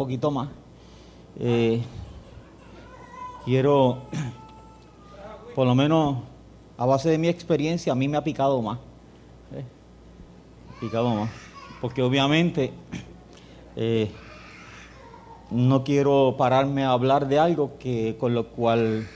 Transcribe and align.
poquito 0.00 0.30
más. 0.30 0.48
Eh, 1.38 1.82
quiero, 3.44 3.98
por 5.54 5.66
lo 5.66 5.74
menos 5.74 6.20
a 6.78 6.86
base 6.86 7.10
de 7.10 7.18
mi 7.18 7.28
experiencia, 7.28 7.92
a 7.92 7.94
mí 7.94 8.08
me 8.08 8.16
ha 8.16 8.24
picado 8.24 8.62
más. 8.62 8.78
¿eh? 9.54 9.62
Picado 10.80 11.14
más. 11.14 11.30
Porque 11.82 12.00
obviamente 12.00 12.72
eh, 13.76 14.10
no 15.50 15.84
quiero 15.84 16.34
pararme 16.38 16.82
a 16.82 16.92
hablar 16.92 17.28
de 17.28 17.38
algo 17.38 17.72
que 17.78 18.16
con 18.18 18.32
lo 18.32 18.46
cual 18.46 19.06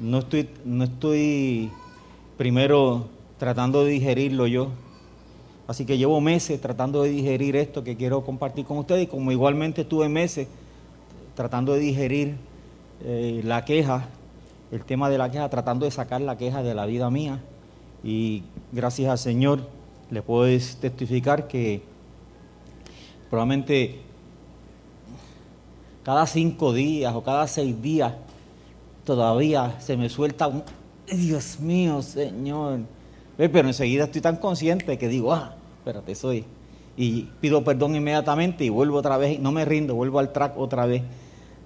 no 0.00 0.18
estoy, 0.18 0.50
no 0.64 0.82
estoy 0.82 1.70
primero 2.36 3.06
tratando 3.38 3.84
de 3.84 3.92
digerirlo 3.92 4.48
yo. 4.48 4.70
Así 5.70 5.84
que 5.86 5.96
llevo 5.96 6.20
meses 6.20 6.60
tratando 6.60 7.04
de 7.04 7.10
digerir 7.10 7.54
esto 7.54 7.84
que 7.84 7.96
quiero 7.96 8.24
compartir 8.24 8.64
con 8.64 8.78
ustedes 8.78 9.04
y 9.04 9.06
como 9.06 9.30
igualmente 9.30 9.84
tuve 9.84 10.08
meses 10.08 10.48
tratando 11.36 11.74
de 11.74 11.78
digerir 11.78 12.34
eh, 13.04 13.40
la 13.44 13.64
queja, 13.64 14.08
el 14.72 14.84
tema 14.84 15.08
de 15.08 15.16
la 15.16 15.30
queja, 15.30 15.48
tratando 15.48 15.84
de 15.84 15.92
sacar 15.92 16.22
la 16.22 16.36
queja 16.36 16.64
de 16.64 16.74
la 16.74 16.86
vida 16.86 17.08
mía. 17.08 17.40
Y 18.02 18.42
gracias 18.72 19.12
al 19.12 19.18
Señor 19.18 19.60
le 20.10 20.22
puedo 20.22 20.42
testificar 20.80 21.46
que 21.46 21.82
probablemente 23.30 24.00
cada 26.02 26.26
cinco 26.26 26.72
días 26.72 27.14
o 27.14 27.22
cada 27.22 27.46
seis 27.46 27.80
días 27.80 28.12
todavía 29.04 29.80
se 29.80 29.96
me 29.96 30.08
suelta 30.08 30.48
un, 30.48 30.64
Dios 31.06 31.60
mío, 31.60 32.02
Señor. 32.02 32.80
Pero 33.36 33.68
enseguida 33.68 34.06
estoy 34.06 34.20
tan 34.20 34.34
consciente 34.34 34.98
que 34.98 35.06
digo, 35.06 35.32
ah, 35.32 35.54
espérate, 35.80 36.14
soy. 36.14 36.44
Y 36.96 37.22
pido 37.40 37.64
perdón 37.64 37.96
inmediatamente 37.96 38.64
y 38.64 38.68
vuelvo 38.68 38.98
otra 38.98 39.16
vez, 39.16 39.40
no 39.40 39.50
me 39.50 39.64
rindo, 39.64 39.94
vuelvo 39.94 40.18
al 40.18 40.32
track 40.32 40.58
otra 40.58 40.84
vez. 40.86 41.02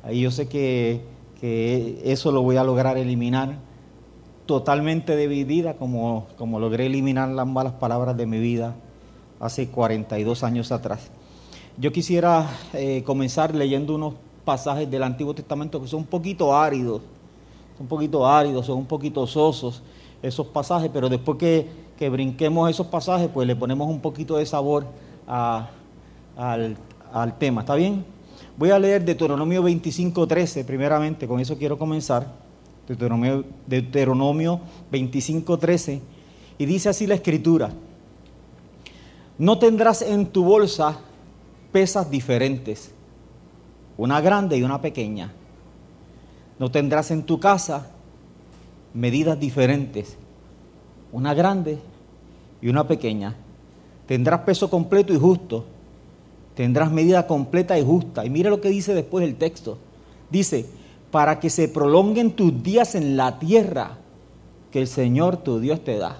Ahí 0.05 0.21
yo 0.21 0.31
sé 0.31 0.49
que, 0.49 1.03
que 1.41 2.01
eso 2.05 2.31
lo 2.31 2.43
voy 2.43 2.57
a 2.57 2.65
lograr 2.65 2.97
eliminar 2.97 3.57
totalmente 4.47 5.17
de 5.17 5.27
mi 5.27 5.43
vida, 5.45 5.75
como, 5.75 6.29
como 6.39 6.61
logré 6.61 6.87
eliminar 6.87 7.29
las 7.31 7.47
malas 7.47 7.73
palabras 7.75 8.17
de 8.17 8.27
mi 8.27 8.39
vida 8.39 8.77
hace 9.41 9.69
42 9.69 10.45
años 10.45 10.71
atrás. 10.71 11.11
Yo 11.77 11.91
quisiera 11.91 12.49
eh, 12.73 13.03
comenzar 13.05 13.55
leyendo 13.55 13.97
unos 13.97 14.15
pasajes 14.45 14.89
del 14.89 15.03
Antiguo 15.03 15.35
Testamento 15.35 15.81
que 15.81 15.89
son 15.89 16.01
un 16.01 16.07
poquito 16.07 16.57
áridos, 16.57 17.03
son 17.77 17.83
un 17.83 17.89
poquito 17.89 18.29
áridos, 18.29 18.67
son 18.67 18.79
un 18.79 18.87
poquito 18.87 19.27
sosos 19.27 19.83
esos 20.23 20.47
pasajes, 20.47 20.91
pero 20.93 21.09
después 21.09 21.37
que, 21.37 21.67
que 21.99 22.09
brinquemos 22.09 22.69
esos 22.71 22.87
pasajes, 22.89 23.29
pues 23.33 23.47
le 23.47 23.57
ponemos 23.57 23.89
un 23.89 24.01
poquito 24.01 24.37
de 24.37 24.47
sabor 24.47 24.87
al, 25.27 25.69
al, 27.13 27.39
tema. 27.39 27.63
¿Está 27.63 27.75
bien? 27.75 28.05
Voy 28.57 28.71
a 28.71 28.79
leer 28.79 29.05
Deuteronomio 29.05 29.63
25.13 29.63 30.65
primeramente, 30.65 31.27
con 31.27 31.41
eso 31.41 31.57
quiero 31.57 31.79
comenzar. 31.79 32.27
Deuteronomio, 32.87 33.45
Deuteronomio 33.67 34.61
25.13 34.93 36.01
y 36.59 36.67
dice 36.67 36.89
así 36.89 37.07
la 37.07 37.15
escritura. 37.15 37.71
No 39.39 39.59
tendrás 39.59 40.03
en 40.03 40.27
tu 40.27 40.45
bolsa 40.45 40.99
pesas 41.73 42.11
diferentes, 42.11 42.93
una 43.97 44.21
grande 44.21 44.57
y 44.57 44.63
una 44.63 44.81
pequeña. 44.81 45.33
No 46.59 46.71
tendrás 46.71 47.11
en 47.11 47.25
tu 47.25 47.41
casa 47.41 47.91
medidas 48.93 49.41
diferentes, 49.41 50.17
una 51.15 51.33
grande 51.33 51.79
y 52.61 52.69
una 52.69 52.89
pequeña. 52.89 53.37
Tendrás 54.09 54.41
peso 54.41 54.69
completo 54.69 55.15
y 55.15 55.17
justo. 55.17 55.65
Tendrás 56.57 56.91
medida 56.91 57.27
completa 57.29 57.79
y 57.79 57.85
justa. 57.85 58.27
Y 58.27 58.31
mire 58.31 58.51
lo 58.51 58.61
que 58.61 58.69
dice 58.69 58.95
después 58.95 59.25
el 59.25 59.37
texto. 59.37 59.79
Dice, 60.29 60.67
para 61.13 61.39
que 61.39 61.51
se 61.51 61.69
prolonguen 61.69 62.33
tus 62.33 62.63
días 62.65 62.97
en 62.97 63.17
la 63.17 63.39
tierra 63.39 63.97
que 64.73 64.81
el 64.81 64.89
Señor 64.89 65.37
tu 65.37 65.61
Dios 65.61 65.85
te 65.85 65.99
da. 65.99 66.19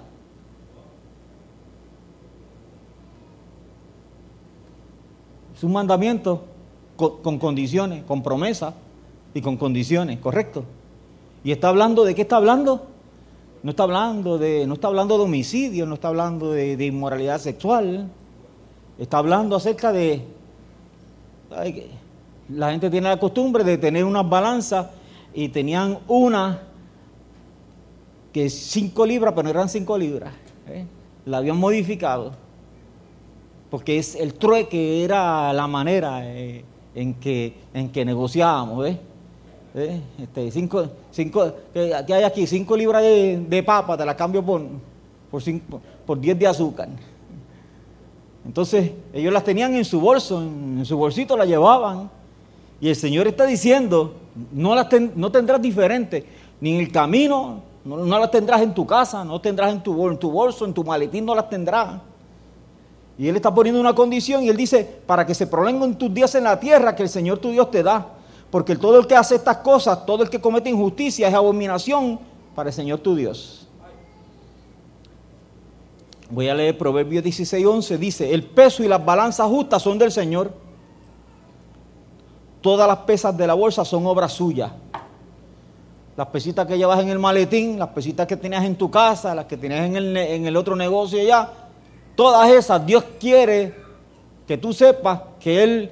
Es 5.53 5.63
un 5.63 5.73
mandamiento 5.73 6.45
con, 6.95 7.17
con 7.21 7.37
condiciones, 7.37 8.05
con 8.05 8.23
promesa 8.23 8.73
y 9.33 9.41
con 9.41 9.57
condiciones, 9.57 10.19
¿correcto? 10.19 10.63
Y 11.43 11.51
está 11.51 11.67
hablando 11.67 12.05
de 12.05 12.15
qué 12.15 12.21
está 12.21 12.37
hablando? 12.37 12.94
No 13.65 13.71
está 13.71 13.81
hablando 13.81 14.37
de, 14.37 14.67
no 14.67 14.75
está 14.75 14.89
hablando 14.89 15.17
de 15.17 15.23
homicidio, 15.23 15.87
no 15.87 15.95
está 15.95 16.09
hablando 16.09 16.51
de, 16.51 16.85
inmoralidad 16.85 17.39
sexual. 17.39 18.07
Está 18.99 19.17
hablando 19.17 19.55
acerca 19.55 19.91
de 19.91 20.21
la 22.49 22.69
gente 22.69 22.91
tiene 22.91 23.09
la 23.09 23.17
costumbre 23.17 23.63
de 23.63 23.79
tener 23.79 24.03
unas 24.03 24.29
balanzas 24.29 24.85
y 25.33 25.49
tenían 25.49 25.97
una 26.07 26.61
que 28.31 28.45
es 28.45 28.53
5 28.53 29.03
libras, 29.03 29.33
pero 29.33 29.45
no 29.45 29.49
eran 29.49 29.67
5 29.67 29.97
libras. 29.97 30.31
¿eh? 30.67 30.85
La 31.25 31.37
habían 31.37 31.57
modificado. 31.57 32.33
Porque 33.71 33.97
es 33.97 34.13
el 34.13 34.35
trueque 34.35 35.03
era 35.03 35.51
la 35.53 35.65
manera 35.65 36.19
eh, 36.23 36.63
en, 36.93 37.15
que, 37.15 37.55
en 37.73 37.89
que 37.89 38.05
negociábamos. 38.05 38.89
¿eh? 38.89 38.99
¿Eh? 39.75 40.01
Este, 40.17 40.51
cinco, 40.51 40.87
cinco, 41.11 41.53
hay 41.75 42.23
aquí 42.23 42.47
5 42.47 42.77
libras 42.77 43.03
de, 43.03 43.63
papa, 43.65 43.97
te 43.97 44.05
la 44.05 44.15
cambio 44.15 44.43
por, 44.43 44.61
por, 45.29 45.41
cinco, 45.41 45.81
por 46.05 46.19
10 46.19 46.39
de 46.39 46.47
azúcar. 46.47 46.89
Entonces 48.45 48.91
ellos 49.13 49.33
las 49.33 49.43
tenían 49.43 49.75
en 49.75 49.85
su 49.85 49.99
bolso, 49.99 50.41
en, 50.41 50.85
su 50.85 50.97
bolsito 50.97 51.35
la 51.35 51.45
llevaban. 51.45 52.09
Y 52.79 52.89
el 52.89 52.95
Señor 52.95 53.27
está 53.27 53.45
diciendo, 53.45 54.13
no 54.51 54.75
las 54.75 54.87
no 55.15 55.31
tendrás 55.31 55.61
diferente, 55.61 56.25
ni 56.59 56.75
en 56.75 56.81
el 56.81 56.91
camino, 56.91 57.61
no, 57.85 58.05
las 58.19 58.31
tendrás 58.31 58.61
en 58.61 58.73
tu 58.73 58.85
casa, 58.85 59.23
no 59.23 59.39
tendrás 59.39 59.71
en 59.71 59.81
tu, 59.81 60.09
en 60.09 60.17
tu 60.17 60.29
bolso, 60.29 60.65
en 60.65 60.73
tu 60.73 60.83
maletín 60.83 61.25
no 61.25 61.33
las 61.33 61.49
tendrás. 61.49 62.01
Y 63.17 63.29
Él 63.29 63.35
está 63.37 63.53
poniendo 63.53 63.79
una 63.79 63.95
condición 63.95 64.43
y 64.43 64.49
Él 64.49 64.57
dice, 64.57 64.83
para 65.05 65.25
que 65.25 65.33
se 65.33 65.47
prolonguen 65.47 65.95
tus 65.95 66.13
días 66.13 66.35
en 66.35 66.43
la 66.43 66.59
tierra 66.59 66.95
que 66.95 67.03
el 67.03 67.09
Señor 67.09 67.39
tu 67.39 67.49
Dios 67.49 67.71
te 67.71 67.81
da. 67.81 68.14
Porque 68.55 68.77
todo 68.77 68.97
el 68.97 69.05
que 69.05 69.17
hace 69.17 69.35
estas 69.35 69.57
cosas, 69.57 70.05
todo 70.05 70.23
el 70.23 70.29
que 70.29 70.39
comete 70.39 70.69
injusticia 70.69 71.27
es 71.27 71.33
abominación 71.33 72.17
para 72.55 72.69
el 72.69 72.73
Señor 72.73 72.99
tu 72.99 73.13
Dios. 73.13 73.67
Voy 76.29 76.47
a 76.47 76.55
leer 76.55 76.77
Proverbios 76.77 77.21
16, 77.21 77.65
11. 77.65 77.97
Dice, 77.97 78.33
el 78.33 78.45
peso 78.45 78.81
y 78.81 78.87
las 78.87 79.03
balanzas 79.03 79.49
justas 79.49 79.81
son 79.81 79.97
del 79.97 80.09
Señor. 80.09 80.53
Todas 82.61 82.87
las 82.87 82.99
pesas 82.99 83.35
de 83.35 83.45
la 83.45 83.55
bolsa 83.55 83.83
son 83.83 84.05
obra 84.05 84.29
suya. 84.29 84.71
Las 86.15 86.27
pesitas 86.27 86.65
que 86.65 86.77
llevas 86.77 87.01
en 87.01 87.09
el 87.09 87.19
maletín, 87.19 87.77
las 87.77 87.89
pesitas 87.89 88.25
que 88.25 88.37
tenías 88.37 88.63
en 88.63 88.77
tu 88.77 88.89
casa, 88.89 89.35
las 89.35 89.47
que 89.47 89.57
tenías 89.57 89.85
en 89.85 89.97
el, 89.97 90.15
en 90.15 90.45
el 90.45 90.55
otro 90.55 90.77
negocio 90.77 91.19
allá, 91.19 91.49
todas 92.15 92.49
esas 92.49 92.85
Dios 92.85 93.03
quiere 93.19 93.75
que 94.47 94.57
tú 94.57 94.71
sepas 94.71 95.19
que 95.41 95.61
Él 95.61 95.91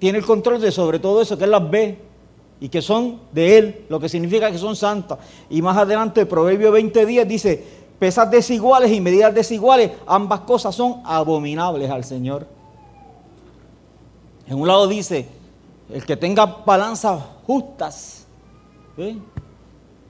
tiene 0.00 0.18
el 0.18 0.24
control 0.24 0.60
de 0.60 0.72
sobre 0.72 0.98
todo 0.98 1.20
eso, 1.20 1.38
que 1.38 1.44
Él 1.44 1.50
las 1.50 1.70
ve 1.70 1.98
y 2.58 2.68
que 2.68 2.82
son 2.82 3.20
de 3.32 3.58
Él, 3.58 3.84
lo 3.88 4.00
que 4.00 4.08
significa 4.08 4.50
que 4.50 4.58
son 4.58 4.74
santas. 4.74 5.18
Y 5.50 5.62
más 5.62 5.76
adelante, 5.76 6.22
el 6.22 6.26
Proverbio 6.26 6.74
20.10 6.74 7.26
dice, 7.26 7.64
pesas 7.98 8.30
desiguales 8.30 8.90
y 8.90 9.00
medidas 9.00 9.34
desiguales, 9.34 9.92
ambas 10.06 10.40
cosas 10.40 10.74
son 10.74 11.02
abominables 11.04 11.90
al 11.90 12.02
Señor. 12.02 12.46
En 14.48 14.58
un 14.58 14.66
lado 14.66 14.88
dice, 14.88 15.28
el 15.92 16.04
que 16.04 16.16
tenga 16.16 16.46
balanzas 16.46 17.22
justas, 17.46 18.26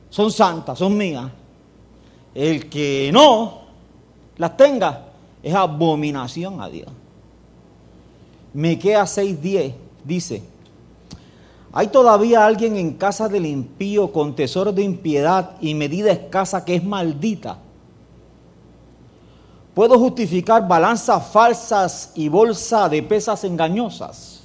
son 0.09 0.31
santas, 0.31 0.79
son 0.79 0.97
mías. 0.97 1.31
El 2.33 2.71
que 2.71 3.11
no 3.13 3.63
las 4.37 4.57
tenga 4.57 5.07
es 5.43 5.53
abominación 5.53 6.61
a 6.61 6.69
Dios. 6.69 6.89
Miquea 8.53 9.05
6:10 9.05 9.75
dice, 10.05 10.43
¿hay 11.73 11.89
todavía 11.89 12.45
alguien 12.45 12.77
en 12.77 12.95
casa 12.95 13.29
del 13.29 13.47
impío 13.47 14.13
con 14.13 14.35
tesoro 14.35 14.73
de 14.73 14.83
impiedad 14.83 15.53
y 15.61 15.75
medida 15.75 16.11
escasa 16.11 16.65
que 16.65 16.75
es 16.75 16.85
maldita? 16.85 17.59
¿Puedo 19.75 19.99
justificar 19.99 20.67
balanzas 20.67 21.29
falsas 21.29 22.13
y 22.15 22.29
bolsa 22.29 22.89
de 22.89 23.03
pesas 23.03 23.45
engañosas? 23.45 24.41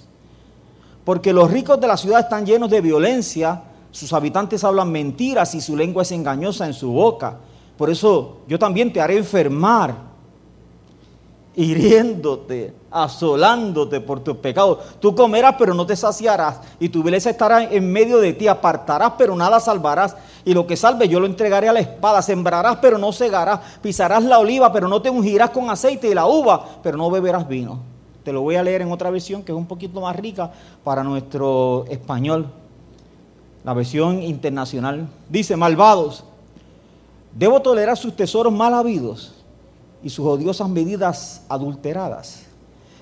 Porque 1.04 1.34
los 1.34 1.50
ricos 1.50 1.80
de 1.80 1.88
la 1.88 1.98
ciudad 1.98 2.22
están 2.22 2.46
llenos 2.46 2.70
de 2.70 2.82
violencia, 2.82 3.64
sus 3.92 4.14
habitantes 4.14 4.64
hablan 4.64 4.92
mentiras 4.92 5.56
y 5.56 5.62
su 5.62 5.76
lengua 5.76 6.04
es 6.04 6.12
engañosa 6.12 6.68
en 6.68 6.74
su 6.74 6.92
boca. 6.92 7.38
Por 7.78 7.90
eso 7.90 8.38
yo 8.48 8.60
también 8.60 8.94
te 8.94 9.02
haré 9.02 9.18
enfermar 9.18 10.15
hiriéndote, 11.56 12.74
asolándote 12.92 14.02
por 14.02 14.20
tus 14.20 14.38
pecados. 14.38 14.80
Tú 15.00 15.16
comerás, 15.16 15.56
pero 15.58 15.74
no 15.74 15.86
te 15.86 15.96
saciarás, 15.96 16.60
y 16.80 16.90
tu 16.90 17.02
belleza 17.02 17.30
estará 17.30 17.64
en 17.64 17.92
medio 17.92 18.20
de 18.20 18.34
ti. 18.34 18.48
Apartarás, 18.48 19.14
pero 19.18 19.36
nada 19.36 19.60
salvarás. 19.60 20.16
Y 20.44 20.54
lo 20.54 20.68
que 20.68 20.78
salve 20.78 21.08
yo 21.08 21.20
lo 21.20 21.26
entregaré 21.26 21.70
a 21.70 21.74
la 21.74 21.80
espada. 21.80 22.22
Sembrarás, 22.22 22.78
pero 22.82 22.98
no 22.98 23.12
cegarás. 23.12 23.60
Pisarás 23.82 24.24
la 24.24 24.40
oliva, 24.40 24.72
pero 24.72 24.88
no 24.88 25.02
te 25.02 25.10
ungirás 25.10 25.50
con 25.52 25.70
aceite, 25.70 26.10
y 26.10 26.14
la 26.14 26.28
uva, 26.28 26.66
pero 26.84 26.98
no 26.98 27.10
beberás 27.10 27.48
vino. 27.48 27.80
te 28.24 28.34
lo 28.34 28.42
voy 28.42 28.56
a 28.56 28.64
leer 28.64 28.82
en 28.82 28.92
otra 28.92 29.12
versión 29.12 29.44
que 29.44 29.52
es 29.52 29.58
un 29.58 29.68
poquito 29.68 30.02
más 30.02 30.16
rica 30.16 30.52
para 30.84 31.04
nuestro 31.04 31.86
español, 31.90 32.48
la 33.64 33.74
versión 33.74 34.22
internacional. 34.24 35.08
Dice, 35.30 35.56
malvados, 35.56 36.24
debo 37.34 37.62
tolerar 37.62 37.96
sus 37.96 38.16
tesoros 38.16 38.52
mal 38.52 38.74
habidos 38.74 39.45
y 40.06 40.12
sus 40.12 40.28
odiosas 40.28 40.70
medidas 40.70 41.42
adulteradas. 41.50 42.44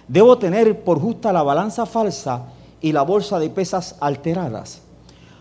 Debo 0.07 0.37
tener 0.37 0.85
por 0.85 1.01
justa 1.01 1.33
la 1.33 1.43
balanza 1.43 1.85
falsa 1.85 2.43
y 2.79 2.93
la 2.93 3.01
bolsa 3.01 3.39
de 3.39 3.49
pesas 3.49 3.97
alteradas. 3.99 4.81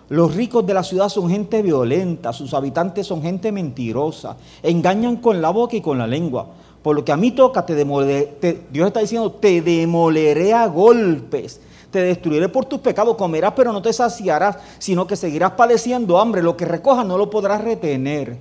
Los 0.09 0.35
ricos 0.35 0.67
de 0.67 0.75
la 0.75 0.83
ciudad 0.83 1.09
son 1.09 1.31
gente 1.31 1.63
violenta, 1.63 2.33
sus 2.33 2.53
habitantes 2.53 3.07
son 3.07 3.23
gente 3.23 3.53
mentirosa, 3.53 4.37
engañan 4.61 5.17
con 5.19 5.41
la 5.41 5.51
boca 5.51 5.77
y 5.77 5.81
con 5.81 5.99
la 5.99 6.07
lengua. 6.09 6.49
Por 6.83 6.97
lo 6.97 7.05
que 7.05 7.13
a 7.13 7.17
mí 7.17 7.31
toca, 7.31 7.65
te 7.65 7.77
Dios 7.77 8.87
está 8.89 8.99
diciendo, 8.99 9.31
te 9.31 9.63
demoleré 9.63 10.53
a 10.53 10.67
golpes, 10.67 11.61
te 11.93 12.03
destruiré 12.03 12.49
por 12.49 12.65
tus 12.65 12.81
pecados, 12.81 13.17
comerás 13.17 13.53
pero 13.55 13.73
no 13.73 13.81
te 13.81 13.93
saciarás, 13.93 14.57
sino 14.81 15.07
que 15.07 15.15
seguirás 15.15 15.53
padeciendo 15.53 16.19
hambre, 16.19 16.43
lo 16.43 16.57
que 16.57 16.65
recojas 16.65 17.07
no 17.07 17.17
lo 17.17 17.31
podrás 17.31 17.63
retener, 17.63 18.37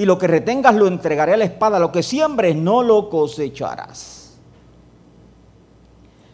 y 0.00 0.06
lo 0.06 0.16
que 0.16 0.26
retengas 0.26 0.74
lo 0.74 0.86
entregaré 0.86 1.34
a 1.34 1.36
la 1.36 1.44
espada, 1.44 1.78
lo 1.78 1.92
que 1.92 2.02
siembres 2.02 2.56
no 2.56 2.82
lo 2.82 3.10
cosecharás. 3.10 4.38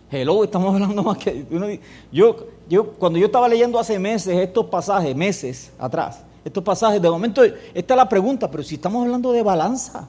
Hello, 0.08 0.44
estamos 0.44 0.72
hablando 0.72 1.02
más 1.02 1.18
que... 1.18 1.80
yo, 2.12 2.36
yo, 2.68 2.92
cuando 2.92 3.18
yo 3.18 3.26
estaba 3.26 3.48
leyendo 3.48 3.76
hace 3.80 3.98
meses 3.98 4.36
estos 4.36 4.66
pasajes, 4.66 5.16
meses 5.16 5.72
atrás, 5.80 6.22
estos 6.44 6.62
pasajes, 6.62 7.02
de 7.02 7.10
momento, 7.10 7.42
esta 7.42 7.94
es 7.94 7.96
la 7.96 8.08
pregunta, 8.08 8.48
pero 8.48 8.62
si 8.62 8.76
estamos 8.76 9.04
hablando 9.04 9.32
de 9.32 9.42
balanza, 9.42 10.06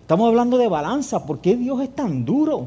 Estamos 0.00 0.28
hablando 0.28 0.58
de 0.58 0.68
balanza. 0.68 1.24
¿Por 1.24 1.38
qué 1.38 1.56
Dios 1.56 1.80
es 1.80 1.94
tan 1.94 2.24
duro? 2.24 2.66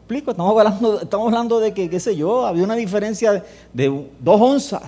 Explico, 0.00 0.32
estamos 0.32 0.58
hablando, 0.58 1.00
estamos 1.02 1.26
hablando 1.26 1.60
de 1.60 1.74
que, 1.74 1.88
qué 1.88 2.00
sé 2.00 2.16
yo, 2.16 2.44
había 2.46 2.64
una 2.64 2.74
diferencia 2.74 3.44
de, 3.72 4.10
dos 4.18 4.40
onzas. 4.40 4.82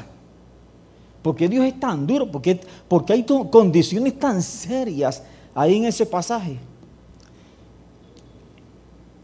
¿Por 1.22 1.36
qué 1.36 1.48
Dios 1.48 1.64
es 1.64 1.78
tan 1.78 2.06
duro? 2.06 2.30
¿Por 2.30 2.42
qué, 2.42 2.60
porque 2.88 3.12
hay 3.12 3.24
condiciones 3.24 4.18
tan 4.18 4.42
serias 4.42 5.22
ahí 5.54 5.76
en 5.76 5.84
ese 5.84 6.04
pasaje? 6.04 6.58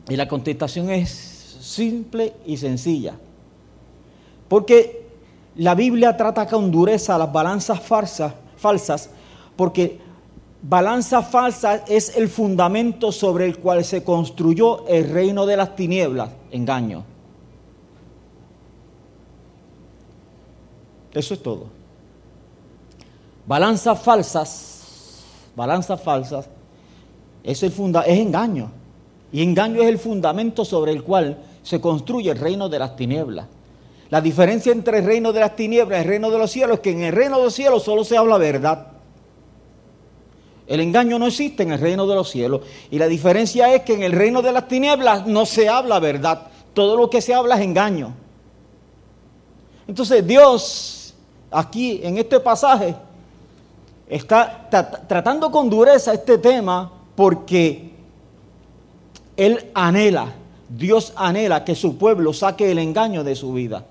Y 0.09 0.17
la 0.17 0.29
contestación 0.29 0.91
es 0.91 1.11
simple 1.61 2.35
y 2.47 2.57
sencilla. 2.57 3.15
Porque 4.49 5.07
la 5.57 5.75
Biblia 5.75 6.17
trata 6.17 6.47
con 6.47 6.71
dureza 6.71 7.19
las 7.19 7.33
balanzas 7.33 7.81
falsas, 7.81 8.33
falsas 8.57 9.11
porque 9.57 9.99
Balanza 10.61 11.23
falsa 11.23 11.85
es 11.87 12.17
el 12.17 12.29
fundamento 12.29 13.13
sobre 13.13 13.47
el 13.47 13.59
cual 13.59 13.85
se 13.85 14.03
construyó 14.03 14.87
el 14.89 15.09
reino 15.09 15.47
de 15.47 15.57
las 15.57 15.77
tinieblas, 15.77 16.31
engaño. 16.51 17.05
Eso 21.13 21.35
es 21.35 21.43
todo. 21.43 21.78
Balanzas 23.49 23.99
falsas, 24.03 25.25
balanzas 25.57 26.03
falsas, 26.03 26.47
es, 27.43 27.63
es 27.63 27.79
engaño. 28.07 28.71
Y 29.33 29.43
engaño 29.43 29.81
es 29.81 29.89
el 29.89 29.99
fundamento 29.99 30.67
sobre 30.67 30.93
el 30.93 31.03
cual 31.03 31.39
se 31.63 31.81
construye 31.81 32.31
el 32.31 32.39
reino 32.39 32.69
de 32.69 32.79
las 32.79 32.95
tinieblas. 32.95 33.47
La 34.11 34.21
diferencia 34.21 34.71
entre 34.71 34.99
el 34.99 35.07
reino 35.07 35.33
de 35.33 35.41
las 35.41 35.57
tinieblas 35.57 35.99
y 35.99 36.03
el 36.03 36.09
reino 36.09 36.31
de 36.31 36.37
los 36.37 36.51
cielos 36.51 36.77
es 36.77 36.81
que 36.81 36.91
en 36.91 37.01
el 37.05 37.15
reino 37.15 37.39
de 37.39 37.45
los 37.45 37.55
cielos 37.55 37.83
solo 37.85 38.05
se 38.05 38.19
habla 38.19 38.37
verdad. 38.37 38.89
El 40.67 40.81
engaño 40.81 41.19
no 41.19 41.27
existe 41.27 41.63
en 41.63 41.73
el 41.73 41.81
reino 41.81 42.07
de 42.07 42.17
los 42.17 42.29
cielos. 42.29 42.61
Y 42.91 42.99
la 42.99 43.09
diferencia 43.09 43.75
es 43.75 43.81
que 43.81 43.95
en 43.95 44.03
el 44.03 44.13
reino 44.13 44.43
de 44.43 44.53
las 44.53 44.69
tinieblas 44.69 45.27
no 45.27 45.47
se 45.47 45.71
habla 45.71 46.01
verdad. 46.01 46.49
Todo 46.75 46.99
lo 46.99 47.09
que 47.09 47.23
se 47.23 47.33
habla 47.33 47.55
es 47.55 47.63
engaño. 47.63 48.15
Entonces 49.87 50.27
Dios, 50.27 51.15
aquí 51.51 52.01
en 52.03 52.19
este 52.19 52.41
pasaje, 52.41 53.08
está 54.09 54.69
tratando 55.07 55.51
con 55.51 55.69
dureza 55.69 56.13
este 56.13 56.39
tema 56.39 56.91
porque 57.15 57.93
Él 59.37 59.71
anhela, 59.75 60.35
Dios 60.69 61.13
anhela 61.17 61.65
que 61.65 61.75
su 61.75 61.97
pueblo 61.99 62.33
saque 62.33 62.71
el 62.71 62.79
engaño 62.79 63.25
de 63.25 63.35
su 63.35 63.53
vida. 63.53 63.85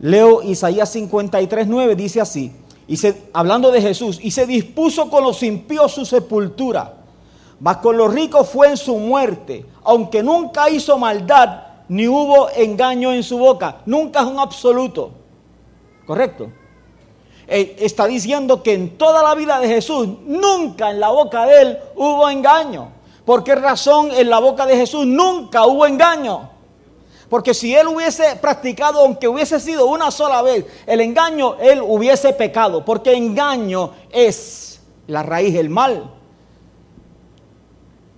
Leo 0.00 0.42
Isaías 0.42 0.90
53, 0.90 1.66
9, 1.66 1.96
dice 1.96 2.20
así 2.20 2.52
y 2.90 2.98
hablando 3.32 3.70
de 3.70 3.80
Jesús, 3.80 4.18
y 4.20 4.32
se 4.32 4.46
dispuso 4.46 5.08
con 5.08 5.22
los 5.22 5.44
impíos 5.44 5.92
su 5.92 6.04
sepultura, 6.04 6.94
mas 7.60 7.76
con 7.76 7.96
los 7.96 8.12
ricos 8.12 8.48
fue 8.48 8.66
en 8.66 8.76
su 8.76 8.96
muerte, 8.98 9.64
aunque 9.84 10.24
nunca 10.24 10.68
hizo 10.68 10.98
maldad, 10.98 11.62
ni 11.88 12.08
hubo 12.08 12.50
engaño 12.50 13.12
en 13.12 13.22
su 13.22 13.38
boca, 13.38 13.82
nunca 13.86 14.22
es 14.22 14.26
un 14.26 14.40
absoluto, 14.40 15.12
¿correcto? 16.04 16.50
Eh, 17.52 17.74
está 17.80 18.06
diciendo 18.06 18.62
que 18.62 18.74
en 18.74 18.96
toda 18.96 19.24
la 19.24 19.34
vida 19.34 19.58
de 19.58 19.66
Jesús, 19.66 20.08
nunca 20.24 20.90
en 20.90 21.00
la 21.00 21.08
boca 21.08 21.46
de 21.46 21.62
él 21.62 21.78
hubo 21.96 22.30
engaño. 22.30 22.92
¿Por 23.24 23.42
qué 23.42 23.56
razón 23.56 24.12
en 24.12 24.30
la 24.30 24.38
boca 24.38 24.66
de 24.66 24.76
Jesús 24.76 25.04
nunca 25.04 25.66
hubo 25.66 25.84
engaño? 25.84 26.48
Porque 27.28 27.52
si 27.52 27.74
él 27.74 27.88
hubiese 27.88 28.36
practicado, 28.36 29.00
aunque 29.00 29.26
hubiese 29.26 29.58
sido 29.58 29.86
una 29.86 30.12
sola 30.12 30.42
vez, 30.42 30.64
el 30.86 31.00
engaño, 31.00 31.56
él 31.60 31.82
hubiese 31.82 32.32
pecado. 32.34 32.84
Porque 32.84 33.14
engaño 33.14 33.94
es 34.12 34.80
la 35.08 35.24
raíz 35.24 35.52
del 35.52 35.70
mal. 35.70 36.19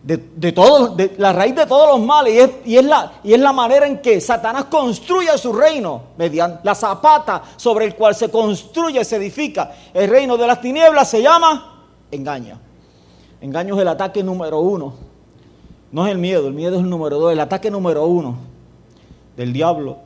De, 0.03 0.17
de 0.17 1.15
la 1.19 1.33
raíz 1.33 1.55
de 1.55 1.65
todos 1.65 1.97
los 1.97 2.05
males. 2.05 2.51
Y 2.65 2.77
es, 2.77 2.85
la, 2.85 3.13
y 3.23 3.35
es 3.35 3.41
la 3.41 3.53
manera 3.53 3.87
en 3.87 4.03
que 4.03 4.21
Satanás 4.21 4.65
construye 4.65 5.37
su 5.39 5.53
reino. 5.53 6.03
Mediante 6.17 6.61
la 6.65 6.75
zapata 6.75 7.43
sobre 7.57 7.85
el 7.85 7.95
cual 7.95 8.15
se 8.15 8.29
construye, 8.29 9.05
se 9.05 9.17
edifica. 9.17 9.73
El 9.95 10.11
reino 10.11 10.37
de 10.37 10.47
las 10.47 10.61
tinieblas 10.61 11.09
se 11.09 11.23
llama 11.23 11.87
engaño. 12.11 12.59
Engaño 13.41 13.75
es 13.77 13.83
el 13.83 13.89
ataque 13.89 14.23
número 14.23 14.61
uno. 14.61 14.95
No 15.91 16.07
es 16.07 16.13
el 16.13 16.19
miedo, 16.19 16.49
el 16.49 16.55
miedo 16.55 16.77
es 16.77 16.83
el 16.83 16.91
número 16.91 17.19
dos. 17.19 17.33
El 17.33 17.41
ataque 17.41 17.71
número 17.71 18.07
uno 18.07 18.37
del 19.37 19.53
diablo 19.53 19.99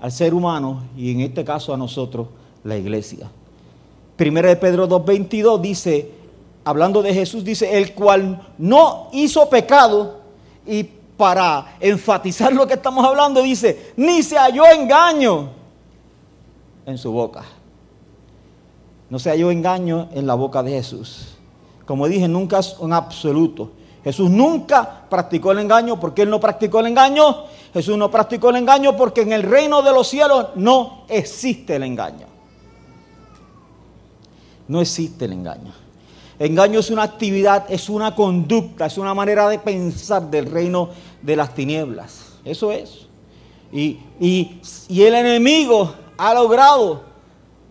al 0.00 0.10
ser 0.10 0.34
humano 0.34 0.82
y 0.96 1.12
en 1.12 1.20
este 1.20 1.44
caso 1.44 1.72
a 1.72 1.76
nosotros, 1.76 2.26
la 2.64 2.76
iglesia. 2.76 3.30
Primera 4.16 4.48
de 4.48 4.56
Pedro 4.56 4.88
2.22 4.88 5.60
dice, 5.60 6.10
hablando 6.64 7.02
de 7.02 7.14
Jesús, 7.14 7.44
dice, 7.44 7.76
el 7.76 7.94
cual 7.94 8.48
no 8.58 9.08
hizo 9.12 9.48
pecado 9.48 10.20
y 10.66 10.84
para 11.16 11.76
enfatizar 11.80 12.52
lo 12.52 12.66
que 12.66 12.74
estamos 12.74 13.04
hablando 13.04 13.42
dice, 13.42 13.92
ni 13.96 14.22
se 14.22 14.36
halló 14.36 14.64
engaño 14.66 15.50
en 16.86 16.98
su 16.98 17.12
boca. 17.12 17.44
No 19.08 19.18
se 19.18 19.30
halló 19.30 19.50
engaño 19.50 20.08
en 20.12 20.26
la 20.26 20.34
boca 20.34 20.62
de 20.62 20.72
Jesús. 20.72 21.34
Como 21.86 22.08
dije, 22.08 22.28
nunca 22.28 22.60
es 22.60 22.76
un 22.78 22.92
absoluto. 22.92 23.72
Jesús 24.02 24.30
nunca 24.30 25.04
practicó 25.08 25.52
el 25.52 25.58
engaño. 25.58 26.00
porque 26.00 26.22
Él 26.22 26.30
no 26.30 26.40
practicó 26.40 26.80
el 26.80 26.86
engaño? 26.86 27.44
Jesús 27.72 27.96
no 27.96 28.10
practicó 28.10 28.50
el 28.50 28.56
engaño 28.56 28.96
porque 28.96 29.22
en 29.22 29.32
el 29.32 29.42
reino 29.42 29.82
de 29.82 29.92
los 29.92 30.08
cielos 30.08 30.48
no 30.54 31.04
existe 31.08 31.76
el 31.76 31.82
engaño. 31.82 32.26
No 34.68 34.80
existe 34.80 35.26
el 35.26 35.32
engaño. 35.32 35.81
Engaño 36.42 36.80
es 36.80 36.90
una 36.90 37.04
actividad, 37.04 37.66
es 37.68 37.88
una 37.88 38.16
conducta, 38.16 38.86
es 38.86 38.98
una 38.98 39.14
manera 39.14 39.48
de 39.48 39.60
pensar 39.60 40.22
del 40.22 40.50
reino 40.50 40.88
de 41.20 41.36
las 41.36 41.54
tinieblas. 41.54 42.32
Eso 42.44 42.72
es. 42.72 43.06
Y, 43.70 44.00
el 44.90 45.14
enemigo 45.14 45.94
ha 46.18 46.34
logrado 46.34 47.04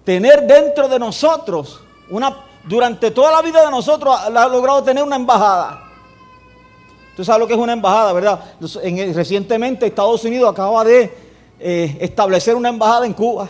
tener 0.06 0.48
dentro 0.48 0.88
de 0.88 0.98
nosotros, 0.98 1.82
una, 2.10 2.46
durante 2.64 3.12
toda 3.12 3.34
la 3.34 3.42
vida 3.42 3.66
de 3.66 3.72
nosotros, 3.72 4.18
ha 4.18 4.30
logrado 4.48 4.82
tener 4.82 5.04
una 5.04 5.18
embajada. 5.18 5.84
Tú 7.18 7.26
sabes 7.26 7.42
lo 7.42 7.48
que 7.48 7.56
es 7.56 7.60
una 7.60 7.74
embajada, 7.74 8.14
¿verdad? 8.14 8.40
recientemente 9.14 9.86
Estados 9.86 10.24
Unidos 10.24 10.50
acaba 10.50 10.86
de 10.86 11.14
eh, 11.60 11.98
establecer 12.00 12.56
una 12.56 12.70
embajada 12.70 13.06
en 13.06 13.12
Cuba. 13.12 13.50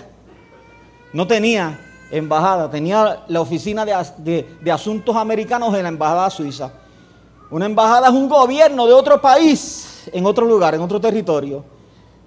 No 1.14 1.28
tenía 1.28 1.91
embajada, 2.12 2.70
tenía 2.70 3.24
la 3.28 3.42
oficina 3.42 3.86
de, 3.86 4.58
de, 4.62 4.72
asuntos 4.72 5.16
americanos 5.16 5.74
en 5.76 5.84
la 5.84 5.90
embajada 5.90 6.30
suiza. 6.30 6.72
Una 7.50 7.66
embajada 7.66 8.08
es 8.08 8.14
un 8.14 8.30
gobierno 8.30 8.86
de 8.86 8.94
otro 8.94 9.20
país, 9.22 10.10
en 10.12 10.26
otro 10.26 10.46
lugar, 10.46 10.76
en 10.76 10.82
otro 10.82 11.00
territorio. 11.00 11.64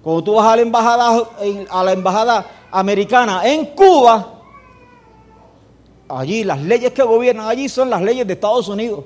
Cuando 0.03 0.23
tú 0.23 0.33
vas 0.35 0.45
a 0.45 0.55
la 0.55 0.61
embajada, 0.61 1.23
a 1.69 1.83
la 1.83 1.91
embajada 1.91 2.45
americana 2.71 3.41
en 3.45 3.67
Cuba, 3.67 4.33
allí 6.09 6.43
las 6.43 6.61
leyes 6.61 6.91
que 6.91 7.03
gobiernan 7.03 7.47
allí 7.47 7.69
son 7.69 7.89
las 7.89 8.01
leyes 8.01 8.27
de 8.27 8.33
Estados 8.33 8.67
Unidos. 8.67 9.05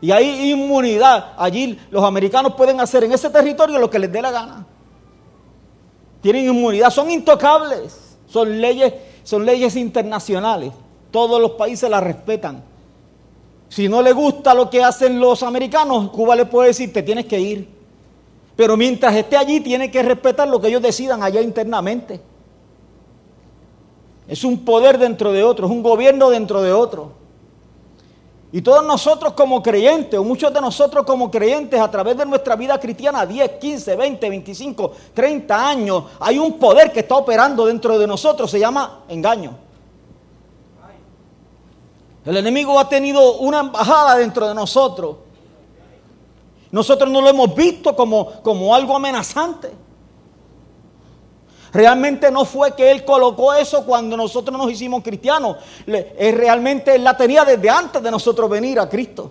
Y 0.00 0.10
hay 0.10 0.50
inmunidad. 0.50 1.34
Allí 1.36 1.78
los 1.90 2.02
americanos 2.04 2.54
pueden 2.54 2.80
hacer 2.80 3.04
en 3.04 3.12
ese 3.12 3.28
territorio 3.30 3.78
lo 3.78 3.90
que 3.90 3.98
les 3.98 4.10
dé 4.10 4.22
la 4.22 4.30
gana. 4.30 4.66
Tienen 6.22 6.46
inmunidad, 6.46 6.90
son 6.90 7.10
intocables. 7.10 8.16
Son 8.26 8.60
leyes, 8.60 8.92
son 9.22 9.44
leyes 9.46 9.76
internacionales. 9.76 10.72
Todos 11.10 11.40
los 11.40 11.52
países 11.52 11.88
las 11.90 12.02
respetan. 12.02 12.62
Si 13.68 13.88
no 13.88 14.02
le 14.02 14.12
gusta 14.12 14.52
lo 14.52 14.68
que 14.68 14.82
hacen 14.82 15.20
los 15.20 15.42
americanos, 15.42 16.10
Cuba 16.10 16.34
le 16.34 16.46
puede 16.46 16.68
decir, 16.68 16.92
te 16.92 17.02
tienes 17.02 17.26
que 17.26 17.38
ir. 17.38 17.68
Pero 18.56 18.76
mientras 18.76 19.14
esté 19.14 19.36
allí, 19.36 19.60
tiene 19.60 19.90
que 19.90 20.02
respetar 20.02 20.48
lo 20.48 20.60
que 20.60 20.68
ellos 20.68 20.82
decidan 20.82 21.22
allá 21.22 21.40
internamente. 21.40 22.20
Es 24.26 24.44
un 24.44 24.64
poder 24.64 24.98
dentro 24.98 25.32
de 25.32 25.42
otro, 25.42 25.66
es 25.66 25.72
un 25.72 25.82
gobierno 25.82 26.30
dentro 26.30 26.62
de 26.62 26.72
otro. 26.72 27.19
Y 28.52 28.62
todos 28.62 28.84
nosotros 28.84 29.34
como 29.34 29.62
creyentes, 29.62 30.18
o 30.18 30.24
muchos 30.24 30.52
de 30.52 30.60
nosotros 30.60 31.06
como 31.06 31.30
creyentes, 31.30 31.80
a 31.80 31.88
través 31.88 32.16
de 32.16 32.26
nuestra 32.26 32.56
vida 32.56 32.80
cristiana, 32.80 33.24
10, 33.24 33.52
15, 33.60 33.94
20, 33.94 34.28
25, 34.28 34.92
30 35.14 35.68
años, 35.68 36.04
hay 36.18 36.38
un 36.38 36.58
poder 36.58 36.90
que 36.90 37.00
está 37.00 37.14
operando 37.14 37.66
dentro 37.66 37.96
de 37.96 38.08
nosotros, 38.08 38.50
se 38.50 38.58
llama 38.58 39.04
engaño. 39.08 39.56
El 42.24 42.36
enemigo 42.36 42.78
ha 42.78 42.88
tenido 42.88 43.38
una 43.38 43.60
embajada 43.60 44.16
dentro 44.16 44.48
de 44.48 44.54
nosotros. 44.54 45.16
Nosotros 46.72 47.10
no 47.10 47.20
lo 47.20 47.28
hemos 47.28 47.54
visto 47.54 47.94
como, 47.94 48.42
como 48.42 48.74
algo 48.74 48.94
amenazante. 48.94 49.70
Realmente 51.72 52.30
no 52.30 52.44
fue 52.44 52.74
que 52.74 52.90
Él 52.90 53.04
colocó 53.04 53.54
eso 53.54 53.84
cuando 53.84 54.16
nosotros 54.16 54.56
nos 54.56 54.70
hicimos 54.70 55.02
cristianos. 55.02 55.56
Realmente 55.86 56.94
Él 56.94 57.04
la 57.04 57.16
tenía 57.16 57.44
desde 57.44 57.70
antes 57.70 58.02
de 58.02 58.10
nosotros 58.10 58.50
venir 58.50 58.80
a 58.80 58.88
Cristo. 58.88 59.30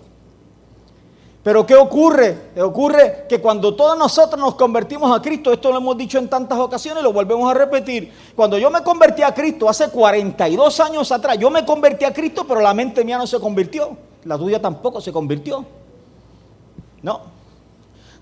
Pero 1.42 1.64
¿qué 1.64 1.74
ocurre? 1.74 2.50
Ocurre 2.60 3.24
que 3.26 3.40
cuando 3.40 3.74
todos 3.74 3.96
nosotros 3.96 4.38
nos 4.38 4.56
convertimos 4.56 5.16
a 5.16 5.22
Cristo, 5.22 5.52
esto 5.52 5.70
lo 5.72 5.78
hemos 5.78 5.96
dicho 5.96 6.18
en 6.18 6.28
tantas 6.28 6.58
ocasiones, 6.58 7.02
lo 7.02 7.14
volvemos 7.14 7.50
a 7.50 7.54
repetir. 7.54 8.12
Cuando 8.36 8.58
yo 8.58 8.70
me 8.70 8.82
convertí 8.82 9.22
a 9.22 9.32
Cristo 9.32 9.66
hace 9.66 9.88
42 9.88 10.80
años 10.80 11.10
atrás, 11.10 11.38
yo 11.38 11.48
me 11.48 11.64
convertí 11.64 12.04
a 12.04 12.12
Cristo, 12.12 12.44
pero 12.46 12.60
la 12.60 12.74
mente 12.74 13.04
mía 13.04 13.16
no 13.16 13.26
se 13.26 13.40
convirtió. 13.40 13.96
La 14.24 14.36
tuya 14.36 14.60
tampoco 14.60 15.00
se 15.00 15.12
convirtió. 15.12 15.64
No. 17.02 17.39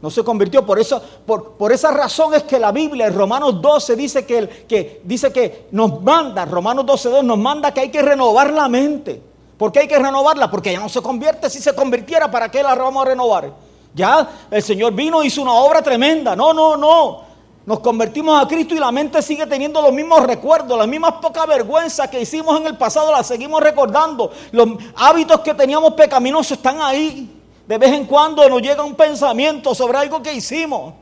No 0.01 0.11
se 0.11 0.23
convirtió. 0.23 0.65
Por, 0.65 0.79
eso, 0.79 1.03
por, 1.27 1.53
por, 1.53 1.73
esa 1.73 1.91
razón 1.91 2.35
es 2.35 2.45
que 2.45 2.59
la 2.59 2.71
Biblia 2.71 3.07
en 3.07 3.15
Romanos 3.15 3.61
12 3.61 3.97
dice 3.97 4.25
que, 4.25 4.49
que, 4.69 5.01
dice 5.05 5.33
que 5.33 5.67
nos 5.73 6.01
manda, 6.03 6.45
Romanos 6.45 6.87
12, 6.87 7.23
nos 7.23 7.39
manda 7.39 7.73
que 7.73 7.81
hay 7.81 7.91
que 7.91 8.03
renovar 8.03 8.53
la 8.53 8.69
mente. 8.69 9.21
¿Por 9.57 9.73
qué 9.73 9.81
hay 9.81 9.89
que 9.89 9.99
renovarla? 9.99 10.49
Porque 10.51 10.73
ya 10.73 10.79
no 10.79 10.89
se 10.89 11.03
convierte. 11.03 11.51
Si 11.51 11.61
se 11.61 11.75
convirtiera, 11.75 12.31
¿para 12.31 12.49
qué 12.49 12.63
la 12.63 12.77
vamos 12.77 13.05
a 13.05 13.09
renovar? 13.09 13.53
Ya 13.93 14.29
el 14.51 14.63
Señor 14.63 14.93
vino, 14.93 15.25
hizo 15.25 15.43
una 15.43 15.53
obra 15.53 15.83
tremenda. 15.83 16.37
No, 16.37 16.53
no, 16.53 16.77
no. 16.77 17.29
Nos 17.67 17.81
convertimos 17.81 18.41
a 18.41 18.47
Cristo 18.47 18.75
y 18.75 18.79
la 18.79 18.93
mente 18.93 19.21
sigue 19.21 19.47
teniendo 19.47 19.83
los 19.83 19.93
mismos 19.93 20.23
recuerdos, 20.23 20.79
las 20.79 20.89
mismas 20.89 21.15
pocas 21.21 21.47
vergüenzas 21.47 22.09
que 22.09 22.21
hicimos 22.21 22.59
en 22.59 22.67
el 22.67 22.79
pasado, 22.79 23.13
las 23.13 23.27
seguimos 23.27 23.61
recordando. 23.61 24.31
Los 24.53 24.69
hábitos 24.97 25.41
que 25.41 25.53
teníamos 25.53 25.93
pecaminosos 25.95 26.53
están 26.53 26.81
ahí. 26.81 27.38
De 27.69 27.77
vez 27.77 27.93
en 27.93 28.07
cuando 28.07 28.49
nos 28.49 28.63
llega 28.63 28.83
un 28.83 28.95
pensamiento 28.95 29.75
sobre 29.75 29.99
algo 29.99 30.23
que 30.23 30.33
hicimos. 30.33 30.95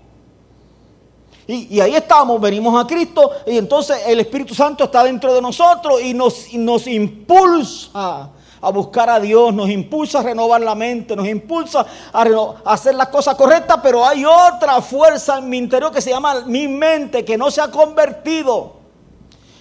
Y, 1.46 1.78
ahí 1.78 1.94
estamos, 1.94 2.40
venimos 2.40 2.84
a 2.84 2.84
Cristo 2.84 3.30
y 3.46 3.56
entonces 3.56 3.98
el 4.04 4.18
Espíritu 4.18 4.52
Santo 4.52 4.82
está 4.82 5.04
dentro 5.04 5.32
de 5.32 5.40
nosotros 5.40 6.02
y 6.02 6.12
nos, 6.12 6.88
impulsa 6.88 8.30
a 8.60 8.70
buscar 8.70 9.08
a 9.08 9.20
Dios, 9.20 9.54
nos 9.54 9.70
impulsa 9.70 10.18
a 10.18 10.22
renovar 10.24 10.60
la 10.60 10.74
mente, 10.74 11.14
nos 11.14 11.28
impulsa 11.28 11.86
a, 12.12 12.22
a, 12.22 12.72
hacer 12.72 12.96
las 12.96 13.10
cosas 13.10 13.36
correctas, 13.36 13.78
pero 13.80 14.04
hay 14.04 14.24
otra 14.24 14.82
fuerza 14.82 15.38
en 15.38 15.48
mi 15.48 15.58
interior 15.58 15.92
que 15.92 16.00
se 16.00 16.10
llama 16.10 16.42
mi 16.46 16.66
mente, 16.66 17.24
que 17.24 17.38
no 17.38 17.48
se 17.48 17.60
ha 17.60 17.70
convertido. 17.70 18.85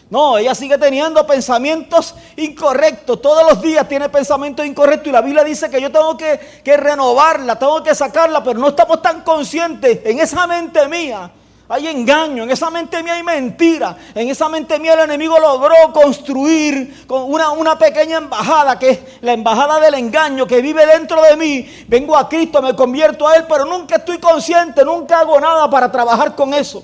No, 0.10 0.38
ella 0.38 0.54
sigue 0.54 0.78
teniendo 0.78 1.26
pensamientos 1.26 2.14
incorrectos. 2.38 3.22
Todos 3.22 3.44
los 3.50 3.62
días 3.62 3.88
tiene 3.88 4.08
pensamientos 4.08 4.66
incorrectos. 4.66 5.08
Y 5.08 5.12
la 5.12 5.22
Biblia 5.22 5.44
dice 5.44 5.70
que 5.70 5.82
yo 5.82 5.92
tengo 5.92 6.16
que, 6.16 6.78
renovarla, 6.78 7.58
tengo 7.58 7.82
que 7.82 7.96
sacarla, 7.96 8.44
pero 8.44 8.60
no 8.60 8.68
estamos 8.68 9.02
tan 9.02 9.22
conscientes. 9.22 10.02
En 10.06 10.20
esa 10.20 10.46
mente 10.46 10.88
mía 10.88 11.32
hay 11.68 11.88
engaño, 11.88 12.44
en 12.44 12.52
esa 12.52 12.70
mente 12.70 13.02
mía 13.02 13.16
hay 13.16 13.24
mentira. 13.24 13.98
En 14.14 14.30
esa 14.30 14.48
mente 14.48 14.78
mía 14.78 14.94
el 14.94 15.00
enemigo 15.00 15.40
logró 15.40 15.74
construir 15.92 17.08
con 17.08 17.24
una, 17.24 17.50
una 17.50 17.76
pequeña 17.76 18.18
embajada, 18.18 18.78
que 18.78 18.90
es 18.92 19.00
la 19.22 19.34
embajada 19.34 19.80
del 19.80 19.96
engaño 19.96 20.46
que 20.46 20.62
vive 20.62 20.86
dentro 20.86 21.20
de 21.24 21.36
mí. 21.36 21.86
Vengo 21.88 22.16
a 22.16 22.30
Cristo, 22.30 22.62
me 22.62 22.76
convierto 22.76 23.28
a 23.28 23.38
Él, 23.38 23.46
pero 23.50 23.66
nunca 23.66 23.96
estoy 23.96 24.20
consciente, 24.20 24.86
nunca 24.86 25.22
hago 25.22 25.40
nada 25.40 25.68
para 25.68 25.92
trabajar 25.92 26.36
con 26.36 26.54
eso. 26.54 26.84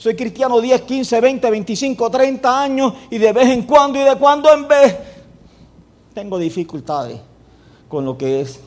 Soy 0.00 0.16
cristiano 0.16 0.62
10, 0.62 0.80
15, 0.80 1.20
20, 1.20 1.50
25, 1.50 2.10
30 2.10 2.62
años 2.62 2.94
y 3.10 3.18
de 3.18 3.34
vez 3.34 3.48
en 3.50 3.64
cuando 3.64 4.00
y 4.00 4.02
de 4.02 4.16
cuando 4.16 4.50
en 4.50 4.66
vez 4.66 4.96
tengo 6.14 6.38
dificultades 6.38 7.20
con 7.86 8.06
lo 8.06 8.16
que 8.16 8.40
es 8.40 8.60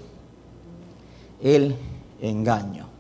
el 1.42 1.76
engaño. 2.22 2.93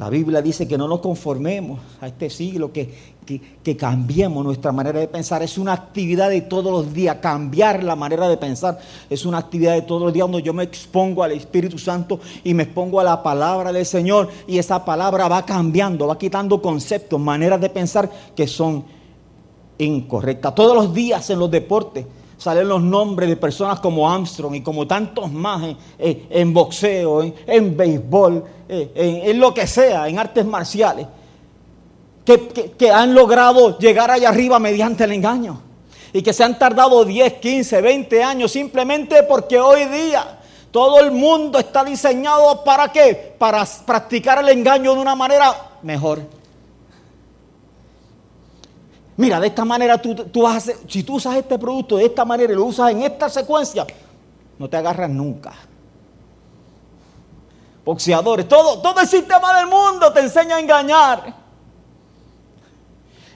La 0.00 0.08
Biblia 0.08 0.40
dice 0.40 0.66
que 0.66 0.78
no 0.78 0.88
nos 0.88 1.00
conformemos 1.00 1.78
a 2.00 2.06
este 2.06 2.30
siglo, 2.30 2.72
que, 2.72 2.88
que, 3.62 3.76
cambiemos 3.76 4.42
nuestra 4.42 4.72
manera 4.72 4.98
de 4.98 5.06
pensar. 5.06 5.42
Es 5.42 5.58
una 5.58 5.74
actividad 5.74 6.30
de 6.30 6.40
todos 6.40 6.72
los 6.72 6.94
días. 6.94 7.18
Cambiar 7.20 7.84
la 7.84 7.94
manera 7.96 8.26
de 8.26 8.38
pensar 8.38 8.78
es 9.10 9.26
una 9.26 9.36
actividad 9.36 9.74
de 9.74 9.82
todos 9.82 10.00
los 10.00 10.10
días 10.14 10.26
donde 10.26 10.42
yo 10.42 10.54
me 10.54 10.62
expongo 10.62 11.22
al 11.22 11.32
Espíritu 11.32 11.76
Santo 11.76 12.18
y 12.42 12.54
me 12.54 12.62
expongo 12.62 12.98
a 12.98 13.04
la 13.04 13.22
palabra 13.22 13.74
del 13.74 13.84
Señor. 13.84 14.30
Y 14.46 14.56
esa 14.56 14.82
palabra 14.86 15.28
va 15.28 15.44
cambiando, 15.44 16.06
va 16.06 16.16
quitando 16.16 16.62
conceptos, 16.62 17.20
maneras 17.20 17.60
de 17.60 17.68
pensar 17.68 18.10
que 18.34 18.46
son 18.46 18.82
incorrectas. 19.76 20.54
Todos 20.54 20.74
los 20.74 20.94
días 20.94 21.28
en 21.28 21.40
los 21.40 21.50
deportes 21.50 22.06
salen 22.40 22.66
los 22.66 22.82
nombres 22.82 23.28
de 23.28 23.36
personas 23.36 23.78
como 23.78 24.10
Armstrong 24.10 24.54
y 24.54 24.62
como 24.62 24.86
tantos 24.86 25.30
más 25.30 25.76
en, 25.98 26.52
boxeo, 26.52 27.22
en, 27.22 27.76
béisbol, 27.76 28.44
en 28.68 29.38
lo 29.38 29.54
que 29.54 29.66
sea, 29.66 30.08
en 30.08 30.18
artes 30.18 30.44
marciales 30.44 31.06
que, 32.24 32.90
han 32.90 33.14
logrado 33.14 33.78
llegar 33.78 34.10
allá 34.10 34.28
arriba 34.28 34.58
mediante 34.58 35.04
el 35.04 35.12
engaño. 35.12 35.60
Y 36.12 36.22
que 36.22 36.32
se 36.32 36.42
han 36.42 36.58
tardado 36.58 37.04
10, 37.04 37.34
15, 37.34 37.80
20 37.80 38.22
años 38.22 38.50
simplemente 38.50 39.22
porque 39.22 39.58
hoy 39.58 39.84
día 39.84 40.40
todo 40.72 40.98
el 41.00 41.12
mundo 41.12 41.58
está 41.58 41.84
diseñado 41.84 42.64
para 42.64 42.90
qué? 42.90 43.34
Para 43.38 43.64
practicar 43.86 44.38
el 44.38 44.48
engaño 44.48 44.94
de 44.94 45.00
una 45.00 45.14
manera 45.14 45.70
mejor. 45.82 46.20
Mira, 49.20 49.38
de 49.38 49.48
esta 49.48 49.66
manera 49.66 50.00
tú, 50.00 50.14
tú 50.14 50.40
vas 50.40 50.72
si 50.88 51.02
tú 51.02 51.16
usas 51.16 51.36
este 51.36 51.58
producto 51.58 51.98
de 51.98 52.06
esta 52.06 52.24
manera 52.24 52.54
y 52.54 52.56
lo 52.56 52.64
usas 52.64 52.90
en 52.90 53.02
esta 53.02 53.28
secuencia, 53.28 53.86
no 54.58 54.66
te 54.66 54.78
agarras 54.78 55.10
nunca. 55.10 55.52
Boxeadores, 57.84 58.48
todo, 58.48 58.80
todo 58.80 58.98
el 58.98 59.06
sistema 59.06 59.58
del 59.58 59.66
mundo 59.66 60.10
te 60.10 60.20
enseña 60.20 60.56
a 60.56 60.60
engañar. 60.60 61.34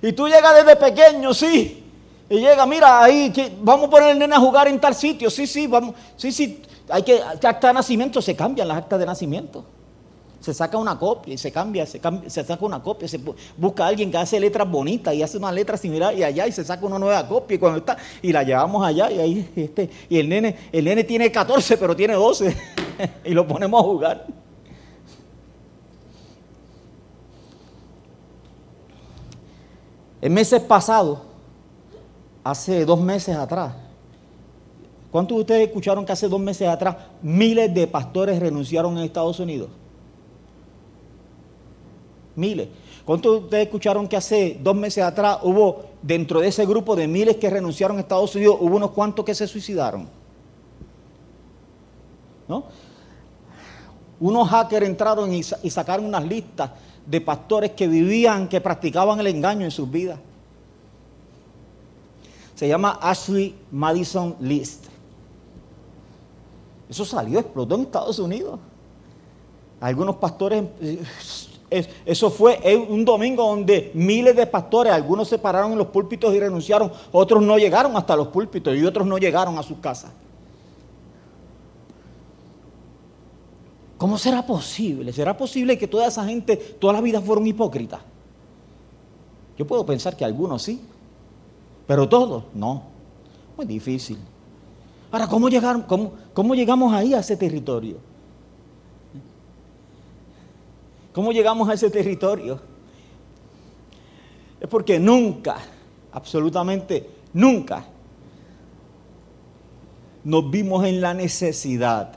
Y 0.00 0.12
tú 0.14 0.26
llegas 0.26 0.55
desde 0.55 0.75
pequeño, 0.75 1.35
sí. 1.35 1.85
Y 2.31 2.38
llega, 2.38 2.64
mira, 2.64 3.03
ahí, 3.03 3.31
vamos 3.61 3.88
a 3.88 3.91
poner 3.91 4.09
el 4.12 4.19
nene 4.19 4.37
a 4.37 4.41
jugar 4.41 4.69
en 4.69 4.81
tal 4.81 4.95
sitio. 4.95 5.29
Sí, 5.29 5.47
sí, 5.47 5.67
vamos. 5.67 5.95
Sí, 6.17 6.33
sí. 6.33 6.62
Hay 6.88 7.03
que, 7.03 7.21
acta 7.23 7.69
de 7.69 7.75
nacimiento, 7.75 8.23
se 8.23 8.35
cambian 8.35 8.69
las 8.69 8.79
actas 8.79 8.99
de 8.99 9.05
nacimiento. 9.05 9.67
Se 10.45 10.53
saca 10.53 10.77
una 10.77 10.99
copia 10.99 11.33
y 11.33 11.39
se 11.39 11.51
cambia, 11.51 11.87
se, 11.87 11.99
se 12.27 12.45
saca 12.45 12.67
una 12.67 12.83
copia, 12.83 13.09
se 13.09 13.19
busca 13.57 13.87
a 13.87 13.89
alguien 13.89 14.11
que 14.11 14.19
hace 14.19 14.39
letras 14.39 14.71
bonitas 14.71 15.15
y 15.15 15.23
hace 15.23 15.39
una 15.39 15.51
letra 15.51 15.79
similar 15.79 16.15
y 16.15 16.23
allá 16.23 16.47
y 16.47 16.53
se 16.53 16.63
saca 16.63 16.85
una 16.85 16.99
nueva 16.99 17.27
copia 17.27 17.55
y 17.55 17.59
cuando 17.59 17.79
está, 17.79 17.97
y 18.21 18.31
la 18.31 18.43
llevamos 18.43 18.85
allá 18.85 19.11
y 19.11 19.21
ahí, 19.21 19.53
este, 19.57 19.89
y 20.07 20.19
el 20.19 20.29
nene, 20.29 20.55
el 20.71 20.85
nene 20.85 21.03
tiene 21.03 21.33
14 21.33 21.79
pero 21.79 21.97
tiene 21.97 22.13
12 22.13 22.55
y 23.25 23.31
lo 23.31 23.49
ponemos 23.49 23.81
a 23.81 23.85
jugar. 23.85 24.27
En 30.21 30.35
meses 30.35 30.61
pasados, 30.61 31.21
hace 32.43 32.85
dos 32.85 33.01
meses 33.01 33.35
atrás, 33.35 33.73
¿cuántos 35.11 35.39
de 35.39 35.41
ustedes 35.41 35.69
escucharon 35.69 36.05
que 36.05 36.13
hace 36.13 36.29
dos 36.29 36.39
meses 36.39 36.69
atrás 36.69 36.97
miles 37.23 37.73
de 37.73 37.87
pastores 37.87 38.39
renunciaron 38.39 38.99
en 38.99 39.05
Estados 39.05 39.41
Unidos? 39.41 39.71
Miles. 42.37 42.69
¿Cuántos 43.05 43.33
de 43.33 43.38
ustedes 43.38 43.67
escucharon 43.67 44.09
que 44.09 44.17
hace 44.17 44.59
dos 44.62 44.75
meses 44.75 45.05
atrás 45.05 45.38
hubo, 45.43 45.85
dentro 46.03 46.41
de 46.41 46.49
ese 46.49 46.64
grupo 46.67 46.97
de 46.97 47.07
miles 47.07 47.37
que 47.37 47.50
renunciaron 47.50 47.97
en 47.97 48.00
Estados 48.00 48.35
Unidos, 48.35 48.57
hubo 48.61 48.76
unos 48.76 48.91
cuantos 48.93 49.25
que 49.25 49.35
se 49.35 49.47
suicidaron? 49.47 50.09
¿No? 52.49 52.64
Unos 54.21 54.49
hackers 54.49 54.87
entraron 54.87 55.33
y 55.33 55.43
sacaron 55.43 56.07
unas 56.07 56.25
listas 56.25 56.71
de 57.05 57.21
pastores 57.21 57.73
que 57.73 57.87
vivían, 57.87 58.49
que 58.49 58.61
practicaban 58.61 59.21
el 59.21 59.26
engaño 59.26 59.64
en 59.64 59.71
sus 59.71 59.91
vidas. 59.91 60.19
Se 62.55 62.69
llama 62.69 62.99
Ashley 63.03 63.55
Madison 63.71 64.37
List. 64.41 64.87
Eso 66.88 67.05
salió, 67.05 67.41
explotó 67.41 67.75
en 67.75 67.83
Estados 67.83 68.19
Unidos. 68.19 68.61
Algunos 69.81 70.17
pastores, 70.17 70.64
eso 71.71 72.30
fue 72.30 72.61
un 72.88 73.04
domingo 73.04 73.44
donde 73.44 73.90
miles 73.94 74.37
de 74.37 74.47
pastores, 74.47 74.92
algunos 74.92 75.28
se 75.28 75.38
pararon 75.38 75.73
en 75.73 75.78
los 75.78 75.88
púlpitos 75.88 76.35
y 76.35 76.40
renunciaron, 76.40 76.92
otros 77.11 77.42
no 77.42 77.59
llegaron 77.59 77.97
hasta 77.97 78.14
los 78.14 78.28
púlpitos 78.28 78.76
y 78.76 78.85
otros 78.85 79.06
no 79.06 79.18
llegaron 79.18 79.59
a 79.59 79.62
sus 79.62 79.78
casas. 79.78 80.12
¿Cómo 83.97 84.18
será 84.18 84.44
posible? 84.44 85.12
¿Será 85.12 85.37
posible 85.37 85.78
que 85.78 85.88
toda 85.88 86.06
esa 86.06 86.25
gente, 86.25 86.56
toda 86.56 86.92
la 86.92 87.00
vida 87.00 87.21
fueron 87.21 87.47
hipócritas? 87.47 88.00
Yo 89.56 89.66
puedo 89.66 89.87
pensar 89.87 90.16
que 90.16 90.25
algunos 90.25 90.62
sí, 90.62 90.80
pero 91.87 92.09
todos 92.09 92.44
no. 92.54 92.83
Muy 93.56 93.66
difícil. 93.66 94.18
Ahora, 95.11 95.28
¿cómo, 95.28 95.49
llegaron, 95.49 95.83
cómo, 95.83 96.12
cómo 96.33 96.54
llegamos 96.54 96.92
ahí 96.92 97.14
a 97.14 97.21
ese 97.21 97.37
territorio? 97.37 97.99
¿Cómo 101.14 101.30
llegamos 101.30 101.68
a 101.68 101.75
ese 101.75 101.90
territorio? 101.90 102.61
Es 104.61 104.68
porque 104.68 104.99
nunca, 104.99 105.59
absolutamente 106.11 107.09
nunca, 107.33 107.87
nos 110.25 110.50
vimos 110.50 110.85
en 110.85 111.00
la 111.00 111.14
necesidad 111.14 112.12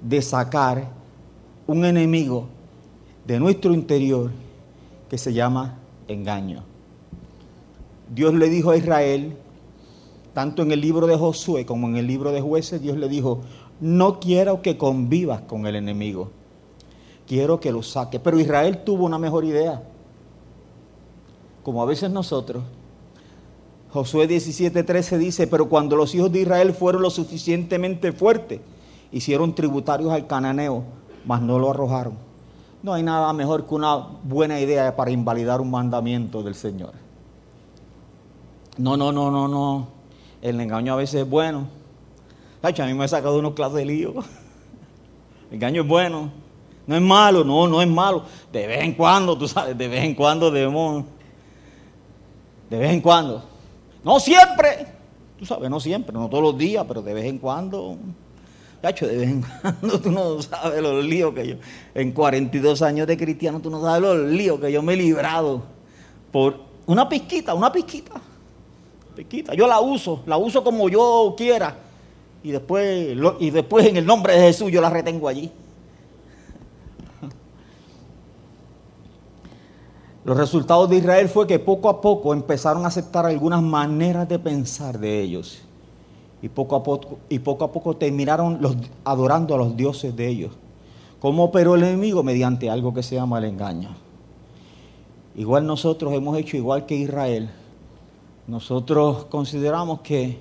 de 0.00 0.22
sacar 0.22 0.90
un 1.66 1.84
enemigo 1.84 2.46
de 3.26 3.40
nuestro 3.40 3.74
interior 3.74 4.30
que 5.10 5.18
se 5.18 5.32
llama 5.32 5.78
engaño. 6.06 6.62
Dios 8.14 8.32
le 8.34 8.48
dijo 8.48 8.70
a 8.70 8.76
Israel, 8.76 9.36
tanto 10.34 10.62
en 10.62 10.70
el 10.70 10.80
libro 10.80 11.08
de 11.08 11.16
Josué 11.16 11.66
como 11.66 11.88
en 11.88 11.96
el 11.96 12.06
libro 12.06 12.30
de 12.30 12.40
jueces, 12.40 12.80
Dios 12.80 12.96
le 12.96 13.08
dijo, 13.08 13.40
no 13.80 14.20
quiero 14.20 14.62
que 14.62 14.78
convivas 14.78 15.40
con 15.40 15.66
el 15.66 15.74
enemigo, 15.74 16.30
quiero 17.32 17.58
que 17.58 17.72
lo 17.72 17.82
saques. 17.82 18.20
Pero 18.20 18.38
Israel 18.38 18.84
tuvo 18.84 19.06
una 19.06 19.18
mejor 19.18 19.46
idea, 19.46 19.82
como 21.62 21.82
a 21.82 21.86
veces 21.86 22.10
nosotros. 22.10 22.62
Josué 23.90 24.28
17:13 24.28 25.16
dice, 25.16 25.46
pero 25.46 25.66
cuando 25.66 25.96
los 25.96 26.14
hijos 26.14 26.30
de 26.30 26.40
Israel 26.40 26.74
fueron 26.74 27.00
lo 27.00 27.08
suficientemente 27.08 28.12
fuertes, 28.12 28.60
hicieron 29.12 29.54
tributarios 29.54 30.12
al 30.12 30.26
cananeo, 30.26 30.84
mas 31.24 31.40
no 31.40 31.58
lo 31.58 31.70
arrojaron. 31.70 32.18
No 32.82 32.92
hay 32.92 33.02
nada 33.02 33.32
mejor 33.32 33.66
que 33.66 33.76
una 33.76 33.96
buena 33.96 34.60
idea 34.60 34.94
para 34.94 35.10
invalidar 35.10 35.62
un 35.62 35.70
mandamiento 35.70 36.42
del 36.42 36.54
Señor. 36.54 36.92
No, 38.76 38.98
no, 38.98 39.10
no, 39.10 39.30
no, 39.30 39.48
no. 39.48 39.88
El 40.42 40.60
engaño 40.60 40.92
a 40.92 40.96
veces 40.96 41.22
es 41.22 41.30
bueno. 41.30 41.66
A 42.62 42.86
mí 42.86 42.92
me 42.92 43.04
ha 43.04 43.08
sacado 43.08 43.38
unos 43.38 43.54
clases 43.54 43.76
de 43.76 43.84
lío. 43.86 44.12
El 45.48 45.54
engaño 45.54 45.82
es 45.82 45.88
bueno. 45.88 46.41
No 46.86 46.96
es 46.96 47.02
malo, 47.02 47.44
no, 47.44 47.66
no 47.68 47.80
es 47.80 47.88
malo. 47.88 48.24
De 48.52 48.66
vez 48.66 48.82
en 48.82 48.94
cuando, 48.94 49.36
tú 49.36 49.46
sabes, 49.46 49.76
de 49.76 49.88
vez 49.88 50.04
en 50.04 50.14
cuando 50.14 50.50
debemos. 50.50 51.04
De 52.68 52.78
vez 52.78 52.90
en 52.92 53.00
cuando. 53.00 53.44
No 54.04 54.18
siempre. 54.18 54.86
Tú 55.38 55.46
sabes, 55.46 55.70
no 55.70 55.80
siempre, 55.80 56.12
no 56.12 56.28
todos 56.28 56.42
los 56.42 56.58
días, 56.58 56.84
pero 56.86 57.02
de 57.02 57.14
vez 57.14 57.24
en 57.26 57.38
cuando. 57.38 57.96
Cacho, 58.80 59.06
de 59.06 59.16
vez 59.16 59.28
en 59.28 59.42
cuando 59.62 60.00
tú 60.00 60.10
no 60.10 60.42
sabes 60.42 60.82
los 60.82 61.04
líos 61.04 61.32
que 61.34 61.46
yo, 61.46 61.54
en 61.94 62.12
42 62.12 62.82
años 62.82 63.06
de 63.06 63.16
cristiano, 63.16 63.60
tú 63.60 63.70
no 63.70 63.80
sabes 63.80 64.02
los 64.02 64.30
líos 64.30 64.58
que 64.60 64.72
yo 64.72 64.82
me 64.82 64.94
he 64.94 64.96
librado 64.96 65.62
por 66.32 66.56
una 66.86 67.08
pizquita, 67.08 67.54
una 67.54 67.70
pizquita, 67.70 68.20
pizquita. 69.14 69.54
Yo 69.54 69.68
la 69.68 69.80
uso, 69.80 70.22
la 70.26 70.36
uso 70.36 70.64
como 70.64 70.88
yo 70.88 71.34
quiera 71.36 71.76
y 72.42 72.50
después, 72.50 73.16
y 73.38 73.50
después 73.50 73.86
en 73.86 73.98
el 73.98 74.06
nombre 74.06 74.34
de 74.34 74.40
Jesús 74.40 74.72
yo 74.72 74.80
la 74.80 74.90
retengo 74.90 75.28
allí. 75.28 75.50
Los 80.24 80.36
resultados 80.36 80.88
de 80.88 80.98
Israel 80.98 81.28
fue 81.28 81.46
que 81.46 81.58
poco 81.58 81.88
a 81.88 82.00
poco 82.00 82.32
empezaron 82.32 82.84
a 82.84 82.88
aceptar 82.88 83.26
algunas 83.26 83.62
maneras 83.62 84.28
de 84.28 84.38
pensar 84.38 84.98
de 84.98 85.20
ellos 85.20 85.62
y 86.40 86.48
poco 86.48 86.76
a 86.76 86.82
poco, 86.82 87.18
y 87.28 87.38
poco, 87.40 87.64
a 87.64 87.72
poco 87.72 87.96
terminaron 87.96 88.58
los, 88.60 88.76
adorando 89.04 89.54
a 89.54 89.58
los 89.58 89.76
dioses 89.76 90.14
de 90.14 90.28
ellos. 90.28 90.52
¿Cómo 91.20 91.44
operó 91.44 91.76
el 91.76 91.84
enemigo? 91.84 92.22
Mediante 92.22 92.68
algo 92.68 92.92
que 92.92 93.02
se 93.02 93.14
llama 93.14 93.38
el 93.38 93.44
engaño. 93.44 93.90
Igual 95.36 95.66
nosotros 95.66 96.12
hemos 96.12 96.36
hecho 96.36 96.56
igual 96.56 96.84
que 96.84 96.96
Israel. 96.96 97.50
Nosotros 98.46 99.24
consideramos 99.26 100.00
que 100.00 100.38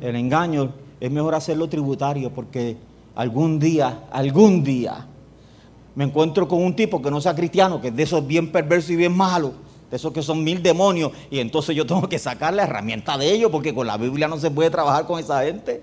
el 0.00 0.16
engaño 0.16 0.72
es 1.00 1.10
mejor 1.10 1.34
hacerlo 1.34 1.68
tributario 1.68 2.30
porque 2.34 2.76
algún 3.14 3.58
día, 3.58 4.06
algún 4.10 4.64
día, 4.64 5.06
me 5.98 6.04
encuentro 6.04 6.46
con 6.46 6.62
un 6.62 6.76
tipo 6.76 7.02
que 7.02 7.10
no 7.10 7.20
sea 7.20 7.34
cristiano, 7.34 7.80
que 7.80 7.88
es 7.88 7.96
de 7.96 8.04
esos 8.04 8.24
bien 8.24 8.52
perversos 8.52 8.92
y 8.92 8.94
bien 8.94 9.16
malos 9.16 9.50
de 9.90 9.96
esos 9.96 10.12
que 10.12 10.22
son 10.22 10.44
mil 10.44 10.62
demonios, 10.62 11.10
y 11.28 11.40
entonces 11.40 11.74
yo 11.74 11.84
tengo 11.86 12.08
que 12.08 12.20
sacar 12.20 12.54
la 12.54 12.62
herramienta 12.62 13.18
de 13.18 13.32
ellos, 13.32 13.50
porque 13.50 13.74
con 13.74 13.84
la 13.84 13.96
Biblia 13.96 14.28
no 14.28 14.38
se 14.38 14.48
puede 14.48 14.70
trabajar 14.70 15.06
con 15.06 15.18
esa 15.18 15.42
gente. 15.42 15.82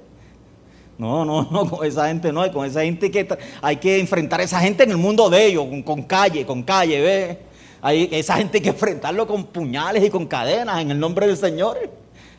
No, 0.98 1.26
no, 1.26 1.46
no, 1.52 1.70
con 1.70 1.86
esa 1.86 2.08
gente 2.08 2.32
no, 2.32 2.50
con 2.54 2.66
esa 2.66 2.84
gente 2.84 3.12
que 3.12 3.28
hay 3.62 3.76
que 3.76 4.00
enfrentar 4.00 4.40
a 4.40 4.44
esa 4.44 4.62
gente 4.62 4.86
en 4.86 4.92
el 4.92 4.98
mundo 4.98 5.30
de 5.30 5.48
ellos, 5.48 5.66
con, 5.84 6.04
calle, 6.04 6.46
con 6.46 6.64
calle, 6.64 7.02
¿ves? 7.02 7.38
Hay, 7.82 8.08
esa 8.14 8.38
gente 8.38 8.60
hay 8.60 8.64
que 8.64 8.70
enfrentarlo 8.70 9.28
con 9.28 9.44
puñales 9.44 10.02
y 10.02 10.10
con 10.10 10.28
cadenas 10.28 10.80
en 10.80 10.92
el 10.92 11.00
nombre 11.00 11.28
del 11.28 11.36
Señor. 11.36 11.78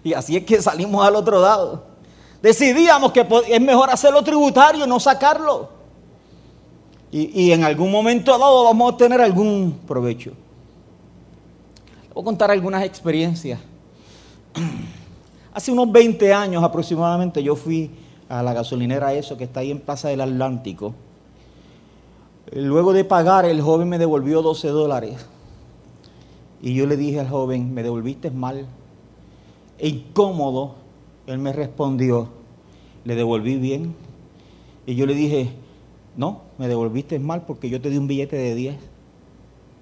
Y 0.03 0.15
así 0.15 0.35
es 0.35 0.45
que 0.45 0.63
salimos 0.63 1.07
al 1.07 1.15
otro 1.15 1.43
lado. 1.43 1.85
Decidíamos 2.41 3.13
que 3.13 3.27
es 3.51 3.61
mejor 3.61 3.91
hacerlo 3.91 4.23
tributario, 4.23 4.87
no 4.87 4.99
sacarlo. 4.99 5.76
Y, 7.19 7.51
en 7.51 7.65
algún 7.65 7.91
momento 7.91 8.31
dado 8.33 8.65
vamos 8.65 8.93
a 8.93 8.97
tener 8.99 9.23
algún 9.23 9.73
provecho. 9.87 10.33
Voy 12.13 12.21
a 12.21 12.25
contar 12.27 12.51
algunas 12.51 12.85
experiencias. 12.85 13.59
Hace 15.55 15.73
unos 15.73 15.91
20 15.91 16.35
años 16.35 16.63
aproximadamente 16.63 17.43
yo 17.43 17.57
fui 17.57 17.91
a 18.29 18.43
la 18.43 18.53
gasolinera 18.53 19.15
eso 19.15 19.35
que 19.39 19.45
está 19.45 19.61
ahí 19.61 19.71
en 19.71 19.81
Plaza 19.81 20.09
del 20.09 20.21
Atlántico. 20.21 20.95
Luego 22.53 22.93
de 22.93 23.05
pagar, 23.05 23.47
el 23.47 23.63
joven 23.63 23.89
me 23.89 23.97
devolvió 23.97 24.43
12 24.43 24.69
dólares. 24.69 25.27
Y 26.61 26.75
yo 26.75 26.85
le 26.85 26.99
dije 26.99 27.21
al 27.21 27.31
joven, 27.31 27.73
me 27.73 27.83
devolviste 27.83 28.31
mal. 28.31 28.67
E 29.79 29.89
incómodo, 29.89 30.75
él 31.27 31.39
me 31.39 31.55
respondió, 31.55 32.29
le 33.05 33.15
devolví 33.15 33.57
bien. 33.57 33.95
Y 34.85 34.97
yo 34.97 35.07
le 35.07 35.15
dije, 35.15 35.51
no, 36.17 36.43
me 36.59 36.69
devolviste 36.69 37.19
mal 37.19 37.45
porque 37.47 37.69
yo 37.69 37.81
te 37.81 37.91
di 37.91 37.99
un 37.99 38.07
billete 38.07 38.37
de 38.37 38.55
10 38.55 38.77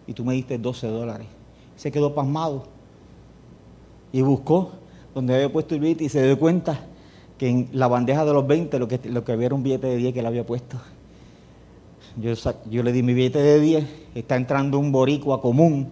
y 0.06 0.12
tú 0.12 0.24
me 0.24 0.34
diste 0.34 0.58
12 0.58 0.86
dólares 0.88 1.26
se 1.76 1.90
quedó 1.90 2.14
pasmado 2.14 2.64
y 4.12 4.22
buscó 4.22 4.72
donde 5.14 5.34
había 5.34 5.52
puesto 5.52 5.74
el 5.74 5.80
billete 5.80 6.04
y 6.04 6.08
se 6.08 6.24
dio 6.24 6.38
cuenta 6.38 6.80
que 7.38 7.48
en 7.48 7.68
la 7.72 7.88
bandeja 7.88 8.24
de 8.24 8.32
los 8.32 8.46
20 8.46 8.78
lo 8.78 8.88
que, 8.88 9.00
lo 9.04 9.24
que 9.24 9.32
había 9.32 9.46
era 9.46 9.54
un 9.54 9.62
billete 9.62 9.88
de 9.88 9.96
10 9.96 10.14
que 10.14 10.20
él 10.20 10.26
había 10.26 10.46
puesto. 10.46 10.78
Yo, 12.16 12.32
yo 12.70 12.82
le 12.82 12.92
di 12.92 13.02
mi 13.02 13.12
billete 13.12 13.40
de 13.40 13.60
10, 13.60 13.84
está 14.14 14.36
entrando 14.36 14.78
un 14.78 14.92
boricua 14.92 15.40
común 15.40 15.88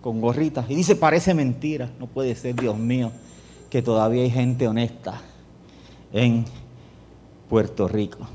con 0.00 0.20
gorritas 0.20 0.70
y 0.70 0.74
dice, 0.74 0.96
parece 0.96 1.34
mentira, 1.34 1.90
no 1.98 2.06
puede 2.06 2.34
ser, 2.34 2.54
Dios 2.56 2.78
mío, 2.78 3.12
que 3.68 3.82
todavía 3.82 4.22
hay 4.22 4.30
gente 4.30 4.66
honesta 4.66 5.20
en 6.12 6.46
Puerto 7.50 7.88
Rico. 7.88 8.26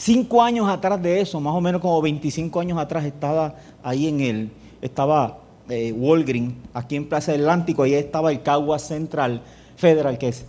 Cinco 0.00 0.42
años 0.42 0.66
atrás 0.66 1.02
de 1.02 1.20
eso, 1.20 1.38
más 1.40 1.54
o 1.54 1.60
menos 1.60 1.82
como 1.82 2.00
25 2.00 2.58
años 2.58 2.78
atrás, 2.78 3.04
estaba 3.04 3.54
ahí 3.82 4.06
en 4.06 4.20
el, 4.22 4.50
estaba 4.80 5.40
eh, 5.68 5.92
Walgreen, 5.92 6.56
aquí 6.72 6.96
en 6.96 7.06
Plaza 7.06 7.32
Atlántico, 7.32 7.82
ahí 7.82 7.92
estaba 7.92 8.32
el 8.32 8.40
Cagua 8.40 8.78
Central 8.78 9.42
Federal, 9.76 10.16
que, 10.16 10.28
es, 10.28 10.46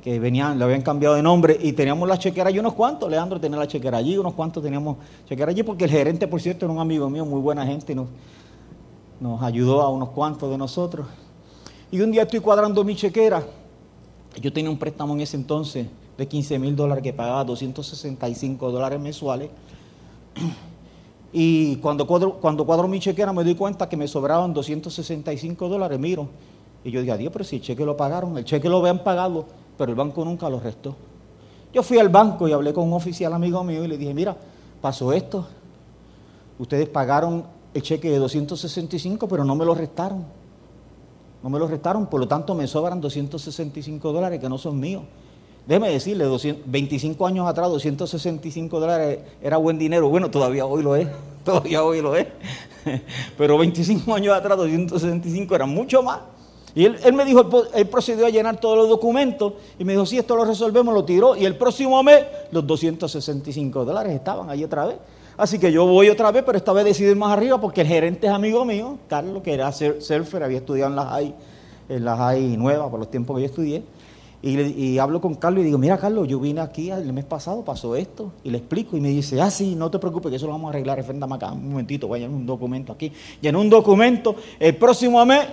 que, 0.00 0.20
venían, 0.20 0.60
le 0.60 0.64
habían 0.64 0.82
cambiado 0.82 1.16
de 1.16 1.24
nombre, 1.24 1.58
y 1.60 1.72
teníamos 1.72 2.08
la 2.08 2.16
chequera 2.16 2.50
allí 2.50 2.60
unos 2.60 2.74
cuantos, 2.74 3.10
Leandro 3.10 3.40
tenía 3.40 3.58
la 3.58 3.66
chequera 3.66 3.98
allí, 3.98 4.16
unos 4.16 4.34
cuantos 4.34 4.62
teníamos 4.62 4.98
chequera 5.28 5.50
allí, 5.50 5.64
porque 5.64 5.86
el 5.86 5.90
gerente, 5.90 6.28
por 6.28 6.40
cierto, 6.40 6.64
era 6.64 6.72
un 6.72 6.78
amigo 6.78 7.10
mío, 7.10 7.26
muy 7.26 7.40
buena 7.40 7.66
gente, 7.66 7.96
nos, 7.96 8.06
nos 9.18 9.42
ayudó 9.42 9.82
a 9.82 9.88
unos 9.88 10.10
cuantos 10.10 10.48
de 10.48 10.56
nosotros. 10.56 11.08
Y 11.90 12.00
un 12.00 12.12
día 12.12 12.22
estoy 12.22 12.38
cuadrando 12.38 12.84
mi 12.84 12.94
chequera, 12.94 13.42
yo 14.40 14.52
tenía 14.52 14.70
un 14.70 14.78
préstamo 14.78 15.14
en 15.14 15.22
ese 15.22 15.36
entonces 15.36 15.88
de 16.16 16.28
15 16.28 16.58
mil 16.58 16.76
dólares 16.76 17.02
que 17.02 17.12
pagaba 17.12 17.44
265 17.44 18.70
dólares 18.70 19.00
mensuales. 19.00 19.50
Y 21.36 21.78
cuando 21.78 22.06
cuadro, 22.06 22.34
cuando 22.34 22.64
cuadro 22.64 22.86
mi 22.86 23.00
chequera 23.00 23.32
me 23.32 23.42
doy 23.42 23.56
cuenta 23.56 23.88
que 23.88 23.96
me 23.96 24.06
sobraban 24.06 24.54
265 24.54 25.68
dólares, 25.68 25.98
miro. 25.98 26.28
Y 26.84 26.92
yo 26.92 27.02
digo, 27.02 27.16
Dios, 27.16 27.32
pero 27.32 27.44
si 27.44 27.56
el 27.56 27.62
cheque 27.62 27.84
lo 27.84 27.96
pagaron, 27.96 28.38
el 28.38 28.44
cheque 28.44 28.68
lo 28.68 28.78
habían 28.78 29.02
pagado, 29.02 29.44
pero 29.76 29.90
el 29.90 29.96
banco 29.96 30.24
nunca 30.24 30.48
lo 30.48 30.60
restó. 30.60 30.94
Yo 31.72 31.82
fui 31.82 31.98
al 31.98 32.08
banco 32.08 32.46
y 32.46 32.52
hablé 32.52 32.72
con 32.72 32.86
un 32.86 32.92
oficial 32.92 33.32
amigo 33.32 33.64
mío 33.64 33.84
y 33.84 33.88
le 33.88 33.98
dije, 33.98 34.14
mira, 34.14 34.36
pasó 34.80 35.12
esto. 35.12 35.44
Ustedes 36.56 36.88
pagaron 36.88 37.44
el 37.74 37.82
cheque 37.82 38.10
de 38.10 38.18
265, 38.18 39.26
pero 39.26 39.44
no 39.44 39.56
me 39.56 39.64
lo 39.64 39.74
restaron. 39.74 40.24
No 41.42 41.50
me 41.50 41.58
lo 41.58 41.66
restaron, 41.66 42.06
por 42.06 42.20
lo 42.20 42.28
tanto 42.28 42.54
me 42.54 42.68
sobran 42.68 43.00
265 43.00 44.12
dólares 44.12 44.38
que 44.38 44.48
no 44.48 44.56
son 44.56 44.78
míos. 44.78 45.02
Déjeme 45.66 45.90
decirle, 45.90 46.26
25 46.66 47.26
años 47.26 47.48
atrás 47.48 47.70
265 47.70 48.80
dólares 48.80 49.20
era 49.42 49.56
buen 49.56 49.78
dinero. 49.78 50.10
Bueno, 50.10 50.30
todavía 50.30 50.66
hoy 50.66 50.82
lo 50.82 50.94
es, 50.94 51.08
todavía 51.44 51.82
hoy 51.82 52.02
lo 52.02 52.14
es. 52.16 52.26
Pero 53.38 53.56
25 53.56 54.14
años 54.14 54.34
atrás 54.34 54.58
265 54.58 55.54
era 55.54 55.64
mucho 55.64 56.02
más. 56.02 56.20
Y 56.74 56.86
él, 56.86 57.12
me 57.12 57.24
dijo, 57.24 57.48
él 57.72 57.86
procedió 57.86 58.26
a 58.26 58.30
llenar 58.30 58.58
todos 58.58 58.76
los 58.76 58.88
documentos 58.88 59.52
y 59.78 59.84
me 59.84 59.92
dijo, 59.92 60.04
si 60.04 60.18
esto 60.18 60.34
lo 60.34 60.44
resolvemos, 60.44 60.92
lo 60.92 61.04
tiró. 61.04 61.36
Y 61.36 61.44
el 61.44 61.56
próximo 61.56 62.02
mes 62.02 62.24
los 62.50 62.66
265 62.66 63.84
dólares 63.84 64.12
estaban 64.12 64.50
ahí 64.50 64.64
otra 64.64 64.86
vez. 64.86 64.96
Así 65.36 65.58
que 65.58 65.70
yo 65.70 65.86
voy 65.86 66.10
otra 66.10 66.30
vez, 66.32 66.42
pero 66.44 66.58
esta 66.58 66.72
vez 66.72 66.84
decidí 66.84 67.10
ir 67.10 67.16
más 67.16 67.32
arriba 67.32 67.60
porque 67.60 67.80
el 67.80 67.86
gerente 67.86 68.26
es 68.26 68.32
amigo 68.32 68.64
mío, 68.64 68.98
Carlos, 69.08 69.42
que 69.42 69.54
era 69.54 69.70
surfer, 69.72 70.42
había 70.42 70.58
estudiado 70.58 70.90
en 70.90 70.96
la 70.96 71.06
high, 71.06 71.34
en 71.88 72.04
la 72.04 72.16
high 72.16 72.56
nueva 72.56 72.90
por 72.90 72.98
los 72.98 73.10
tiempos 73.10 73.36
que 73.36 73.42
yo 73.42 73.46
estudié. 73.46 73.82
Y, 74.46 74.98
hablo 74.98 75.22
con 75.22 75.36
Carlos 75.36 75.62
y 75.62 75.64
digo, 75.64 75.78
mira 75.78 75.96
Carlos, 75.96 76.28
yo 76.28 76.38
vine 76.38 76.60
aquí 76.60 76.90
el 76.90 77.14
mes 77.14 77.24
pasado, 77.24 77.64
pasó 77.64 77.96
esto, 77.96 78.30
y 78.44 78.50
le 78.50 78.58
explico, 78.58 78.94
y 78.94 79.00
me 79.00 79.08
dice, 79.08 79.40
ah, 79.40 79.50
sí, 79.50 79.74
no 79.74 79.90
te 79.90 79.98
preocupes, 79.98 80.28
que 80.28 80.36
eso 80.36 80.44
lo 80.44 80.52
vamos 80.52 80.66
a 80.66 80.68
arreglar, 80.68 80.98
refréndame 80.98 81.36
acá, 81.36 81.50
un 81.50 81.70
momentito, 81.70 82.08
voy 82.08 82.18
a 82.18 82.22
llenar 82.24 82.36
un 82.36 82.44
documento 82.44 82.92
aquí. 82.92 83.10
Llenó 83.40 83.62
un 83.62 83.70
documento, 83.70 84.36
el 84.60 84.76
próximo 84.76 85.24
mes, 85.24 85.46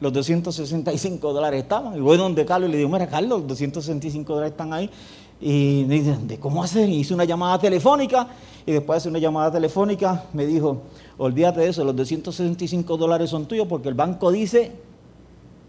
los 0.00 0.12
265 0.12 1.32
dólares 1.32 1.62
estaban, 1.62 1.96
y 1.96 2.00
voy 2.00 2.16
donde 2.16 2.44
Carlos 2.44 2.68
y 2.68 2.72
le 2.72 2.78
digo, 2.78 2.90
mira 2.90 3.06
Carlos, 3.06 3.42
los 3.42 3.46
265 3.46 4.32
dólares 4.32 4.50
están 4.50 4.72
ahí, 4.72 4.90
y 5.40 5.84
me 5.86 5.94
dice, 5.94 6.16
¿de 6.20 6.40
cómo 6.40 6.64
hacer? 6.64 6.88
Y 6.88 6.96
hice 6.96 7.14
una 7.14 7.24
llamada 7.24 7.60
telefónica, 7.60 8.26
y 8.66 8.72
después 8.72 8.96
de 8.96 8.98
hacer 8.98 9.10
una 9.10 9.20
llamada 9.20 9.52
telefónica, 9.52 10.24
me 10.32 10.46
dijo, 10.46 10.82
olvídate 11.16 11.60
de 11.60 11.68
eso, 11.68 11.84
los 11.84 11.94
265 11.94 12.96
dólares 12.96 13.30
son 13.30 13.46
tuyos, 13.46 13.68
porque 13.68 13.88
el 13.88 13.94
banco 13.94 14.32
dice 14.32 14.72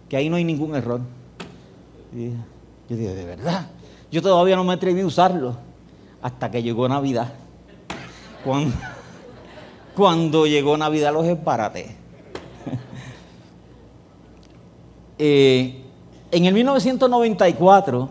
que 0.10 0.18
ahí 0.18 0.28
no 0.28 0.38
hay 0.38 0.44
ningún 0.44 0.74
error. 0.74 1.02
Yo 2.16 2.96
dije, 2.96 3.14
de 3.14 3.26
verdad, 3.26 3.68
yo 4.10 4.22
todavía 4.22 4.56
no 4.56 4.64
me 4.64 4.74
atreví 4.74 5.02
a 5.02 5.06
usarlo 5.06 5.58
hasta 6.22 6.50
que 6.50 6.64
llegó 6.64 6.88
Navidad. 6.88 7.34
Cuando, 8.46 8.74
cuando 9.96 10.48
llegó 10.48 10.78
Navidad 10.78 11.14
los 11.14 11.26
esparaté. 11.26 11.96
Eh, 15.18 15.82
en 16.30 16.44
el 16.44 16.54
1994 16.54 18.10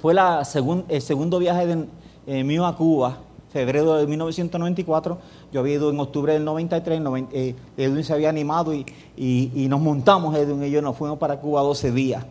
fue 0.00 0.14
la 0.14 0.46
el 0.88 1.02
segundo 1.02 1.40
viaje 1.40 1.88
eh, 2.28 2.44
mío 2.44 2.64
a 2.66 2.76
Cuba, 2.76 3.18
febrero 3.52 3.96
de 3.96 4.06
1994. 4.06 5.18
Yo 5.54 5.60
había 5.60 5.74
ido 5.74 5.88
en 5.88 6.00
octubre 6.00 6.32
del 6.32 6.44
93, 6.44 7.00
eh, 7.30 7.54
Edwin 7.76 8.02
se 8.02 8.12
había 8.12 8.28
animado 8.28 8.74
y, 8.74 8.84
y, 9.16 9.68
nos 9.68 9.80
montamos, 9.80 10.34
Edwin 10.34 10.64
y 10.64 10.70
yo 10.72 10.82
nos 10.82 10.96
fuimos 10.96 11.16
para 11.16 11.38
Cuba 11.38 11.62
12 11.62 11.92
días. 11.92 12.26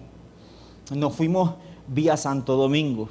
Nos 0.93 1.15
fuimos 1.15 1.51
vía 1.87 2.17
Santo 2.17 2.57
Domingo. 2.57 3.07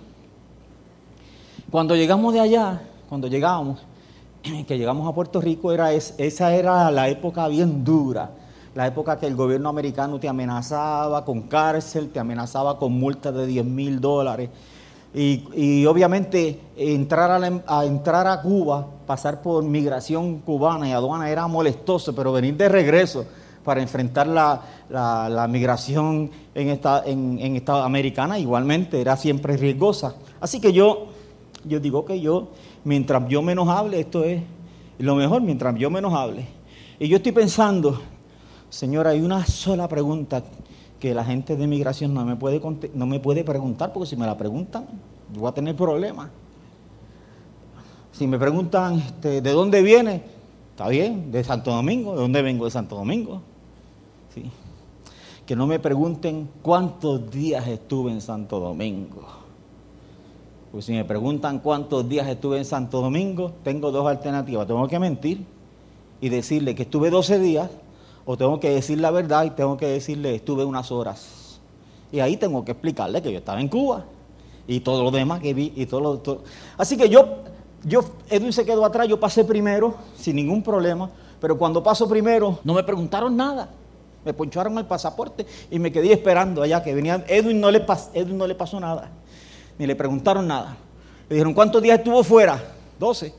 Cuando 1.70 1.96
llegamos 1.96 2.34
de 2.34 2.40
allá, 2.40 2.82
cuando 3.08 3.26
llegamos, 3.26 3.80
que 4.68 4.76
llegamos 4.76 5.08
a 5.08 5.14
Puerto 5.14 5.40
Rico, 5.40 5.72
era 5.72 5.94
esa 5.94 6.54
era 6.54 6.90
la 6.90 7.08
época 7.08 7.48
bien 7.48 7.82
dura. 7.82 8.32
La 8.74 8.86
época 8.86 9.18
que 9.18 9.26
el 9.26 9.34
gobierno 9.34 9.70
americano 9.70 10.20
te 10.20 10.28
amenazaba 10.28 11.24
con 11.24 11.40
cárcel, 11.40 12.10
te 12.10 12.20
amenazaba 12.20 12.78
con 12.78 12.92
multas 12.92 13.34
de 13.34 13.46
10 13.46 13.64
mil 13.64 13.98
dólares. 13.98 14.50
Y, 15.14 15.84
obviamente 15.84 16.58
entrar 16.74 17.30
a, 17.66 17.84
entrar 17.84 18.26
a 18.26 18.40
Cuba, 18.40 18.86
pasar 19.12 19.42
por 19.42 19.62
migración 19.62 20.38
cubana 20.38 20.88
y 20.88 20.92
aduana 20.92 21.28
era 21.28 21.46
molestoso, 21.46 22.14
pero 22.14 22.32
venir 22.32 22.56
de 22.56 22.66
regreso 22.66 23.26
para 23.62 23.82
enfrentar 23.82 24.26
la, 24.26 25.46
migración 25.50 26.30
en 26.54 26.68
esta, 26.70 27.02
en, 27.04 27.38
en 27.38 27.62
americana 27.68 28.38
igualmente 28.38 28.98
era 28.98 29.14
siempre 29.18 29.58
riesgosa. 29.58 30.14
Así 30.40 30.62
que 30.62 30.72
yo, 30.72 31.08
yo 31.66 31.78
digo 31.78 32.06
que 32.06 32.22
yo, 32.22 32.52
mientras 32.84 33.28
yo 33.28 33.42
menos 33.42 33.68
hable, 33.68 34.00
esto 34.00 34.24
es 34.24 34.42
lo 34.98 35.14
mejor, 35.14 35.42
mientras 35.42 35.74
yo 35.74 35.90
menos 35.90 36.14
hable. 36.14 36.46
Y 36.98 37.06
yo 37.06 37.18
estoy 37.18 37.32
pensando, 37.32 38.00
Señor, 38.70 39.06
hay 39.06 39.20
una 39.20 39.44
sola 39.44 39.88
pregunta 39.88 40.42
que 40.98 41.12
la 41.12 41.22
gente 41.22 41.54
de 41.54 41.66
migración 41.66 42.14
no 42.14 42.24
me 42.24 42.36
puede, 42.36 42.62
no 42.94 43.04
me 43.04 43.20
puede 43.20 43.44
preguntar, 43.44 43.92
porque 43.92 44.08
si 44.08 44.16
me 44.16 44.24
la 44.24 44.38
preguntan, 44.38 44.86
voy 45.34 45.50
a 45.50 45.52
tener 45.52 45.76
problemas. 45.76 46.30
Si 48.12 48.26
me 48.26 48.38
preguntan 48.38 48.98
este, 48.98 49.40
de 49.40 49.52
dónde 49.52 49.82
viene, 49.82 50.22
está 50.70 50.88
bien, 50.88 51.32
de 51.32 51.42
Santo 51.42 51.70
Domingo, 51.70 52.14
¿de 52.14 52.20
dónde 52.20 52.42
vengo? 52.42 52.66
De 52.66 52.70
Santo 52.70 52.96
Domingo. 52.96 53.40
Que 55.46 55.56
no 55.56 55.66
me 55.66 55.80
pregunten 55.80 56.48
cuántos 56.62 57.30
días 57.30 57.66
estuve 57.66 58.12
en 58.12 58.20
Santo 58.20 58.60
Domingo. 58.60 59.26
Pues 60.70 60.84
si 60.86 60.92
me 60.92 61.04
preguntan 61.04 61.58
cuántos 61.58 62.08
días 62.08 62.28
estuve 62.28 62.58
en 62.58 62.64
Santo 62.64 63.00
Domingo, 63.00 63.52
tengo 63.62 63.90
dos 63.90 64.06
alternativas. 64.06 64.66
Tengo 64.66 64.86
que 64.88 64.98
mentir 64.98 65.44
y 66.20 66.28
decirle 66.28 66.74
que 66.74 66.84
estuve 66.84 67.10
12 67.10 67.38
días, 67.40 67.70
o 68.24 68.36
tengo 68.36 68.60
que 68.60 68.70
decir 68.70 69.00
la 69.00 69.10
verdad 69.10 69.44
y 69.44 69.50
tengo 69.50 69.76
que 69.76 69.86
decirle 69.86 70.34
estuve 70.34 70.64
unas 70.64 70.92
horas. 70.92 71.60
Y 72.12 72.20
ahí 72.20 72.36
tengo 72.36 72.64
que 72.64 72.72
explicarle 72.72 73.20
que 73.20 73.32
yo 73.32 73.38
estaba 73.38 73.60
en 73.60 73.68
Cuba 73.68 74.04
y 74.66 74.80
todo 74.80 75.02
lo 75.02 75.10
demás 75.10 75.40
que 75.40 75.52
vi 75.52 75.72
y 75.74 75.86
todo 75.86 76.00
lo 76.00 76.42
Así 76.78 76.96
que 76.96 77.08
yo, 77.08 77.38
yo, 77.84 78.04
Edwin 78.30 78.52
se 78.52 78.64
quedó 78.64 78.84
atrás, 78.84 79.08
yo 79.08 79.18
pasé 79.18 79.44
primero 79.44 79.94
sin 80.16 80.36
ningún 80.36 80.62
problema, 80.62 81.10
pero 81.40 81.58
cuando 81.58 81.82
paso 81.82 82.08
primero 82.08 82.60
no 82.64 82.74
me 82.74 82.82
preguntaron 82.82 83.36
nada. 83.36 83.68
Me 84.24 84.32
poncharon 84.32 84.78
el 84.78 84.86
pasaporte 84.86 85.44
y 85.68 85.80
me 85.80 85.90
quedé 85.90 86.12
esperando 86.12 86.62
allá 86.62 86.82
que 86.82 86.94
venían. 86.94 87.24
Edwin 87.26 87.60
no 87.60 87.70
le, 87.70 87.84
Edwin 88.14 88.38
no 88.38 88.46
le 88.46 88.54
pasó 88.54 88.78
nada, 88.78 89.10
ni 89.78 89.86
le 89.86 89.96
preguntaron 89.96 90.46
nada. 90.46 90.76
Le 91.28 91.34
dijeron, 91.34 91.54
¿cuántos 91.54 91.82
días 91.82 91.98
estuvo 91.98 92.22
fuera? 92.22 92.62
12. 93.00 93.34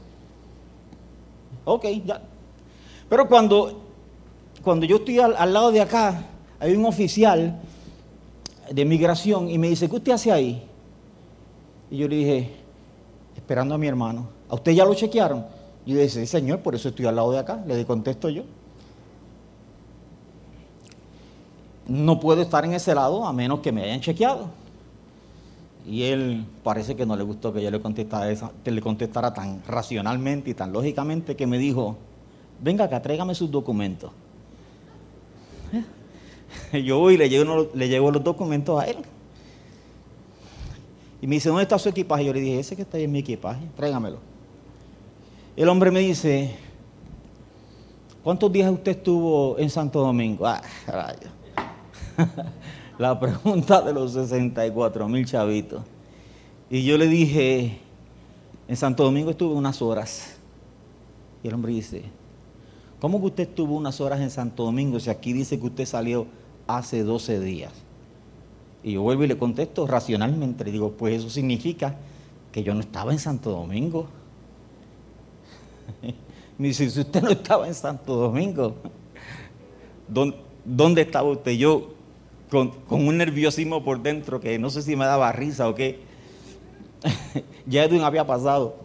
Ok, 1.64 1.86
ya. 2.06 2.22
Pero 3.08 3.28
cuando, 3.30 3.82
cuando 4.62 4.86
yo 4.86 4.98
estoy 4.98 5.20
al, 5.20 5.54
lado 5.54 5.72
de 5.72 5.80
acá, 5.80 6.26
hay 6.60 6.76
un 6.76 6.86
oficial 6.86 7.62
de 8.70 8.86
migración 8.86 9.50
y 9.50 9.58
me 9.58 9.70
dice, 9.70 9.90
¿qué 9.90 9.96
usted 9.96 10.12
hace 10.12 10.32
ahí? 10.32 10.68
Y 11.90 11.98
yo 11.98 12.08
le 12.08 12.16
dije, 12.16 12.63
esperando 13.44 13.76
a 13.76 13.78
mi 13.78 13.88
hermano, 13.88 14.28
¿a 14.50 14.56
usted 14.56 14.72
ya 14.72 14.86
lo 14.86 14.96
chequearon? 14.96 15.46
Y 15.86 15.94
yo 15.94 16.00
dije, 16.00 16.26
señor, 16.26 16.60
por 16.60 16.76
eso 16.76 16.90
estoy 16.90 17.06
al 17.06 17.16
lado 17.16 17.32
de 17.32 17.40
acá, 17.40 17.62
le 17.68 17.86
contesto 17.86 18.30
yo. 18.30 18.44
no 21.88 22.20
puedo 22.20 22.42
estar 22.42 22.66
en 22.66 22.74
ese 22.74 22.96
lado 22.96 23.26
a 23.26 23.34
menos 23.34 23.60
que 23.60 23.72
me 23.72 23.84
hayan 23.84 24.02
chequeado. 24.02 24.50
Y 25.86 26.04
él 26.04 26.46
parece 26.64 26.96
que 26.96 27.06
no 27.06 27.16
le 27.16 27.24
gustó 27.24 27.52
que 27.52 27.62
yo 27.62 27.70
le 27.70 27.82
contestara, 27.82 28.34
que 28.64 28.72
le 28.72 28.82
contestara 28.82 29.34
tan 29.34 29.62
racionalmente 29.68 30.52
y 30.52 30.54
tan 30.54 30.72
lógicamente 30.72 31.36
que 31.36 31.46
me 31.46 31.58
dijo, 31.58 31.98
venga 32.62 32.86
acá, 32.86 33.02
tráigame 33.02 33.36
sus 33.36 33.52
documentos. 33.52 34.12
Yo 36.72 37.00
voy 37.00 37.16
y 37.16 37.18
le 37.18 37.28
le 37.28 37.90
llevo 37.90 38.12
los 38.12 38.24
documentos 38.24 38.82
a 38.82 38.86
él. 38.86 38.98
Y 41.24 41.28
me 41.28 41.36
dice, 41.36 41.48
¿dónde 41.48 41.64
está 41.64 41.80
su 41.80 41.88
equipaje? 41.88 42.26
Yo 42.26 42.34
le 42.34 42.42
dije, 42.42 42.60
ese 42.60 42.76
que 42.76 42.82
está 42.82 42.98
ahí 42.98 43.06
en 43.06 43.12
mi 43.14 43.20
equipaje, 43.20 43.66
tráigamelo. 43.78 44.18
El 45.56 45.70
hombre 45.70 45.90
me 45.90 46.02
dice, 46.02 46.54
¿cuántos 48.22 48.52
días 48.52 48.70
usted 48.70 48.92
estuvo 48.92 49.58
en 49.58 49.70
Santo 49.70 50.02
Domingo? 50.02 50.46
Ah, 50.46 50.62
la 52.98 53.18
pregunta 53.18 53.82
de 53.82 53.94
los 53.94 54.12
64 54.12 55.08
mil 55.08 55.26
chavitos. 55.26 55.84
Y 56.70 56.84
yo 56.84 56.98
le 56.98 57.08
dije, 57.08 57.80
en 58.68 58.76
Santo 58.76 59.06
Domingo 59.06 59.32
estuve 59.32 59.56
unas 59.56 59.82
horas. 59.82 60.36
Y 61.42 61.48
el 61.48 61.54
hombre 61.54 61.72
dice, 61.72 62.04
¿cómo 63.00 63.22
que 63.22 63.28
usted 63.28 63.44
estuvo 63.44 63.78
unas 63.78 64.02
horas 64.02 64.20
en 64.20 64.30
Santo 64.30 64.66
Domingo 64.66 65.00
si 65.00 65.10
aquí 65.10 65.32
dice 65.32 65.58
que 65.58 65.68
usted 65.68 65.86
salió 65.86 66.28
hace 66.68 67.02
12 67.02 67.40
días? 67.40 67.83
Y 68.84 68.94
yo 68.94 69.02
vuelvo 69.02 69.24
y 69.24 69.28
le 69.28 69.38
contesto 69.38 69.88
racionalmente, 69.88 70.66
digo, 70.66 70.92
pues 70.92 71.16
eso 71.16 71.30
significa 71.30 71.96
que 72.52 72.64
yo 72.64 72.74
no 72.74 72.82
estaba 72.82 73.14
en 73.14 73.20
Santo 73.20 73.50
Domingo. 73.50 74.08
Me 76.58 76.68
dice, 76.68 76.90
si 76.90 77.00
usted 77.00 77.22
no 77.22 77.30
estaba 77.30 77.68
en 77.68 77.74
Santo 77.74 78.16
Domingo, 78.16 78.76
¿dónde, 80.66 81.02
estaba 81.02 81.30
usted? 81.30 81.54
Yo 81.54 81.94
con, 82.52 82.74
un 82.90 83.18
nerviosismo 83.18 83.84
por 83.84 84.02
dentro 84.04 84.40
que 84.40 84.60
no 84.60 84.70
sé 84.70 84.82
si 84.84 84.96
me 84.96 85.06
daba 85.06 85.32
risa 85.32 85.68
o 85.68 85.74
qué. 85.74 86.02
ya 87.66 87.84
Edwin 87.84 88.02
había 88.02 88.28
pasado. 88.28 88.76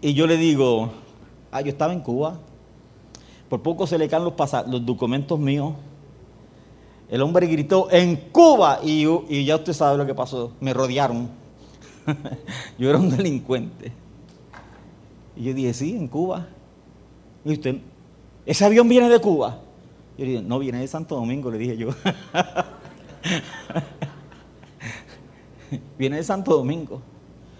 Y 0.00 0.14
yo 0.14 0.26
le 0.26 0.36
digo, 0.36 0.90
ah, 1.50 1.62
yo 1.62 1.68
estaba 1.68 1.92
en 1.92 2.00
Cuba. 2.00 2.38
Por 3.48 3.62
poco 3.62 3.86
se 3.86 3.98
le 3.98 4.08
caen 4.08 4.24
los, 4.24 4.34
los 4.68 4.86
documentos 4.86 5.38
míos. 5.38 5.74
El 7.08 7.22
hombre 7.22 7.46
gritó, 7.46 7.88
en 7.90 8.16
Cuba. 8.16 8.80
Y, 8.82 9.06
y 9.28 9.44
ya 9.44 9.56
usted 9.56 9.72
sabe 9.72 9.98
lo 9.98 10.06
que 10.06 10.14
pasó. 10.14 10.52
Me 10.60 10.72
rodearon. 10.72 11.28
yo 12.78 12.90
era 12.90 12.98
un 12.98 13.10
delincuente. 13.10 13.92
Y 15.36 15.44
yo 15.44 15.54
dije, 15.54 15.74
sí, 15.74 15.96
en 15.96 16.08
Cuba. 16.08 16.46
Y 17.44 17.52
usted, 17.52 17.76
ese 18.44 18.64
avión 18.64 18.88
viene 18.88 19.08
de 19.08 19.20
Cuba. 19.20 19.60
Yo 20.18 20.24
dije, 20.24 20.42
no, 20.42 20.58
viene 20.58 20.80
de 20.80 20.88
Santo 20.88 21.14
Domingo, 21.14 21.50
le 21.50 21.58
dije 21.58 21.76
yo. 21.76 21.90
viene 25.98 26.16
de 26.16 26.24
Santo 26.24 26.56
Domingo. 26.56 27.02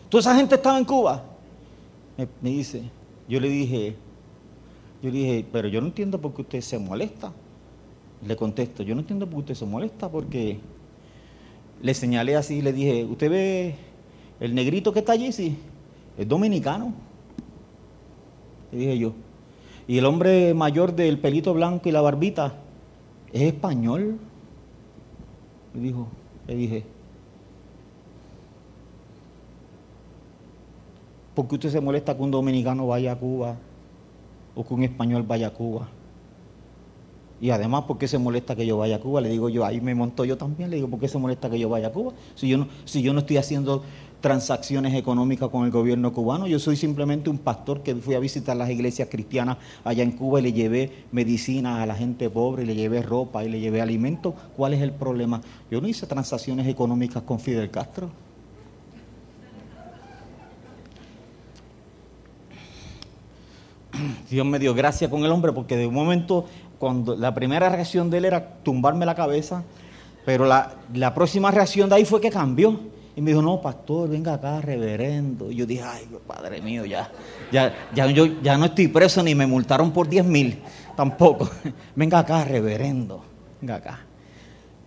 ¿Toda 0.09 0.21
esa 0.21 0.35
gente 0.35 0.55
estaba 0.55 0.79
en 0.79 0.85
Cuba? 0.85 1.23
Me, 2.17 2.51
dice, 2.51 2.83
yo 3.29 3.41
le 3.41 3.49
dije, 3.49 3.97
yo 5.03 5.11
le 5.11 5.19
dije, 5.19 5.47
pero 5.53 5.69
yo 5.69 5.81
no 5.81 5.89
entiendo 5.89 6.21
por 6.21 6.33
qué 6.33 6.43
usted 6.43 6.61
se 6.63 6.79
molesta. 6.79 7.33
Le 8.27 8.37
contesto, 8.37 8.83
yo 8.83 8.95
no 8.95 9.01
entiendo 9.03 9.27
por 9.27 9.37
qué 9.37 9.53
usted 9.53 9.55
se 9.55 9.67
molesta 9.67 10.09
porque 10.11 10.59
le 11.83 11.95
señalé 11.95 12.37
así, 12.37 12.63
le 12.63 12.73
dije, 12.73 13.05
¿usted 13.05 13.31
ve 13.31 13.75
el 14.41 14.55
negrito 14.55 14.93
que 14.93 15.01
está 15.01 15.13
allí? 15.13 15.33
Sí, 15.33 15.57
es 16.19 16.27
dominicano. 16.29 16.93
Le 18.73 18.79
dije 18.79 18.99
yo. 18.99 19.13
Y 19.87 19.99
el 19.99 20.05
hombre 20.05 20.53
mayor 20.55 20.95
del 20.95 21.19
pelito 21.19 21.55
blanco 21.55 21.89
y 21.89 21.93
la 21.93 22.01
barbita 22.01 22.55
es 23.33 23.43
español. 23.43 24.19
Le 25.75 25.81
dijo, 25.81 26.09
le 26.49 26.55
dije, 26.57 26.85
¿por 31.35 31.47
qué 31.47 31.55
usted 31.55 31.71
se 31.71 31.81
molesta 31.81 32.17
que 32.17 32.23
un 32.23 32.31
dominicano 32.31 32.87
vaya 32.87 33.13
a 33.13 33.17
Cuba 33.17 33.57
o 34.57 34.67
que 34.67 34.75
un 34.75 34.83
español 34.83 35.23
vaya 35.23 35.49
a 35.49 35.51
Cuba? 35.51 35.89
Y 37.41 37.51
además, 37.51 37.85
¿por 37.85 37.99
qué 37.99 38.09
se 38.09 38.19
molesta 38.19 38.57
que 38.57 38.67
yo 38.67 38.79
vaya 38.79 38.97
a 38.97 39.01
Cuba? 39.01 39.21
Le 39.21 39.29
digo 39.29 39.49
yo, 39.49 39.65
ahí 39.65 39.81
me 39.81 39.95
monto 39.95 40.25
yo 40.25 40.39
también, 40.39 40.71
le 40.71 40.77
digo, 40.77 40.89
¿por 40.89 40.99
qué 40.99 41.09
se 41.09 41.19
molesta 41.19 41.51
que 41.51 41.59
yo 41.59 41.69
vaya 41.69 41.89
a 41.89 41.93
Cuba? 41.93 42.13
Si 42.35 42.49
yo 42.49 42.57
no, 42.57 42.69
si 42.85 43.03
yo 43.03 43.13
no 43.13 43.21
estoy 43.21 43.37
haciendo 43.37 43.83
transacciones 44.21 44.95
económicas 44.95 45.51
con 45.51 45.67
el 45.67 45.71
gobierno 45.71 46.13
cubano, 46.13 46.47
yo 46.47 46.59
soy 46.59 46.77
simplemente 46.77 47.29
un 47.29 47.39
pastor 47.39 47.83
que 47.83 47.95
fui 47.95 48.15
a 48.15 48.19
visitar 48.19 48.57
las 48.57 48.71
iglesias 48.71 49.09
cristianas 49.11 49.59
allá 49.85 50.03
en 50.03 50.13
Cuba 50.13 50.41
y 50.41 50.45
le 50.45 50.53
llevé 50.53 51.05
medicina 51.13 51.83
a 51.83 51.87
la 51.87 51.95
gente 51.95 52.31
pobre, 52.31 52.63
y 52.63 52.67
le 52.67 52.75
llevé 52.75 53.03
ropa 53.03 53.45
y 53.45 53.51
le 53.51 53.61
llevé 53.61 53.83
alimento. 53.83 54.35
¿Cuál 54.57 54.75
es 54.75 54.81
el 54.81 54.93
problema? 54.93 55.43
Yo 55.71 55.81
no 55.81 55.89
hice 55.89 56.07
transacciones 56.07 56.67
económicas 56.67 57.23
con 57.23 57.39
Fidel 57.39 57.71
Castro. 57.71 58.11
Dios 64.31 64.47
me 64.47 64.59
dio 64.59 64.75
gracia 64.75 65.09
con 65.09 65.25
el 65.25 65.31
hombre 65.31 65.53
porque 65.53 65.77
de 65.77 65.87
un 65.87 65.95
momento 65.95 66.47
cuando 66.79 67.17
la 67.17 67.35
primera 67.35 67.69
reacción 67.69 68.11
de 68.11 68.19
él 68.19 68.25
era 68.27 68.57
tumbarme 68.63 69.07
la 69.07 69.15
cabeza, 69.15 69.65
pero 70.25 70.45
la, 70.45 71.15
próxima 71.15 71.51
reacción 71.51 71.89
de 71.89 71.97
ahí 71.97 72.05
fue 72.05 72.21
que 72.21 72.31
cambió. 72.31 72.97
Y 73.15 73.23
me 73.23 73.31
dijo, 73.31 73.41
no, 73.41 73.63
pastor, 73.63 74.11
venga 74.11 74.35
acá, 74.35 74.61
reverendo. 74.61 75.51
Y 75.51 75.55
yo 75.57 75.65
dije, 75.65 75.83
ay, 75.83 76.07
padre 76.27 76.61
mío, 76.61 76.85
ya, 76.85 77.11
ya, 77.51 77.73
ya, 77.95 78.07
yo, 78.09 78.27
ya 78.43 78.59
no 78.59 78.67
estoy 78.67 78.89
preso 78.89 79.23
ni 79.23 79.35
me 79.35 79.47
multaron 79.47 79.91
por 79.91 80.07
10 80.07 80.27
mil, 80.27 80.59
tampoco. 80.95 81.49
venga 81.97 82.19
acá, 82.19 82.45
reverendo, 82.45 83.25
venga 83.61 83.77
acá. 83.77 84.01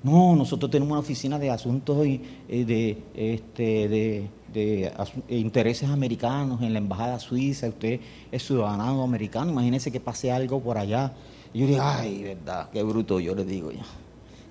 No, 0.04 0.36
nosotros 0.36 0.70
tenemos 0.70 0.92
una 0.92 1.00
oficina 1.00 1.40
de 1.40 1.50
asuntos 1.50 2.06
eh, 2.06 2.22
de, 2.48 2.98
este, 3.16 3.88
de, 3.90 4.30
de, 4.54 4.92
intereses 5.30 5.90
americanos 5.90 6.62
en 6.62 6.74
la 6.74 6.80
embajada 6.80 7.18
suiza. 7.20 7.68
Usted 7.68 8.00
es 8.32 8.46
ciudadano 8.46 9.04
americano, 9.04 9.52
imagínese 9.52 9.92
que 9.92 10.00
pase 10.00 10.32
algo 10.32 10.62
por 10.62 10.78
allá 10.78 11.14
y 11.54 11.60
yo 11.60 11.68
dije, 11.68 11.80
ay, 11.82 12.24
verdad, 12.24 12.70
qué 12.72 12.84
bruto, 12.84 13.20
yo 13.20 13.36
le 13.36 13.46
digo 13.46 13.72
ya. 13.72 13.86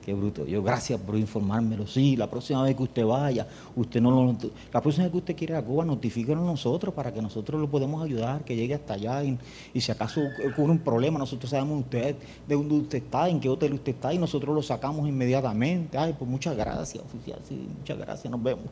Qué 0.08 0.14
bruto. 0.14 0.46
Yo, 0.46 0.62
gracias 0.62 0.98
por 0.98 1.18
informármelo. 1.18 1.86
Sí, 1.86 2.16
la 2.16 2.30
próxima 2.30 2.62
vez 2.62 2.74
que 2.74 2.82
usted 2.82 3.04
vaya, 3.04 3.46
usted 3.76 4.00
no. 4.00 4.34
La 4.72 4.80
próxima 4.80 5.04
vez 5.04 5.12
que 5.12 5.18
usted 5.18 5.36
quiera 5.36 5.58
a 5.58 5.62
Cuba, 5.62 5.84
notifíquenos 5.84 6.46
nosotros 6.46 6.94
para 6.94 7.12
que 7.12 7.20
nosotros 7.20 7.60
lo 7.60 7.68
podamos 7.68 8.02
ayudar, 8.02 8.42
que 8.42 8.56
llegue 8.56 8.72
hasta 8.72 8.94
allá. 8.94 9.22
Y, 9.22 9.38
si 9.78 9.92
acaso 9.92 10.22
ocurre 10.50 10.72
un 10.72 10.78
problema, 10.78 11.18
nosotros 11.18 11.50
sabemos 11.50 11.80
usted 11.80 12.16
de 12.46 12.54
dónde 12.54 12.74
usted 12.76 13.02
está, 13.04 13.28
en 13.28 13.38
qué 13.38 13.50
hotel 13.50 13.74
usted 13.74 13.92
está, 13.92 14.14
y 14.14 14.16
nosotros 14.16 14.54
lo 14.54 14.62
sacamos 14.62 15.06
inmediatamente. 15.06 15.98
Ay, 15.98 16.14
pues 16.18 16.30
muchas 16.30 16.56
gracias, 16.56 17.04
oficial. 17.04 17.40
Sí, 17.46 17.68
muchas 17.78 17.98
gracias, 17.98 18.30
nos 18.30 18.42
vemos. 18.42 18.64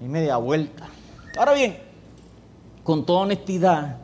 Y 0.00 0.06
media 0.06 0.38
vuelta. 0.38 0.88
Ahora 1.36 1.52
bien, 1.52 1.76
con 2.82 3.04
toda 3.04 3.20
honestidad, 3.20 3.98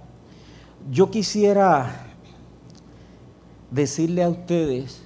yo 0.91 1.11
quisiera 1.11 2.07
decirle 3.71 4.23
a 4.23 4.29
ustedes 4.29 5.03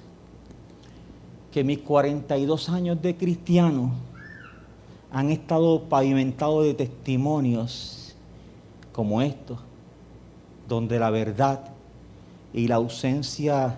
que 1.51 1.63
mis 1.63 1.79
42 1.79 2.69
años 2.69 3.01
de 3.01 3.15
cristiano 3.15 3.91
han 5.11 5.29
estado 5.29 5.83
pavimentados 5.83 6.65
de 6.65 6.73
testimonios 6.73 8.15
como 8.91 9.21
estos, 9.21 9.59
donde 10.67 10.97
la 10.97 11.09
verdad 11.09 11.65
y 12.53 12.67
la 12.67 12.75
ausencia 12.75 13.77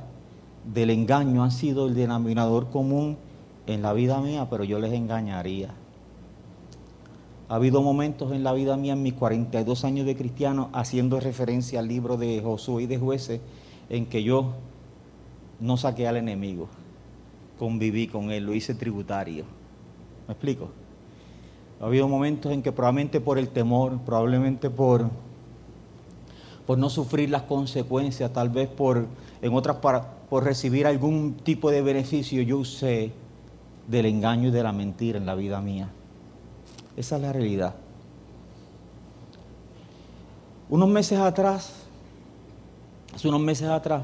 del 0.73 0.89
engaño 0.89 1.43
han 1.43 1.51
sido 1.51 1.87
el 1.87 1.95
denominador 1.95 2.69
común 2.69 3.17
en 3.67 3.81
la 3.81 3.93
vida 3.93 4.19
mía, 4.21 4.47
pero 4.49 4.63
yo 4.63 4.79
les 4.79 4.93
engañaría. 4.93 5.73
Ha 7.47 7.55
habido 7.55 7.83
momentos 7.83 8.31
en 8.31 8.43
la 8.43 8.53
vida 8.53 8.75
mía, 8.75 8.93
en 8.93 9.03
mis 9.03 9.13
42 9.13 9.85
años 9.85 10.07
de 10.07 10.15
cristiano, 10.15 10.69
haciendo 10.73 11.19
referencia 11.19 11.79
al 11.79 11.87
libro 11.87 12.17
de 12.17 12.41
Josué 12.43 12.83
y 12.83 12.87
de 12.87 12.97
jueces, 12.97 13.39
en 13.89 14.07
que 14.07 14.23
yo 14.23 14.53
no 15.59 15.77
saqué 15.77 16.07
al 16.07 16.17
enemigo, 16.17 16.67
conviví 17.59 18.07
con 18.07 18.31
él, 18.31 18.45
lo 18.45 18.55
hice 18.55 18.73
tributario. 18.73 19.45
¿Me 20.27 20.33
explico? 20.33 20.69
Ha 21.79 21.85
habido 21.85 22.07
momentos 22.07 22.51
en 22.51 22.63
que 22.63 22.71
probablemente 22.71 23.21
por 23.21 23.37
el 23.37 23.49
temor, 23.49 23.99
probablemente 23.99 24.71
por, 24.71 25.09
por 26.65 26.79
no 26.79 26.89
sufrir 26.89 27.29
las 27.29 27.43
consecuencias, 27.43 28.33
tal 28.33 28.49
vez 28.49 28.69
por, 28.69 29.05
en 29.43 29.53
otras 29.53 29.77
por 30.29 30.43
recibir 30.43 30.87
algún 30.87 31.35
tipo 31.35 31.69
de 31.69 31.83
beneficio, 31.83 32.41
yo 32.41 32.57
usé 32.57 33.11
del 33.87 34.07
engaño 34.07 34.49
y 34.49 34.51
de 34.51 34.63
la 34.63 34.71
mentira 34.71 35.19
en 35.19 35.27
la 35.27 35.35
vida 35.35 35.61
mía. 35.61 35.91
Esa 36.97 37.15
es 37.17 37.21
la 37.21 37.33
realidad. 37.33 37.75
Unos 40.69 40.89
meses 40.89 41.19
atrás, 41.19 41.73
hace 43.13 43.27
unos 43.27 43.41
meses 43.41 43.67
atrás, 43.67 44.03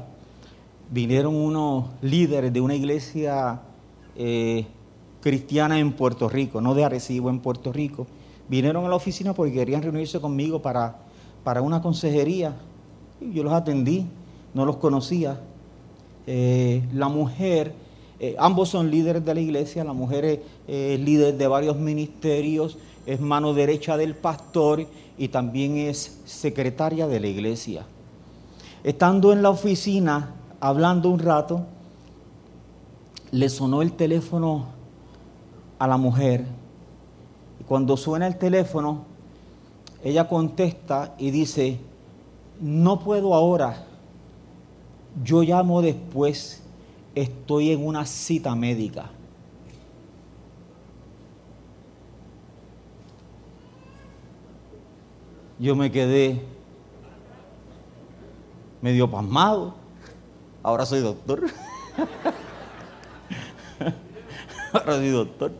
vinieron 0.90 1.34
unos 1.34 1.86
líderes 2.02 2.52
de 2.52 2.60
una 2.60 2.74
iglesia 2.74 3.60
eh, 4.14 4.66
cristiana 5.20 5.78
en 5.78 5.92
Puerto 5.92 6.28
Rico, 6.28 6.60
no 6.60 6.74
de 6.74 6.84
Arecibo, 6.84 7.30
en 7.30 7.40
Puerto 7.40 7.72
Rico. 7.72 8.06
Vinieron 8.48 8.84
a 8.84 8.88
la 8.88 8.96
oficina 8.96 9.32
porque 9.32 9.54
querían 9.54 9.82
reunirse 9.82 10.20
conmigo 10.20 10.60
para, 10.60 10.98
para 11.42 11.62
una 11.62 11.80
consejería. 11.80 12.54
Yo 13.20 13.42
los 13.42 13.52
atendí, 13.52 14.06
no 14.52 14.66
los 14.66 14.76
conocía. 14.76 15.40
Eh, 16.26 16.86
la 16.92 17.08
mujer 17.08 17.74
eh, 18.22 18.36
ambos 18.38 18.68
son 18.68 18.88
líderes 18.88 19.24
de 19.24 19.34
la 19.34 19.40
iglesia, 19.40 19.82
la 19.82 19.92
mujer 19.92 20.44
es 20.68 21.00
líder 21.00 21.36
de 21.36 21.46
varios 21.48 21.76
ministerios, 21.76 22.78
es 23.04 23.20
mano 23.20 23.52
derecha 23.52 23.96
del 23.96 24.14
pastor 24.14 24.86
y 25.18 25.26
también 25.26 25.76
es 25.76 26.20
secretaria 26.24 27.08
de 27.08 27.18
la 27.18 27.26
iglesia. 27.26 27.84
Estando 28.84 29.32
en 29.32 29.42
la 29.42 29.50
oficina, 29.50 30.34
hablando 30.60 31.08
un 31.10 31.18
rato, 31.18 31.62
le 33.32 33.48
sonó 33.48 33.82
el 33.82 33.92
teléfono 33.94 34.66
a 35.80 35.88
la 35.88 35.96
mujer. 35.96 36.44
Y 37.60 37.64
cuando 37.64 37.96
suena 37.96 38.28
el 38.28 38.38
teléfono, 38.38 39.04
ella 40.04 40.28
contesta 40.28 41.16
y 41.18 41.32
dice, 41.32 41.80
no 42.60 43.00
puedo 43.00 43.34
ahora, 43.34 43.84
yo 45.24 45.42
llamo 45.42 45.82
después 45.82 46.61
estoy 47.14 47.72
en 47.72 47.86
una 47.86 48.06
cita 48.06 48.54
médica. 48.54 49.10
Yo 55.58 55.76
me 55.76 55.92
quedé 55.92 56.42
medio 58.80 59.10
pasmado. 59.10 59.74
Ahora 60.62 60.86
soy 60.86 61.00
doctor. 61.00 61.42
Ahora 64.72 64.94
soy 64.94 65.10
doctor. 65.10 65.52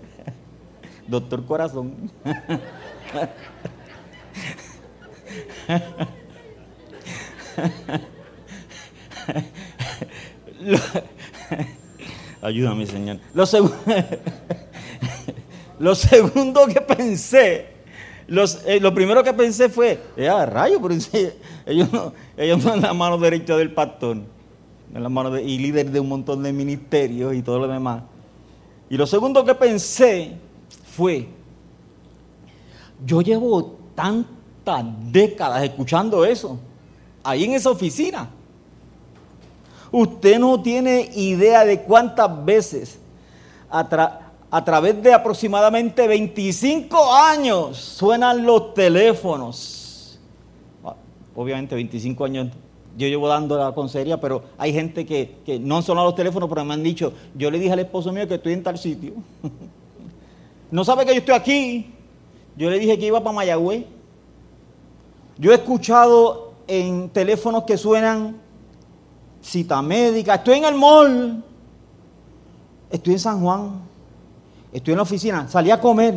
Doctor 1.06 1.44
corazón. 1.46 2.10
Ayúdame, 12.42 12.86
Señor. 12.86 13.18
Lo, 13.32 13.44
lo 15.78 15.94
segundo 15.94 16.66
que 16.66 16.80
pensé, 16.80 17.68
eh, 18.66 18.80
lo 18.80 18.92
primero 18.92 19.22
que 19.22 19.32
pensé 19.32 19.68
fue, 19.68 20.00
eh, 20.16 20.46
rayo, 20.46 20.82
pero 20.82 20.92
ellos 21.66 21.92
no, 21.92 22.12
ellos 22.36 22.60
son 22.60 22.80
la 22.80 22.92
mano 22.92 23.16
derecha 23.16 23.56
del 23.56 23.72
pastor, 23.72 24.16
la 24.92 25.08
mano 25.08 25.38
y 25.38 25.56
líder 25.56 25.92
de 25.92 26.00
un 26.00 26.08
montón 26.08 26.42
de 26.42 26.52
ministerios 26.52 27.32
y 27.32 27.42
todo 27.42 27.60
lo 27.60 27.68
demás. 27.68 28.02
Y 28.90 28.96
lo 28.96 29.06
segundo 29.06 29.44
que 29.44 29.54
pensé 29.54 30.36
fue, 30.96 31.28
yo 33.06 33.22
llevo 33.22 33.78
tantas 33.94 34.84
décadas 35.12 35.62
escuchando 35.62 36.24
eso, 36.24 36.58
ahí 37.22 37.44
en 37.44 37.52
esa 37.52 37.70
oficina. 37.70 38.28
Usted 39.92 40.38
no 40.38 40.62
tiene 40.62 41.10
idea 41.14 41.66
de 41.66 41.82
cuántas 41.82 42.44
veces 42.44 42.98
a, 43.70 44.64
través 44.64 45.02
de 45.02 45.12
aproximadamente 45.12 46.08
25 46.08 47.14
años 47.14 47.76
suenan 47.76 48.44
los 48.44 48.72
teléfonos. 48.72 50.18
Ah, 50.82 50.94
obviamente 51.34 51.74
25 51.74 52.24
años 52.24 52.48
yo 52.96 53.06
llevo 53.06 53.28
dando 53.28 53.58
la 53.58 53.72
consejería, 53.72 54.20
pero 54.20 54.44
hay 54.58 54.72
gente 54.72 55.06
que, 55.06 55.60
no 55.60 55.76
han 55.76 55.82
sonado 55.82 56.08
los 56.08 56.14
teléfonos, 56.14 56.48
pero 56.48 56.64
me 56.64 56.74
han 56.74 56.82
dicho, 56.82 57.12
yo 57.34 57.50
le 57.50 57.58
dije 57.58 57.72
al 57.72 57.78
esposo 57.78 58.12
mío 58.12 58.28
que 58.28 58.34
estoy 58.34 58.52
en 58.52 58.62
tal 58.62 58.78
sitio. 58.78 59.14
no 60.70 60.84
sabe 60.84 61.06
que 61.06 61.12
yo 61.12 61.20
estoy 61.20 61.34
aquí. 61.34 61.94
Yo 62.56 62.68
le 62.68 62.78
dije 62.78 62.98
que 62.98 63.06
iba 63.06 63.20
para 63.20 63.34
Mayagüez. 63.34 63.84
Yo 65.38 65.52
he 65.52 65.54
escuchado 65.54 66.52
en 66.66 67.08
teléfonos 67.08 67.64
que 67.64 67.78
suenan 67.78 68.41
cita 69.42 69.82
médica, 69.82 70.36
estoy 70.36 70.58
en 70.58 70.64
el 70.64 70.74
mall, 70.74 71.42
estoy 72.90 73.14
en 73.14 73.18
San 73.18 73.40
Juan, 73.42 73.72
estoy 74.72 74.92
en 74.92 74.96
la 74.96 75.02
oficina, 75.02 75.48
salí 75.48 75.70
a 75.70 75.80
comer, 75.80 76.14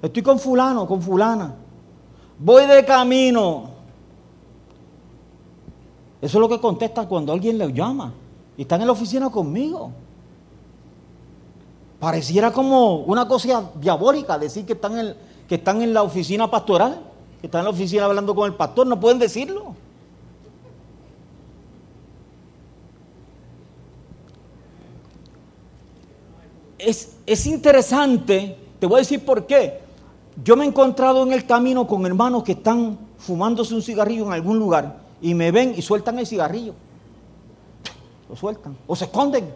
estoy 0.00 0.22
con 0.22 0.38
fulano, 0.38 0.86
con 0.86 1.02
fulana, 1.02 1.54
voy 2.38 2.66
de 2.66 2.84
camino. 2.84 3.70
Eso 6.20 6.38
es 6.38 6.40
lo 6.40 6.48
que 6.48 6.60
contesta 6.60 7.08
cuando 7.08 7.32
alguien 7.32 7.58
le 7.58 7.72
llama 7.72 8.12
y 8.56 8.62
están 8.62 8.80
en 8.80 8.86
la 8.86 8.92
oficina 8.92 9.28
conmigo. 9.28 9.90
Pareciera 11.98 12.52
como 12.52 12.98
una 12.98 13.26
cosa 13.26 13.70
diabólica 13.80 14.38
decir 14.38 14.64
que 14.64 14.74
están 14.74 14.98
en, 14.98 15.16
que 15.48 15.56
están 15.56 15.82
en 15.82 15.92
la 15.92 16.02
oficina 16.04 16.48
pastoral, 16.48 17.00
que 17.40 17.48
están 17.48 17.60
en 17.60 17.64
la 17.64 17.70
oficina 17.70 18.04
hablando 18.04 18.36
con 18.36 18.46
el 18.46 18.54
pastor, 18.56 18.86
no 18.86 19.00
pueden 19.00 19.18
decirlo. 19.18 19.74
Es, 26.84 27.46
interesante, 27.46 28.56
te 28.78 28.86
voy 28.86 28.96
a 28.96 28.98
decir 29.00 29.24
por 29.24 29.46
qué. 29.46 29.80
Yo 30.42 30.56
me 30.56 30.64
he 30.64 30.68
encontrado 30.68 31.22
en 31.22 31.32
el 31.32 31.46
camino 31.46 31.86
con 31.86 32.04
hermanos 32.06 32.42
que 32.42 32.52
están 32.52 32.98
fumándose 33.18 33.74
un 33.74 33.82
cigarrillo 33.82 34.24
en 34.26 34.32
algún 34.32 34.58
lugar 34.58 34.96
y 35.20 35.34
me 35.34 35.50
ven 35.50 35.74
y 35.76 35.82
sueltan 35.82 36.18
el 36.18 36.26
cigarrillo. 36.26 36.72
Lo 38.28 38.36
sueltan. 38.36 38.76
O 38.86 38.96
se 38.96 39.04
esconden. 39.04 39.52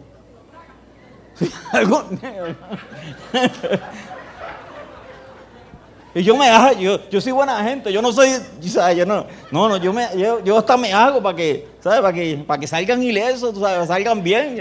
y 6.15 6.23
yo 6.23 6.35
me 6.35 6.49
hago, 6.49 6.79
yo, 6.79 7.09
yo 7.09 7.21
soy 7.21 7.31
buena 7.31 7.63
gente, 7.63 7.93
yo 7.93 8.01
no 8.01 8.11
soy, 8.11 8.31
yo 8.61 9.05
no, 9.05 9.27
no, 9.51 9.69
no, 9.69 9.77
yo 9.77 9.93
me, 9.93 10.07
yo, 10.17 10.43
yo 10.43 10.57
hasta 10.57 10.75
me 10.77 10.91
hago 10.93 11.21
para 11.21 11.35
que, 11.35 11.67
¿sabes? 11.79 12.01
Para 12.01 12.13
que, 12.13 12.43
para 12.47 12.59
que 12.59 12.67
salgan 12.67 13.03
ilesos, 13.03 13.59
¿sabes? 13.59 13.87
salgan 13.87 14.23
bien. 14.23 14.57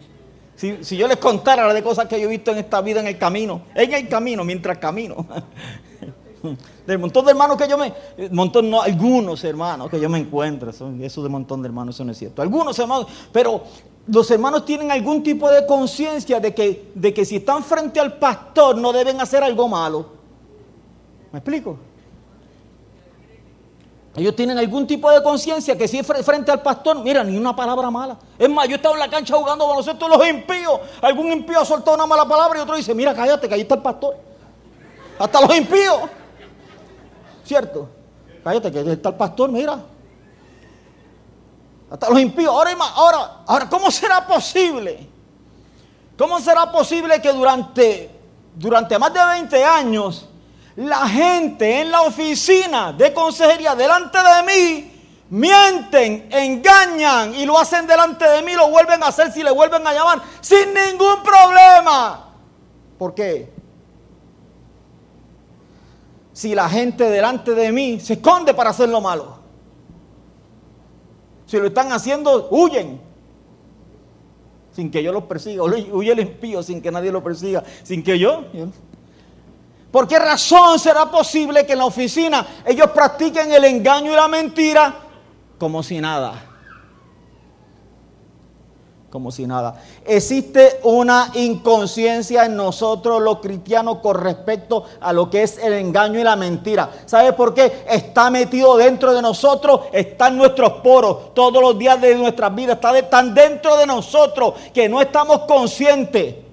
si, 0.58 0.96
yo 0.96 1.06
les 1.06 1.18
contara 1.18 1.72
de 1.72 1.82
cosas 1.84 2.06
que 2.06 2.20
yo 2.20 2.26
he 2.26 2.30
visto 2.30 2.50
en 2.50 2.58
esta 2.58 2.80
vida 2.80 2.98
en 2.98 3.06
el 3.06 3.16
camino, 3.16 3.62
en 3.76 3.94
el 3.94 4.08
camino, 4.08 4.44
mientras 4.44 4.78
camino. 4.78 5.24
Del 6.86 6.98
montón 6.98 7.24
de 7.24 7.32
hermanos 7.32 7.56
que 7.56 7.68
yo 7.68 7.76
me. 7.78 7.92
Montón, 8.30 8.70
no, 8.70 8.80
algunos 8.80 9.42
hermanos 9.44 9.90
que 9.90 10.00
yo 10.00 10.08
me 10.08 10.18
encuentro. 10.18 10.70
Eso 10.70 11.22
de 11.22 11.28
montón 11.28 11.62
de 11.62 11.66
hermanos, 11.66 11.94
eso 11.94 12.04
no 12.04 12.12
es 12.12 12.18
cierto. 12.18 12.42
Algunos 12.42 12.78
hermanos, 12.78 13.06
pero 13.32 13.62
los 14.06 14.30
hermanos 14.30 14.64
tienen 14.64 14.90
algún 14.90 15.22
tipo 15.22 15.50
de 15.50 15.66
conciencia 15.66 16.40
de 16.40 16.54
que, 16.54 16.90
de 16.94 17.12
que 17.12 17.24
si 17.24 17.36
están 17.36 17.62
frente 17.62 18.00
al 18.00 18.18
pastor 18.18 18.76
no 18.78 18.92
deben 18.92 19.20
hacer 19.20 19.42
algo 19.42 19.68
malo. 19.68 20.06
¿Me 21.32 21.38
explico? 21.38 21.76
Ellos 24.18 24.34
tienen 24.34 24.58
algún 24.58 24.84
tipo 24.84 25.08
de 25.12 25.22
conciencia 25.22 25.78
que 25.78 25.86
si 25.86 26.02
frente 26.02 26.50
al 26.50 26.60
pastor, 26.60 26.98
mira, 26.98 27.22
ni 27.22 27.36
una 27.36 27.54
palabra 27.54 27.88
mala. 27.88 28.18
Es 28.36 28.48
más, 28.50 28.66
yo 28.66 28.74
estaba 28.74 28.94
en 28.94 29.00
la 29.00 29.08
cancha 29.08 29.36
jugando 29.36 29.68
baloncesto 29.68 30.08
los 30.08 30.28
impíos. 30.28 30.80
Algún 31.00 31.30
impío 31.30 31.60
ha 31.60 31.64
soltado 31.64 31.94
una 31.94 32.04
mala 32.04 32.26
palabra 32.26 32.58
y 32.58 32.62
otro 32.62 32.74
dice, 32.74 32.92
mira, 32.96 33.14
cállate, 33.14 33.48
que 33.48 33.54
ahí 33.54 33.60
está 33.60 33.76
el 33.76 33.82
pastor. 33.82 34.16
Hasta 35.20 35.40
los 35.40 35.56
impíos. 35.56 36.00
¿Cierto? 37.44 37.88
Cállate, 38.42 38.72
que 38.72 38.78
ahí 38.80 38.90
está 38.90 39.10
el 39.10 39.14
pastor, 39.14 39.50
mira. 39.52 39.78
Hasta 41.88 42.10
los 42.10 42.18
impíos. 42.18 42.52
Ahora, 42.52 42.72
ahora, 42.96 43.30
ahora, 43.46 43.68
¿cómo 43.68 43.88
será 43.88 44.26
posible? 44.26 45.08
¿Cómo 46.18 46.40
será 46.40 46.72
posible 46.72 47.22
que 47.22 47.32
durante, 47.32 48.10
durante 48.56 48.98
más 48.98 49.14
de 49.14 49.24
20 49.24 49.64
años 49.64 50.27
la 50.78 51.08
gente 51.08 51.80
en 51.80 51.90
la 51.90 52.02
oficina 52.02 52.92
de 52.92 53.12
consejería 53.12 53.74
delante 53.74 54.16
de 54.16 54.42
mí 54.46 54.92
mienten, 55.30 56.28
engañan 56.30 57.34
y 57.34 57.44
lo 57.46 57.58
hacen 57.58 57.84
delante 57.84 58.24
de 58.24 58.42
mí, 58.42 58.52
lo 58.54 58.70
vuelven 58.70 59.02
a 59.02 59.08
hacer 59.08 59.32
si 59.32 59.42
le 59.42 59.50
vuelven 59.50 59.84
a 59.84 59.92
llamar 59.92 60.22
sin 60.40 60.72
ningún 60.72 61.20
problema. 61.24 62.32
¿Por 62.96 63.12
qué? 63.12 63.52
Si 66.32 66.54
la 66.54 66.68
gente 66.68 67.10
delante 67.10 67.54
de 67.54 67.72
mí 67.72 67.98
se 67.98 68.12
esconde 68.12 68.54
para 68.54 68.70
hacer 68.70 68.88
lo 68.88 69.00
malo. 69.00 69.36
Si 71.46 71.58
lo 71.58 71.66
están 71.66 71.90
haciendo, 71.90 72.50
huyen. 72.50 73.00
Sin 74.70 74.92
que 74.92 75.02
yo 75.02 75.10
los 75.10 75.24
persiga. 75.24 75.64
Huye 75.64 76.12
el 76.12 76.20
impío 76.20 76.62
sin 76.62 76.80
que 76.80 76.92
nadie 76.92 77.10
lo 77.10 77.20
persiga. 77.24 77.64
Sin 77.82 78.04
que 78.04 78.16
yo 78.16 78.44
¿Por 79.90 80.06
qué 80.06 80.18
razón 80.18 80.78
será 80.78 81.10
posible 81.10 81.64
que 81.64 81.72
en 81.72 81.78
la 81.78 81.86
oficina 81.86 82.46
ellos 82.66 82.90
practiquen 82.90 83.52
el 83.52 83.64
engaño 83.64 84.12
y 84.12 84.16
la 84.16 84.28
mentira 84.28 84.94
como 85.58 85.82
si 85.82 85.98
nada? 86.00 86.44
Como 89.08 89.32
si 89.32 89.46
nada. 89.46 89.82
Existe 90.04 90.80
una 90.82 91.30
inconsciencia 91.32 92.44
en 92.44 92.54
nosotros 92.54 93.22
los 93.22 93.38
cristianos 93.38 94.00
con 94.00 94.16
respecto 94.16 94.84
a 95.00 95.14
lo 95.14 95.30
que 95.30 95.42
es 95.42 95.56
el 95.56 95.72
engaño 95.72 96.20
y 96.20 96.24
la 96.24 96.36
mentira. 96.36 96.90
¿Sabe 97.06 97.32
por 97.32 97.54
qué? 97.54 97.84
Está 97.88 98.28
metido 98.28 98.76
dentro 98.76 99.14
de 99.14 99.22
nosotros, 99.22 99.80
está 99.92 100.28
en 100.28 100.36
nuestros 100.36 100.72
poros, 100.82 101.32
todos 101.32 101.62
los 101.62 101.78
días 101.78 101.98
de 102.02 102.14
nuestras 102.16 102.54
vidas, 102.54 102.76
está 102.76 103.08
tan 103.08 103.32
dentro 103.32 103.78
de 103.78 103.86
nosotros 103.86 104.52
que 104.74 104.90
no 104.90 105.00
estamos 105.00 105.40
conscientes. 105.40 106.47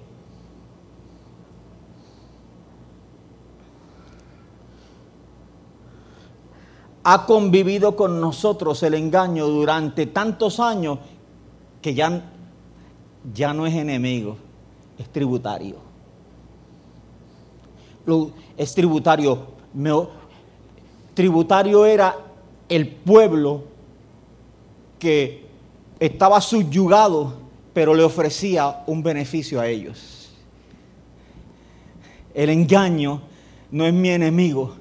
Ha 7.08 7.24
convivido 7.24 7.94
con 7.94 8.20
nosotros 8.20 8.82
el 8.82 8.94
engaño 8.94 9.46
durante 9.46 10.06
tantos 10.06 10.58
años 10.58 10.98
que 11.80 11.94
ya, 11.94 12.32
ya 13.32 13.54
no 13.54 13.64
es 13.64 13.76
enemigo, 13.76 14.36
es 14.98 15.08
tributario. 15.10 15.76
Es 18.56 18.74
tributario. 18.74 19.38
tributario 21.14 21.86
era 21.86 22.16
el 22.68 22.88
pueblo 22.88 23.62
que 24.98 25.46
estaba 26.00 26.40
subyugado, 26.40 27.34
pero 27.72 27.94
le 27.94 28.02
ofrecía 28.02 28.82
un 28.88 29.04
beneficio 29.04 29.60
a 29.60 29.68
ellos. 29.68 30.32
El 32.34 32.50
engaño 32.50 33.22
no 33.70 33.86
es 33.86 33.94
mi 33.94 34.08
enemigo, 34.08 34.74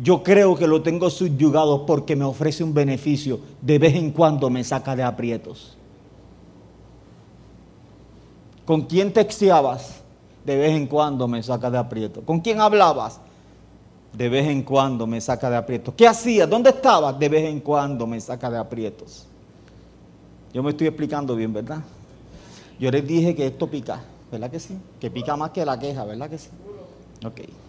yo 0.00 0.22
creo 0.22 0.56
que 0.56 0.66
lo 0.66 0.82
tengo 0.82 1.10
subyugado 1.10 1.84
porque 1.84 2.14
me 2.14 2.24
ofrece 2.24 2.62
un 2.62 2.72
beneficio. 2.72 3.40
De 3.60 3.78
vez 3.78 3.94
en 3.94 4.12
cuando 4.12 4.48
me 4.48 4.62
saca 4.62 4.94
de 4.94 5.02
aprietos. 5.02 5.76
¿Con 8.64 8.82
quién 8.82 9.12
texteabas? 9.12 10.02
De 10.44 10.56
vez 10.56 10.72
en 10.72 10.86
cuando 10.86 11.26
me 11.26 11.42
saca 11.42 11.70
de 11.70 11.78
aprietos. 11.78 12.22
¿Con 12.24 12.40
quién 12.40 12.60
hablabas? 12.60 13.20
De 14.12 14.28
vez 14.28 14.46
en 14.46 14.62
cuando 14.62 15.06
me 15.06 15.20
saca 15.20 15.50
de 15.50 15.56
aprietos. 15.56 15.94
¿Qué 15.94 16.06
hacías? 16.06 16.48
¿Dónde 16.48 16.70
estabas? 16.70 17.18
De 17.18 17.28
vez 17.28 17.44
en 17.44 17.60
cuando 17.60 18.06
me 18.06 18.20
saca 18.20 18.50
de 18.50 18.58
aprietos. 18.58 19.26
Yo 20.52 20.62
me 20.62 20.70
estoy 20.70 20.86
explicando 20.86 21.34
bien, 21.34 21.52
¿verdad? 21.52 21.82
Yo 22.78 22.90
les 22.90 23.06
dije 23.06 23.34
que 23.34 23.46
esto 23.46 23.66
pica, 23.66 24.00
¿verdad 24.30 24.50
que 24.50 24.60
sí? 24.60 24.78
Que 25.00 25.10
pica 25.10 25.36
más 25.36 25.50
que 25.50 25.64
la 25.64 25.78
queja, 25.78 26.04
¿verdad 26.04 26.30
que 26.30 26.38
sí? 26.38 26.48
Ok. 27.24 27.67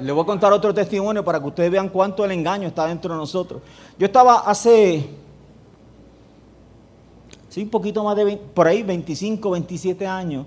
Le 0.00 0.12
voy 0.12 0.22
a 0.22 0.26
contar 0.26 0.52
otro 0.52 0.74
testimonio 0.74 1.24
para 1.24 1.40
que 1.40 1.46
ustedes 1.46 1.70
vean 1.70 1.88
cuánto 1.88 2.24
el 2.24 2.30
engaño 2.32 2.68
está 2.68 2.86
dentro 2.86 3.12
de 3.12 3.18
nosotros. 3.18 3.62
Yo 3.98 4.06
estaba 4.06 4.40
hace, 4.40 5.08
sí, 7.48 7.62
un 7.62 7.70
poquito 7.70 8.04
más 8.04 8.16
de, 8.16 8.36
por 8.36 8.66
ahí, 8.66 8.82
25, 8.82 9.50
27 9.50 10.06
años 10.06 10.46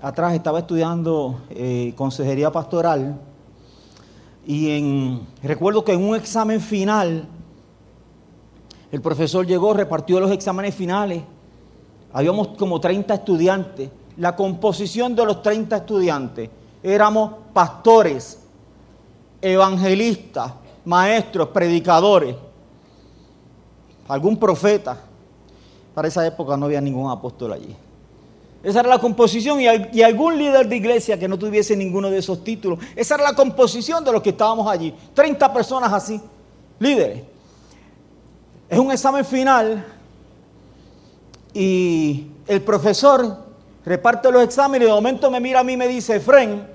atrás, 0.00 0.34
estaba 0.34 0.60
estudiando 0.60 1.42
eh, 1.50 1.92
consejería 1.96 2.52
pastoral 2.52 3.20
y 4.46 5.20
recuerdo 5.42 5.84
que 5.84 5.92
en 5.92 6.02
un 6.02 6.16
examen 6.16 6.60
final, 6.60 7.28
el 8.90 9.00
profesor 9.02 9.46
llegó, 9.46 9.74
repartió 9.74 10.18
los 10.20 10.30
exámenes 10.30 10.74
finales, 10.74 11.22
habíamos 12.14 12.48
como 12.56 12.80
30 12.80 13.12
estudiantes, 13.12 13.90
la 14.16 14.34
composición 14.34 15.14
de 15.14 15.26
los 15.26 15.42
30 15.42 15.76
estudiantes 15.76 16.50
éramos 16.82 17.32
pastores, 17.52 18.38
evangelistas, 19.40 20.52
maestros, 20.84 21.48
predicadores, 21.48 22.34
algún 24.08 24.36
profeta. 24.36 24.98
Para 25.94 26.08
esa 26.08 26.26
época 26.26 26.56
no 26.56 26.66
había 26.66 26.80
ningún 26.80 27.10
apóstol 27.10 27.52
allí. 27.52 27.74
Esa 28.62 28.80
era 28.80 28.88
la 28.88 28.98
composición 28.98 29.60
y, 29.60 30.02
algún 30.02 30.36
líder 30.36 30.68
de 30.68 30.76
iglesia 30.76 31.18
que 31.18 31.28
no 31.28 31.38
tuviese 31.38 31.76
ninguno 31.76 32.10
de 32.10 32.18
esos 32.18 32.42
títulos. 32.42 32.78
Esa 32.96 33.14
era 33.14 33.24
la 33.24 33.34
composición 33.34 34.04
de 34.04 34.12
los 34.12 34.20
que 34.20 34.30
estábamos 34.30 34.66
allí. 34.68 34.92
30 35.14 35.52
personas 35.52 35.92
así, 35.92 36.20
líderes. 36.78 37.22
Es 38.68 38.78
un 38.78 38.90
examen 38.90 39.24
final 39.24 39.86
y 41.54 42.26
el 42.46 42.60
profesor 42.62 43.46
reparte 43.84 44.30
los 44.30 44.42
exámenes 44.42 44.86
y 44.86 44.88
de 44.88 44.94
momento 44.94 45.30
me 45.30 45.40
mira 45.40 45.60
a 45.60 45.64
mí 45.64 45.74
y 45.74 45.76
me 45.76 45.88
dice, 45.88 46.20
Fren, 46.20 46.66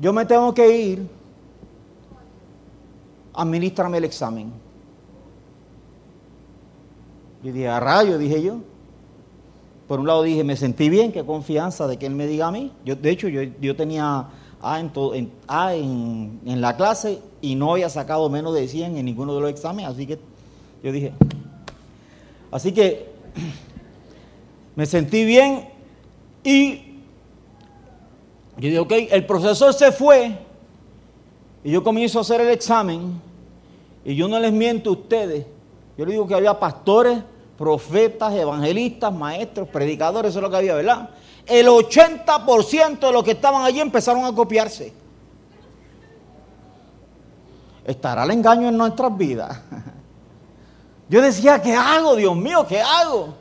yo 0.00 0.12
me 0.12 0.24
tengo 0.24 0.54
que 0.54 0.68
ir, 0.68 1.15
administrame 3.36 3.98
el 3.98 4.04
examen. 4.04 4.52
Y 7.42 7.50
dije, 7.50 7.68
a 7.68 7.78
rayo, 7.78 8.18
dije 8.18 8.42
yo. 8.42 8.58
Por 9.86 10.00
un 10.00 10.06
lado 10.06 10.24
dije, 10.24 10.42
me 10.42 10.56
sentí 10.56 10.88
bien, 10.88 11.12
qué 11.12 11.24
confianza 11.24 11.86
de 11.86 11.96
que 11.96 12.06
él 12.06 12.14
me 12.14 12.26
diga 12.26 12.48
a 12.48 12.50
mí. 12.50 12.72
Yo, 12.84 12.96
de 12.96 13.10
hecho, 13.10 13.28
yo, 13.28 13.76
tenía 13.76 14.26
A, 14.60 14.80
en, 14.80 15.30
en, 16.44 16.60
la 16.60 16.76
clase 16.76 17.20
y 17.40 17.54
no 17.54 17.72
había 17.72 17.88
sacado 17.88 18.28
menos 18.28 18.52
de 18.54 18.66
100 18.66 18.96
en 18.96 19.04
ninguno 19.04 19.34
de 19.34 19.40
los 19.40 19.50
exámenes, 19.50 19.92
así 19.92 20.06
que 20.06 20.18
yo 20.82 20.90
dije, 20.90 21.12
así 22.50 22.72
que 22.72 23.06
me 24.74 24.86
sentí 24.86 25.24
bien 25.24 25.68
y 26.42 27.02
yo 28.56 28.68
dije, 28.68 28.78
ok, 28.78 28.92
el 29.10 29.26
profesor 29.26 29.72
se 29.72 29.92
fue 29.92 30.45
y 31.66 31.72
yo 31.72 31.82
comienzo 31.82 32.18
a 32.18 32.20
hacer 32.20 32.40
el 32.40 32.50
examen 32.50 33.20
y 34.04 34.14
yo 34.14 34.28
no 34.28 34.38
les 34.38 34.52
miento 34.52 34.90
a 34.90 34.92
ustedes, 34.92 35.44
yo 35.98 36.04
les 36.04 36.12
digo 36.12 36.24
que 36.24 36.34
había 36.36 36.60
pastores, 36.60 37.18
profetas, 37.58 38.32
evangelistas, 38.34 39.12
maestros, 39.12 39.66
predicadores, 39.66 40.30
eso 40.30 40.38
es 40.38 40.42
lo 40.44 40.48
que 40.48 40.58
había, 40.58 40.76
¿verdad? 40.76 41.10
El 41.44 41.66
80% 41.66 43.00
de 43.00 43.10
los 43.10 43.24
que 43.24 43.32
estaban 43.32 43.64
allí 43.64 43.80
empezaron 43.80 44.24
a 44.24 44.32
copiarse. 44.32 44.92
¿Estará 47.84 48.22
el 48.22 48.30
engaño 48.30 48.68
en 48.68 48.76
nuestras 48.76 49.16
vidas? 49.18 49.60
Yo 51.08 51.20
decía, 51.20 51.60
¿qué 51.60 51.74
hago, 51.74 52.14
Dios 52.14 52.36
mío? 52.36 52.64
¿Qué 52.68 52.80
hago? 52.80 53.34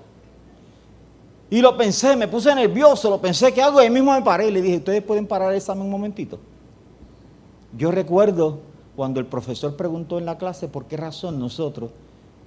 Y 1.52 1.62
lo 1.62 1.78
pensé, 1.78 2.16
me 2.16 2.28
puse 2.28 2.56
nervioso, 2.56 3.08
lo 3.08 3.22
pensé, 3.22 3.54
¿qué 3.54 3.62
hago? 3.62 3.80
Y 3.80 3.84
ahí 3.84 3.92
mismo 3.92 4.12
me 4.14 4.24
paré 4.24 4.48
y 4.48 4.52
le 4.52 4.64
dije, 4.64 4.78
¿ustedes 4.78 5.04
pueden 5.04 5.28
parar 5.28 5.52
el 5.52 5.58
examen 5.58 5.84
un 5.84 5.92
momentito? 5.92 6.40
Yo 7.78 7.92
recuerdo 7.92 8.60
cuando 8.96 9.20
el 9.20 9.26
profesor 9.26 9.76
preguntó 9.76 10.18
en 10.18 10.26
la 10.26 10.38
clase 10.38 10.68
por 10.68 10.86
qué 10.86 10.98
razón 10.98 11.40
nosotros 11.40 11.92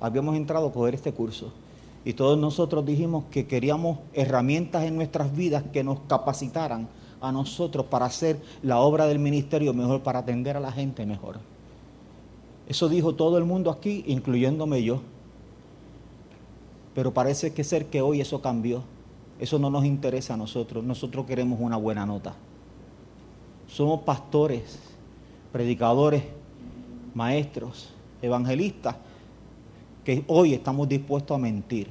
habíamos 0.01 0.37
entrado 0.37 0.69
a 0.69 0.73
coger 0.73 0.95
este 0.95 1.13
curso. 1.13 1.53
Y 2.05 2.15
todos 2.15 2.39
nosotros 2.39 2.87
dijimos 2.87 3.25
que 3.31 3.47
queríamos 3.47 3.99
herramientas 4.15 4.85
en 4.85 4.97
nuestras 4.97 5.35
vidas 5.37 5.65
que 5.73 5.85
nos 5.85 6.01
capacitaran 6.09 6.89
a 7.21 7.33
nosotros 7.33 7.87
para 7.87 8.07
hacer 8.07 8.41
la 8.63 8.79
obra 8.79 9.07
del 9.07 9.19
ministerio 9.19 9.75
mejor, 9.75 10.03
para 10.03 10.21
atender 10.21 10.57
a 10.57 10.61
la 10.61 10.73
gente 10.73 11.05
mejor. 11.05 11.39
Eso 12.67 12.89
dijo 12.89 13.15
todo 13.15 13.37
el 13.37 13.45
mundo 13.45 13.71
aquí, 13.71 14.05
incluyéndome 14.07 14.83
yo. 14.83 15.01
Pero 16.95 17.13
parece 17.13 17.53
que 17.53 17.65
ser 17.65 17.87
que 17.87 18.01
hoy 18.01 18.21
eso 18.21 18.41
cambió. 18.41 18.83
Eso 19.39 19.59
no 19.59 19.69
nos 19.69 19.85
interesa 19.85 20.35
a 20.35 20.37
nosotros. 20.37 20.85
Nosotros 20.85 21.27
queremos 21.27 21.61
una 21.61 21.77
buena 21.77 22.07
nota. 22.07 22.35
Somos 23.67 24.01
pastores, 24.01 24.79
predicadores, 25.53 26.23
maestros, 27.15 27.91
evangelistas 28.23 28.97
que 30.05 30.25
hoy 30.27 30.55
estamos 30.55 30.89
dispuestos 30.89 31.35
a 31.35 31.39
mentir, 31.39 31.89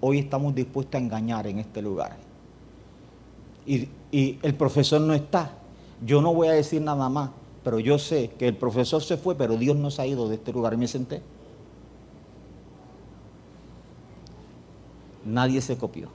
hoy 0.00 0.18
estamos 0.20 0.54
dispuestos 0.54 0.94
a 0.94 1.04
engañar 1.04 1.46
en 1.46 1.58
este 1.58 1.82
lugar. 1.82 2.16
Y, 3.66 3.88
el 4.10 4.54
profesor 4.54 5.02
no 5.02 5.12
está. 5.12 5.52
Yo 6.02 6.22
no 6.22 6.32
voy 6.32 6.48
a 6.48 6.52
decir 6.52 6.80
nada 6.80 7.10
más, 7.10 7.30
pero 7.62 7.78
yo 7.78 7.98
sé 7.98 8.30
que 8.38 8.48
el 8.48 8.56
profesor 8.56 9.02
se 9.02 9.18
fue, 9.18 9.34
pero 9.34 9.58
Dios 9.58 9.76
no 9.76 9.90
se 9.90 10.00
ha 10.00 10.06
ido 10.06 10.26
de 10.26 10.36
este 10.36 10.50
lugar. 10.54 10.72
Y 10.72 10.78
me 10.78 10.88
senté. 10.88 11.20
Nadie 15.26 15.60
se 15.60 15.76
copió. 15.76 16.08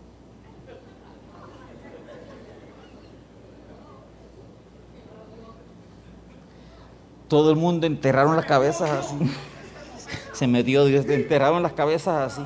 Todo 7.34 7.50
el 7.50 7.56
mundo 7.56 7.88
enterraron 7.88 8.36
las 8.36 8.46
cabezas 8.46 8.92
así 8.92 9.16
se 10.34 10.48
metió, 10.48 10.86
enterraron 10.88 11.64
las 11.64 11.74
cabezas 11.74 12.38
así. 12.38 12.44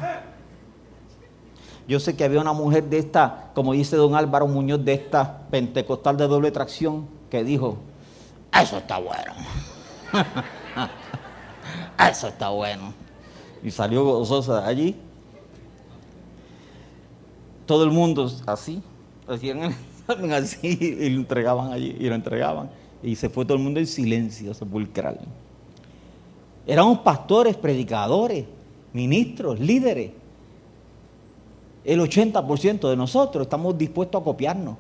Yo 1.88 2.00
sé 2.00 2.16
que 2.16 2.24
había 2.24 2.42
una 2.42 2.54
mujer 2.54 2.84
de 2.84 3.00
esta, 3.00 3.52
como 3.56 3.74
dice 3.74 3.96
don 3.96 4.14
Álvaro 4.14 4.48
Muñoz, 4.48 4.84
de 4.86 4.94
esta 4.94 5.48
pentecostal 5.50 6.18
de 6.18 6.28
doble 6.28 6.52
tracción, 6.52 7.08
que 7.30 7.44
dijo, 7.44 7.78
eso 8.62 8.78
está 8.78 9.00
bueno. 9.00 9.34
eso 12.12 12.28
está 12.28 12.50
bueno. 12.50 12.94
Y 13.64 13.72
salió 13.72 14.04
gozosa 14.04 14.66
allí. 14.66 14.96
Todo 17.66 17.84
el 17.84 17.92
mundo 17.92 18.32
así, 18.46 18.82
hacían 19.28 19.74
así 20.34 20.78
y 20.80 21.10
lo 21.10 21.22
entregaban 21.22 21.74
allí, 21.74 21.96
y 22.00 22.08
lo 22.08 22.16
entregaban. 22.16 22.70
Y 23.04 23.16
se 23.16 23.30
fue 23.30 23.46
todo 23.46 23.58
el 23.58 23.64
mundo 23.64 23.80
en 23.80 23.88
silencio 23.88 24.54
sepulcral. 24.54 25.20
Éramos 26.66 27.00
pastores, 27.00 27.56
predicadores, 27.56 28.46
ministros, 28.94 29.60
líderes. 29.60 30.12
El 31.84 32.02
80% 32.02 32.90
de 32.90 32.98
nosotros 32.98 33.44
estamos 33.44 33.78
dispuestos 33.78 34.20
a 34.20 34.24
copiarnos. 34.24 34.76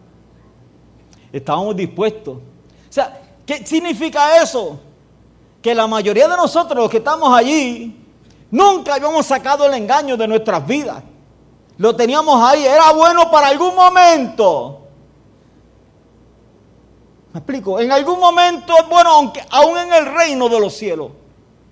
Estábamos 1.31 1.75
dispuestos. 1.75 2.37
O 2.37 2.41
sea, 2.89 3.21
¿qué 3.45 3.65
significa 3.65 4.41
eso? 4.41 4.79
Que 5.61 5.73
la 5.73 5.87
mayoría 5.87 6.27
de 6.27 6.35
nosotros, 6.35 6.77
los 6.77 6.89
que 6.89 6.97
estamos 6.97 7.33
allí, 7.33 7.95
nunca 8.51 8.95
habíamos 8.95 9.25
sacado 9.25 9.65
el 9.65 9.73
engaño 9.73 10.17
de 10.17 10.27
nuestras 10.27 10.65
vidas. 10.67 11.03
Lo 11.77 11.95
teníamos 11.95 12.41
ahí, 12.43 12.65
era 12.65 12.91
bueno 12.91 13.29
para 13.29 13.47
algún 13.47 13.75
momento. 13.75 14.86
¿Me 17.37 17.41
explico? 17.41 17.79
En 17.79 17.91
algún 17.91 18.19
momento 18.19 18.73
es 18.81 18.89
bueno, 18.89 19.11
aunque 19.11 19.41
aún 19.51 19.77
en 19.77 19.93
el 19.93 20.11
reino 20.11 20.49
de 20.49 20.59
los 20.59 20.73
cielos 20.73 21.11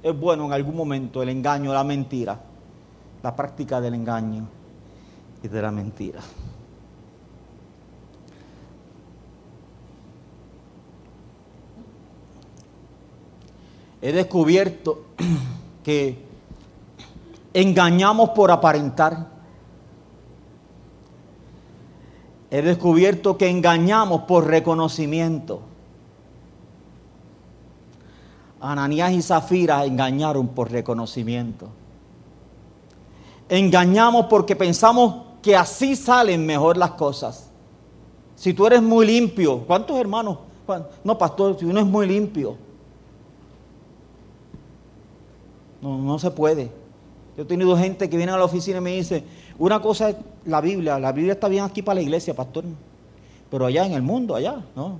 es 0.03 0.15
bueno 0.15 0.45
en 0.45 0.53
algún 0.53 0.75
momento 0.75 1.23
el 1.23 1.29
engaño, 1.29 1.73
la 1.73 1.83
mentira, 1.83 2.39
la 3.23 3.35
práctica 3.35 3.81
del 3.81 3.95
engaño 3.95 4.47
y 5.41 5.47
de 5.47 5.61
la 5.63 5.71
mentira. 5.71 6.19
He 14.03 14.11
descubierto 14.11 15.05
que 15.83 16.27
engañamos 17.55 18.29
por 18.29 18.51
aparentar. 18.51 19.34
He 22.51 22.61
descubierto 22.61 23.37
que 23.37 23.49
engañamos 23.49 24.21
por 24.21 24.45
reconocimiento. 24.47 25.61
Ananías 28.61 29.11
y 29.11 29.21
Zafira 29.21 29.85
engañaron 29.85 30.47
por 30.47 30.71
reconocimiento. 30.71 31.69
Engañamos 33.49 34.25
porque 34.25 34.55
pensamos 34.55 35.15
que 35.41 35.55
así 35.55 35.95
salen 35.95 36.45
mejor 36.45 36.77
las 36.77 36.91
cosas. 36.91 37.49
Si 38.35 38.53
tú 38.53 38.65
eres 38.65 38.81
muy 38.81 39.05
limpio, 39.05 39.59
¿cuántos 39.59 39.97
hermanos? 39.97 40.39
No, 41.03 41.17
pastor, 41.17 41.57
si 41.59 41.65
uno 41.65 41.79
es 41.79 41.85
muy 41.85 42.07
limpio. 42.07 42.57
No, 45.81 45.99
no 45.99 46.17
se 46.17 46.31
puede. 46.31 46.71
Yo 47.37 47.43
he 47.43 47.45
tenido 47.45 47.77
gente 47.77 48.09
que 48.09 48.17
viene 48.17 48.31
a 48.31 48.37
la 48.37 48.45
oficina 48.45 48.79
y 48.79 48.81
me 48.81 48.95
dice, 48.95 49.23
una 49.57 49.81
cosa 49.81 50.09
es 50.09 50.15
la 50.45 50.61
Biblia, 50.61 50.99
la 50.99 51.11
Biblia 51.11 51.33
está 51.33 51.47
bien 51.47 51.63
aquí 51.63 51.81
para 51.81 51.95
la 51.95 52.01
iglesia, 52.01 52.33
pastor, 52.33 52.65
pero 53.49 53.65
allá 53.65 53.85
en 53.85 53.93
el 53.93 54.01
mundo, 54.01 54.35
allá, 54.35 54.61
no, 54.75 54.99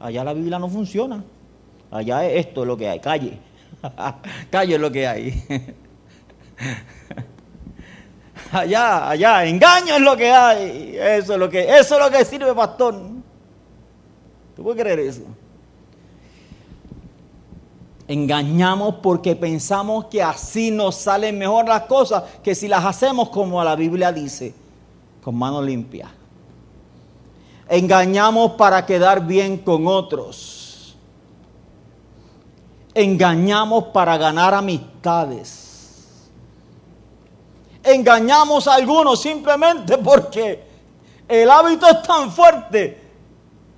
allá 0.00 0.24
la 0.24 0.32
Biblia 0.32 0.58
no 0.58 0.68
funciona. 0.68 1.24
Allá 1.90 2.26
esto 2.28 2.62
es 2.62 2.66
lo 2.66 2.76
que 2.76 2.88
hay, 2.88 3.00
calle. 3.00 3.38
calle 4.50 4.74
es 4.74 4.80
lo 4.80 4.90
que 4.90 5.06
hay. 5.06 5.44
allá, 8.52 9.10
allá, 9.10 9.44
engaño 9.44 9.96
es 9.96 10.02
lo 10.02 10.16
que 10.16 10.30
hay. 10.30 10.96
Eso 10.98 11.34
es 11.34 11.38
lo 11.38 11.48
que, 11.48 11.62
eso 11.62 11.94
es 11.96 12.00
lo 12.00 12.10
que 12.10 12.24
sirve, 12.24 12.54
pastor. 12.54 12.94
¿Tú 14.54 14.62
puedes 14.62 14.82
creer 14.82 15.00
eso? 15.00 15.22
Engañamos 18.08 18.96
porque 19.02 19.34
pensamos 19.34 20.06
que 20.06 20.22
así 20.22 20.70
nos 20.70 20.94
salen 20.94 21.38
mejor 21.38 21.66
las 21.66 21.82
cosas 21.82 22.22
que 22.42 22.54
si 22.54 22.68
las 22.68 22.84
hacemos 22.84 23.30
como 23.30 23.62
la 23.64 23.74
Biblia 23.74 24.12
dice, 24.12 24.54
con 25.22 25.36
mano 25.36 25.60
limpia. 25.60 26.08
Engañamos 27.68 28.52
para 28.52 28.86
quedar 28.86 29.26
bien 29.26 29.58
con 29.58 29.86
otros 29.88 30.56
engañamos 32.96 33.84
para 33.88 34.16
ganar 34.16 34.54
amistades. 34.54 36.30
Engañamos 37.82 38.66
a 38.66 38.74
algunos 38.74 39.20
simplemente 39.20 39.98
porque 39.98 40.64
El 41.28 41.50
hábito 41.50 41.86
es 41.88 42.02
tan 42.02 42.30
fuerte 42.30 43.05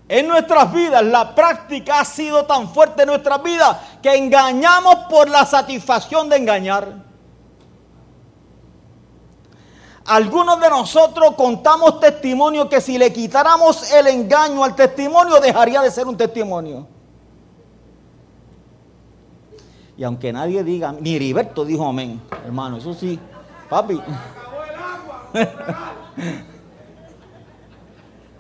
en 0.08 0.26
nuestras 0.26 0.72
vidas, 0.72 1.04
la 1.04 1.34
práctica 1.34 2.00
ha 2.00 2.04
sido 2.04 2.46
tan 2.46 2.68
fuerte 2.70 3.02
en 3.02 3.08
nuestras 3.08 3.42
vidas 3.42 3.76
que 4.02 4.16
engañamos 4.16 4.96
por 5.10 5.28
la 5.28 5.44
satisfacción 5.44 6.30
de 6.30 6.36
engañar. 6.36 7.04
Algunos 10.06 10.58
de 10.58 10.70
nosotros 10.70 11.34
contamos 11.36 12.00
testimonio 12.00 12.70
que 12.70 12.80
si 12.80 12.96
le 12.96 13.12
quitáramos 13.12 13.92
el 13.92 14.06
engaño 14.06 14.64
al 14.64 14.74
testimonio 14.74 15.38
dejaría 15.40 15.82
de 15.82 15.90
ser 15.90 16.06
un 16.06 16.16
testimonio. 16.16 16.86
Y 19.98 20.04
aunque 20.04 20.32
nadie 20.32 20.64
diga, 20.64 20.92
ni 20.92 21.16
Heriberto 21.16 21.66
dijo 21.66 21.86
amén, 21.86 22.22
hermano, 22.46 22.78
eso 22.78 22.94
sí, 22.94 23.18
papi. 23.68 24.00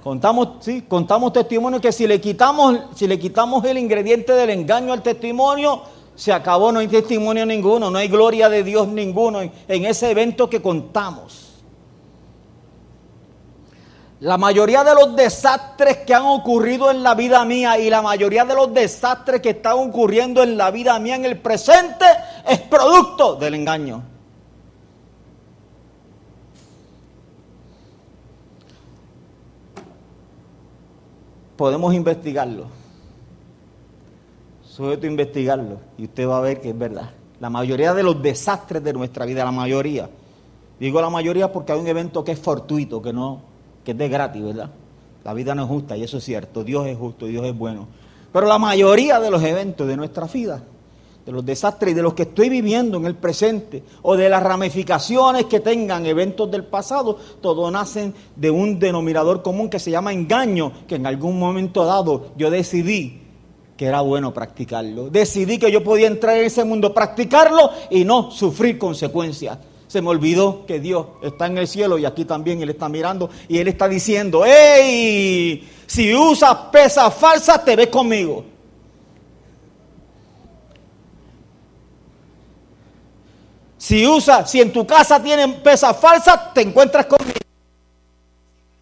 contamos, 0.08 0.48
sí, 0.60 0.86
contamos 0.88 1.34
testimonio 1.34 1.82
que 1.82 1.92
si 1.92 2.06
le 2.06 2.18
quitamos, 2.18 2.78
si 2.94 3.06
le 3.06 3.18
quitamos 3.18 3.62
el 3.66 3.76
ingrediente 3.76 4.32
del 4.32 4.48
engaño 4.48 4.94
al 4.94 5.02
testimonio, 5.02 5.82
se 6.16 6.32
acabó, 6.32 6.72
no 6.72 6.80
hay 6.80 6.88
testimonio 6.88 7.44
ninguno, 7.44 7.90
no 7.90 7.98
hay 7.98 8.08
gloria 8.08 8.48
de 8.48 8.64
Dios 8.64 8.88
ninguno 8.88 9.42
en 9.42 9.84
ese 9.84 10.10
evento 10.10 10.48
que 10.48 10.62
contamos. 10.62 11.60
La 14.20 14.38
mayoría 14.38 14.82
de 14.82 14.94
los 14.94 15.14
desastres 15.14 15.98
que 15.98 16.14
han 16.14 16.24
ocurrido 16.24 16.90
en 16.90 17.02
la 17.02 17.14
vida 17.14 17.44
mía 17.44 17.78
y 17.78 17.90
la 17.90 18.00
mayoría 18.00 18.46
de 18.46 18.54
los 18.54 18.72
desastres 18.72 19.42
que 19.42 19.50
están 19.50 19.74
ocurriendo 19.74 20.42
en 20.42 20.56
la 20.56 20.70
vida 20.70 20.98
mía 20.98 21.16
en 21.16 21.26
el 21.26 21.38
presente 21.38 22.06
es 22.48 22.60
producto 22.60 23.34
del 23.34 23.52
engaño. 23.52 24.17
Podemos 31.58 31.92
investigarlo. 31.92 32.66
Sujeto 34.62 35.08
a 35.08 35.10
investigarlo 35.10 35.80
y 35.98 36.04
usted 36.04 36.28
va 36.28 36.38
a 36.38 36.40
ver 36.40 36.60
que 36.60 36.70
es 36.70 36.78
verdad. 36.78 37.10
La 37.40 37.50
mayoría 37.50 37.92
de 37.94 38.04
los 38.04 38.22
desastres 38.22 38.82
de 38.84 38.92
nuestra 38.92 39.26
vida, 39.26 39.44
la 39.44 39.50
mayoría. 39.50 40.08
Digo 40.78 41.00
la 41.00 41.10
mayoría 41.10 41.50
porque 41.50 41.72
hay 41.72 41.80
un 41.80 41.88
evento 41.88 42.22
que 42.22 42.30
es 42.30 42.38
fortuito, 42.38 43.02
que 43.02 43.12
no 43.12 43.40
que 43.84 43.90
es 43.90 43.98
de 43.98 44.08
gratis, 44.08 44.40
¿verdad? 44.40 44.70
La 45.24 45.34
vida 45.34 45.52
no 45.56 45.64
es 45.64 45.68
justa 45.68 45.96
y 45.96 46.04
eso 46.04 46.18
es 46.18 46.24
cierto, 46.24 46.62
Dios 46.62 46.86
es 46.86 46.96
justo 46.96 47.26
Dios 47.26 47.44
es 47.44 47.58
bueno. 47.58 47.88
Pero 48.32 48.46
la 48.46 48.58
mayoría 48.58 49.18
de 49.18 49.28
los 49.28 49.42
eventos 49.42 49.88
de 49.88 49.96
nuestra 49.96 50.26
vida, 50.26 50.62
de 51.28 51.32
los 51.32 51.44
desastres 51.44 51.92
y 51.92 51.94
de 51.94 52.00
los 52.00 52.14
que 52.14 52.22
estoy 52.22 52.48
viviendo 52.48 52.96
en 52.96 53.04
el 53.04 53.14
presente, 53.14 53.82
o 54.00 54.16
de 54.16 54.30
las 54.30 54.42
ramificaciones 54.42 55.44
que 55.44 55.60
tengan 55.60 56.06
eventos 56.06 56.50
del 56.50 56.64
pasado, 56.64 57.18
todos 57.42 57.70
nacen 57.70 58.14
de 58.34 58.50
un 58.50 58.78
denominador 58.78 59.42
común 59.42 59.68
que 59.68 59.78
se 59.78 59.90
llama 59.90 60.10
engaño, 60.10 60.72
que 60.88 60.94
en 60.94 61.06
algún 61.06 61.38
momento 61.38 61.84
dado 61.84 62.28
yo 62.38 62.50
decidí 62.50 63.20
que 63.76 63.84
era 63.84 64.00
bueno 64.00 64.32
practicarlo. 64.32 65.10
Decidí 65.10 65.58
que 65.58 65.70
yo 65.70 65.84
podía 65.84 66.06
entrar 66.06 66.38
en 66.38 66.46
ese 66.46 66.64
mundo, 66.64 66.94
practicarlo 66.94 67.72
y 67.90 68.06
no 68.06 68.30
sufrir 68.30 68.78
consecuencias. 68.78 69.58
Se 69.86 70.00
me 70.00 70.08
olvidó 70.08 70.64
que 70.64 70.80
Dios 70.80 71.08
está 71.22 71.46
en 71.46 71.58
el 71.58 71.68
cielo 71.68 71.98
y 71.98 72.06
aquí 72.06 72.24
también 72.24 72.62
Él 72.62 72.70
está 72.70 72.88
mirando 72.88 73.28
y 73.48 73.58
Él 73.58 73.68
está 73.68 73.86
diciendo, 73.86 74.46
¡Ey! 74.46 75.68
Si 75.86 76.14
usas 76.14 76.54
pesas 76.72 77.12
falsas, 77.12 77.62
te 77.66 77.76
ves 77.76 77.88
conmigo. 77.88 78.57
Si 83.78 84.04
usas, 84.06 84.50
si 84.50 84.60
en 84.60 84.72
tu 84.72 84.84
casa 84.86 85.22
tienen 85.22 85.62
pesas 85.62 85.96
falsas, 85.96 86.52
te 86.52 86.62
encuentras 86.62 87.06
conmigo. 87.06 87.38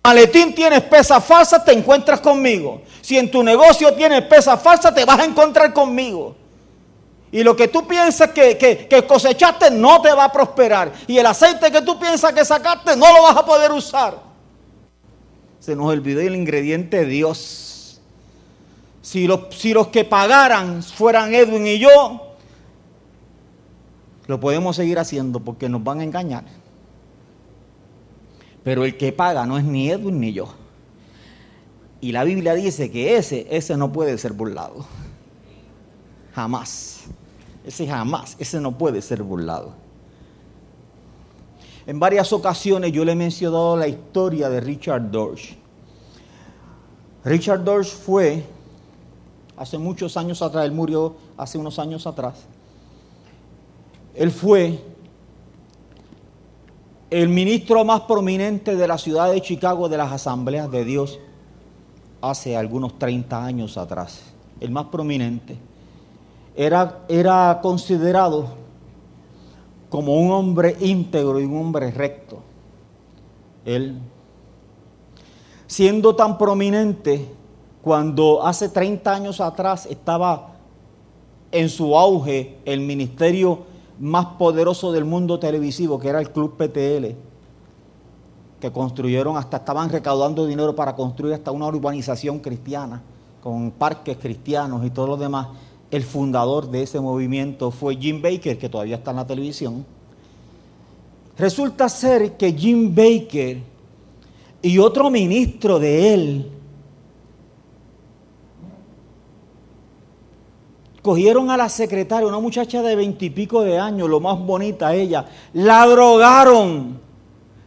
Maletín 0.03 0.55
tienes 0.55 0.83
pesas 0.83 1.23
falsas, 1.25 1.65
te 1.65 1.73
encuentras 1.73 2.21
conmigo. 2.21 2.83
Si 3.03 3.19
en 3.19 3.31
tu 3.31 3.43
negocio 3.43 3.93
tienes 3.95 4.23
pesas 4.23 4.61
falsas, 4.63 4.95
te 4.95 5.05
vas 5.05 5.19
a 5.19 5.25
encontrar 5.25 5.73
conmigo. 5.73 6.35
Y 7.33 7.43
lo 7.43 7.57
que 7.57 7.69
tú 7.69 7.87
piensas 7.87 8.31
que, 8.31 9.05
cosechaste 9.07 9.71
no 9.73 10.01
te 10.01 10.13
va 10.13 10.25
a 10.25 10.33
prosperar. 10.33 10.93
Y 11.07 11.19
el 11.19 11.27
aceite 11.27 11.71
que 11.71 11.83
tú 11.83 11.99
piensas 11.99 12.33
que 12.33 12.45
sacaste 12.45 12.97
no 12.97 13.13
lo 13.13 13.23
vas 13.25 13.37
a 13.37 13.45
poder 13.45 13.73
usar. 13.73 14.19
Se 15.59 15.75
nos 15.75 15.87
olvidó 15.87 16.21
el 16.21 16.37
ingrediente 16.37 17.05
Dios. 17.05 18.01
Si 19.03 19.27
los, 19.27 19.55
si 19.57 19.75
los 19.75 19.89
que 19.89 20.05
pagaran 20.05 20.83
fueran 20.83 21.35
Edwin 21.35 21.67
y 21.67 21.79
yo, 21.79 22.26
lo 24.27 24.41
podemos 24.41 24.77
seguir 24.77 24.99
haciendo 24.99 25.41
porque 25.41 25.69
nos 25.69 25.83
van 25.83 26.01
a 26.01 26.05
engañar. 26.05 26.45
Pero 28.65 28.85
el 28.85 28.97
que 28.97 29.13
paga 29.13 29.47
no 29.47 29.59
es 29.59 29.65
ni 29.65 29.91
Edwin 29.91 30.21
ni 30.21 30.33
yo. 30.33 30.49
Y 32.01 32.13
la 32.13 32.25
Biblia 32.25 32.55
dice 32.55 32.91
que 32.91 33.17
ese, 33.17 33.47
ese 33.51 33.77
no 33.77 33.93
puede 33.93 34.19
ser 34.19 34.33
burlado. 34.33 34.85
Jamás. 36.35 37.05
Ese 37.65 37.87
jamás, 37.87 38.37
ese 38.39 38.61
no 38.61 38.77
puede 38.77 39.03
ser 39.03 39.23
burlado. 39.23 39.73
En 41.87 42.01
varias 42.01 42.33
ocasiones 42.33 42.93
yo 42.93 43.05
le 43.05 43.13
he 43.13 43.17
mencionado 43.17 43.77
la 43.77 43.89
historia 43.89 44.49
de 44.49 44.61
Richard 44.61 45.11
Dorsch. 45.11 45.57
Richard 47.25 47.65
Dorsch 47.65 47.91
fue, 47.91 48.45
hace 49.57 49.79
muchos 49.79 50.17
años 50.17 50.43
atrás, 50.43 50.65
él 50.65 50.73
murió 50.73 51.17
hace 51.37 51.59
unos 51.59 51.79
años 51.79 52.07
atrás, 52.07 52.45
él 54.17 54.31
fue 54.31 54.83
el 57.11 57.29
ministro 57.29 57.85
más 57.85 58.03
prominente 58.03 58.75
de 58.75 58.89
la 58.89 58.99
ciudad 58.99 59.31
de 59.31 59.41
Chicago 59.41 59.89
de 59.89 59.97
las 59.97 60.13
asambleas 60.13 60.71
de 60.71 60.85
Dios 60.85 61.21
hace 62.21 62.57
algunos 62.57 62.99
30 62.99 63.45
años 63.45 63.77
atrás, 63.77 64.23
el 64.61 64.71
más 64.71 64.87
prominente 64.87 65.59
era, 66.57 67.05
era 67.09 67.61
considerado 67.63 68.49
como 69.91 70.15
un 70.15 70.33
hombre 70.33 70.77
íntegro 70.81 71.39
y 71.39 71.45
un 71.45 71.59
hombre 71.59 71.91
recto. 71.91 72.39
Él, 73.65 73.99
siendo 75.67 76.17
tan 76.17 76.39
prominente, 76.39 77.29
cuando 77.83 78.45
hace 78.45 78.69
30 78.69 79.15
años 79.15 79.41
atrás 79.41 79.87
estaba 79.87 80.55
en 81.53 81.69
su 81.69 81.97
auge 81.97 82.59
el 82.65 82.81
ministerio 82.81 83.61
más 83.99 84.27
poderoso 84.39 84.93
del 84.93 85.05
mundo 85.05 85.39
televisivo, 85.39 85.99
que 85.99 86.09
era 86.09 86.21
el 86.21 86.31
Club 86.31 86.57
PTL, 86.57 87.15
que 88.61 88.73
construyeron 88.73 89.37
hasta, 89.37 89.59
estaban 89.59 89.91
recaudando 89.91 90.47
dinero 90.47 90.75
para 90.75 90.95
construir 90.95 91.35
hasta 91.35 91.51
una 91.51 91.67
urbanización 91.67 92.39
cristiana, 92.41 93.03
con 93.43 93.71
parques 93.71 94.17
cristianos 94.17 94.85
y 94.85 94.91
todo 94.91 95.07
lo 95.09 95.17
demás 95.17 95.49
el 95.91 96.03
fundador 96.03 96.69
de 96.71 96.83
ese 96.83 97.01
movimiento 97.01 97.71
fue 97.71 97.97
Jim 97.97 98.21
Baker, 98.21 98.59
que 98.59 98.69
todavía 98.69 98.97
está 98.97 99.13
en 99.13 99.17
la 99.19 99.27
televisión. 99.27 99.87
Resulta 101.39 101.89
ser 101.89 102.37
que 102.37 102.53
Jim 102.53 102.95
Baker 102.95 103.63
y 104.63 104.79
otro 104.79 105.11
ministro 105.11 105.79
de 105.79 106.15
él 106.15 106.51
cogieron 111.07 111.53
a 111.53 111.57
la 111.57 111.69
secretaria, 111.69 112.27
una 112.27 112.41
muchacha 112.41 112.83
de 112.83 112.97
veintipico 112.97 113.63
de 113.63 113.79
años, 113.79 114.11
lo 114.11 114.19
más 114.19 114.37
bonita 114.41 114.93
ella, 114.93 115.25
la 115.53 115.87
drogaron, 115.87 116.99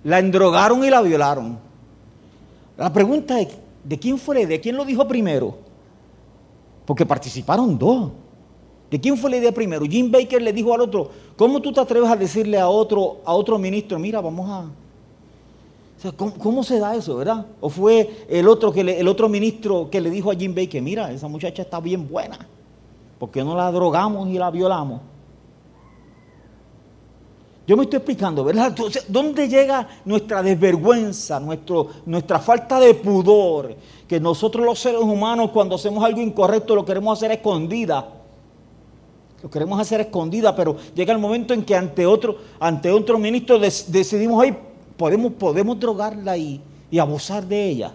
la 0.04 0.20
endrogaron 0.20 0.84
y 0.84 0.90
la 0.90 1.02
violaron. 1.02 1.58
La 2.76 2.92
pregunta 2.92 3.40
es, 3.40 3.48
¿de 3.82 3.98
quién 3.98 4.18
fue? 4.18 4.46
¿De 4.46 4.60
quién 4.60 4.76
lo 4.76 4.84
dijo 4.84 5.08
primero? 5.08 5.56
Porque 6.86 7.06
participaron 7.06 7.80
dos. 7.80 8.12
¿De 8.92 9.00
quién 9.00 9.16
fue 9.16 9.30
la 9.30 9.38
idea 9.38 9.54
primero? 9.54 9.86
Jim 9.86 10.12
Baker 10.12 10.42
le 10.42 10.52
dijo 10.52 10.74
al 10.74 10.82
otro, 10.82 11.10
¿cómo 11.38 11.62
tú 11.62 11.72
te 11.72 11.80
atreves 11.80 12.10
a 12.10 12.18
decirle 12.18 12.60
a 12.60 12.68
otro, 12.68 13.22
a 13.24 13.34
otro 13.34 13.58
ministro, 13.58 13.98
mira, 14.00 14.20
vamos 14.20 14.50
a... 14.50 16.12
¿cómo, 16.18 16.62
se 16.62 16.78
da 16.78 16.94
eso, 16.94 17.16
verdad? 17.16 17.46
¿O 17.62 17.70
fue 17.70 18.26
el 18.28 18.50
otro, 18.50 18.74
que 18.74 18.82
el 18.82 19.08
otro 19.08 19.30
ministro 19.30 19.90
que 19.90 20.02
le 20.02 20.10
dijo 20.10 20.30
a 20.30 20.36
Jim 20.36 20.54
Baker, 20.54 20.82
mira, 20.82 21.10
esa 21.14 21.30
muchacha 21.30 21.62
está 21.62 21.80
bien 21.80 22.10
buena, 22.10 22.38
¿por 23.20 23.30
qué 23.30 23.44
no 23.44 23.56
la 23.56 23.72
drogamos 23.72 24.30
y 24.30 24.38
la 24.40 24.50
violamos? 24.50 25.02
Yo 27.68 27.78
me 27.78 27.84
estoy 27.84 27.98
explicando, 27.98 28.44
¿verdad? 28.44 28.76
¿dónde 29.08 29.48
llega 29.48 29.88
nuestra 30.04 30.42
desvergüenza, 30.42 31.40
nuestro, 31.40 31.88
nuestra 32.08 32.40
falta 32.40 32.80
de 32.80 32.96
pudor? 32.96 33.76
Que 34.08 34.20
nosotros 34.20 34.66
los 34.66 34.80
seres 34.80 35.02
humanos 35.02 35.52
cuando 35.52 35.76
hacemos 35.76 36.04
algo 36.04 36.20
incorrecto 36.20 36.74
lo 36.74 36.84
queremos 36.84 37.20
hacer 37.20 37.32
escondida. 37.32 38.08
Lo 39.44 39.52
queremos 39.52 39.80
hacer 39.80 40.02
escondida, 40.02 40.56
pero 40.56 40.78
llega 40.96 41.14
el 41.14 41.20
momento 41.20 41.54
en 41.54 41.64
que 41.64 41.76
ante 41.76 42.08
otro, 42.08 42.38
ante 42.60 42.90
otro 42.92 43.20
ministro 43.20 43.60
decidimos, 43.60 44.42
ahí 44.42 44.58
podemos, 44.98 45.34
podemos 45.34 45.80
drogarla 45.80 46.36
y, 46.38 46.60
y 46.90 46.98
abusar 46.98 47.46
de 47.46 47.70
ella. 47.70 47.94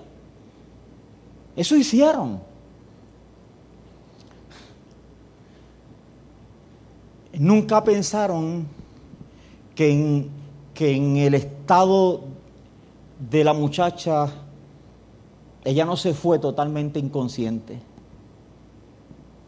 Eso 1.57 1.75
hicieron. 1.75 2.54
Nunca 7.39 7.83
pensaron 7.83 8.67
que 9.75 9.91
en, 9.91 10.31
que 10.73 10.95
en 10.95 11.17
el 11.17 11.35
estado 11.35 12.21
de 13.31 13.45
la 13.45 13.53
muchacha 13.53 14.33
ella 15.65 15.85
no 15.85 15.97
se 15.97 16.15
fue 16.15 16.39
totalmente 16.39 16.99
inconsciente. 16.99 17.79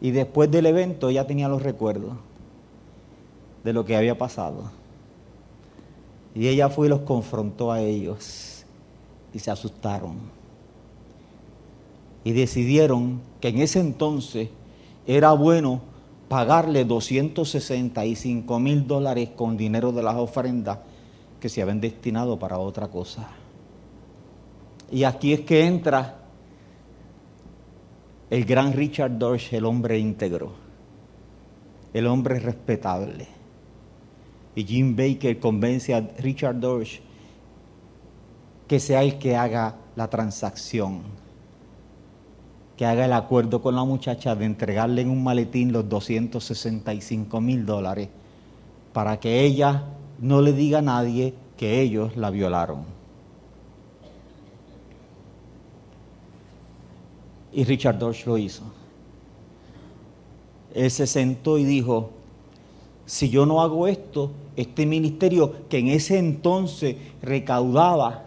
Y 0.01 0.11
después 0.11 0.49
del 0.51 0.65
evento 0.65 1.09
ella 1.09 1.25
tenía 1.25 1.47
los 1.47 1.61
recuerdos 1.61 2.13
de 3.63 3.73
lo 3.73 3.85
que 3.85 3.95
había 3.95 4.17
pasado. 4.17 4.71
Y 6.33 6.47
ella 6.47 6.69
fue 6.69 6.87
y 6.87 6.89
los 6.89 7.01
confrontó 7.01 7.71
a 7.71 7.81
ellos 7.81 8.65
y 9.33 9.39
se 9.39 9.51
asustaron. 9.51 10.15
Y 12.23 12.31
decidieron 12.33 13.21
que 13.39 13.49
en 13.49 13.59
ese 13.59 13.79
entonces 13.79 14.49
era 15.05 15.31
bueno 15.31 15.81
pagarle 16.27 16.85
265 16.85 18.59
mil 18.59 18.85
dólares 18.85 19.29
con 19.35 19.55
dinero 19.55 19.91
de 19.91 20.03
las 20.03 20.15
ofrendas 20.15 20.79
que 21.39 21.49
se 21.49 21.61
habían 21.61 21.79
destinado 21.79 22.37
para 22.37 22.57
otra 22.57 22.87
cosa. 22.87 23.29
Y 24.91 25.03
aquí 25.03 25.33
es 25.33 25.41
que 25.41 25.65
entra 25.65 26.15
el 28.29 28.45
gran 28.45 28.73
Richard 28.73 29.17
Dorsch, 29.17 29.53
el 29.53 29.65
hombre 29.65 29.97
íntegro, 29.99 30.51
el 31.93 32.07
hombre 32.07 32.39
respetable. 32.39 33.27
Y 34.55 34.63
Jim 34.63 34.95
Baker 34.95 35.39
convence 35.39 35.93
a 35.93 36.01
Richard 36.19 36.59
Dorsch 36.59 37.01
que 38.67 38.79
sea 38.79 39.01
el 39.01 39.17
que 39.17 39.35
haga 39.35 39.75
la 39.95 40.09
transacción, 40.09 41.01
que 42.77 42.85
haga 42.85 43.05
el 43.05 43.13
acuerdo 43.13 43.61
con 43.61 43.75
la 43.75 43.83
muchacha 43.83 44.35
de 44.35 44.45
entregarle 44.45 45.01
en 45.01 45.09
un 45.09 45.23
maletín 45.23 45.71
los 45.71 45.89
265 45.89 47.41
mil 47.41 47.65
dólares 47.65 48.07
para 48.93 49.19
que 49.19 49.41
ella 49.41 49.83
no 50.19 50.41
le 50.41 50.53
diga 50.53 50.79
a 50.79 50.83
nadie 50.83 51.33
que 51.57 51.81
ellos 51.81 52.15
la 52.15 52.29
violaron. 52.29 52.85
Y 57.51 57.63
Richard 57.63 57.97
Dorsch 57.97 58.27
lo 58.27 58.37
hizo. 58.37 58.63
Él 60.75 60.91
se 60.91 61.07
sentó 61.07 61.57
y 61.57 61.65
dijo, 61.65 62.11
si 63.07 63.29
yo 63.29 63.47
no 63.47 63.61
hago 63.61 63.87
esto, 63.87 64.31
este 64.55 64.85
ministerio 64.85 65.67
que 65.67 65.79
en 65.79 65.87
ese 65.87 66.19
entonces 66.19 66.97
recaudaba, 67.23 68.25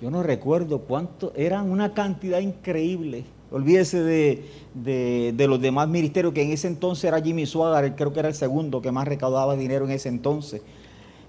yo 0.00 0.10
no 0.10 0.22
recuerdo 0.22 0.80
cuánto, 0.80 1.32
eran 1.34 1.70
una 1.70 1.94
cantidad 1.94 2.40
increíble. 2.40 3.24
Olvídese 3.50 4.02
de, 4.02 5.46
los 5.46 5.60
demás 5.60 5.88
ministerios, 5.88 6.34
que 6.34 6.42
en 6.42 6.52
ese 6.52 6.66
entonces 6.66 7.04
era 7.04 7.20
Jimmy 7.20 7.46
Swagger, 7.46 7.94
creo 7.94 8.12
que 8.12 8.18
era 8.18 8.28
el 8.28 8.34
segundo 8.34 8.82
que 8.82 8.92
más 8.92 9.06
recaudaba 9.06 9.56
dinero 9.56 9.84
en 9.84 9.92
ese 9.92 10.08
entonces. 10.08 10.62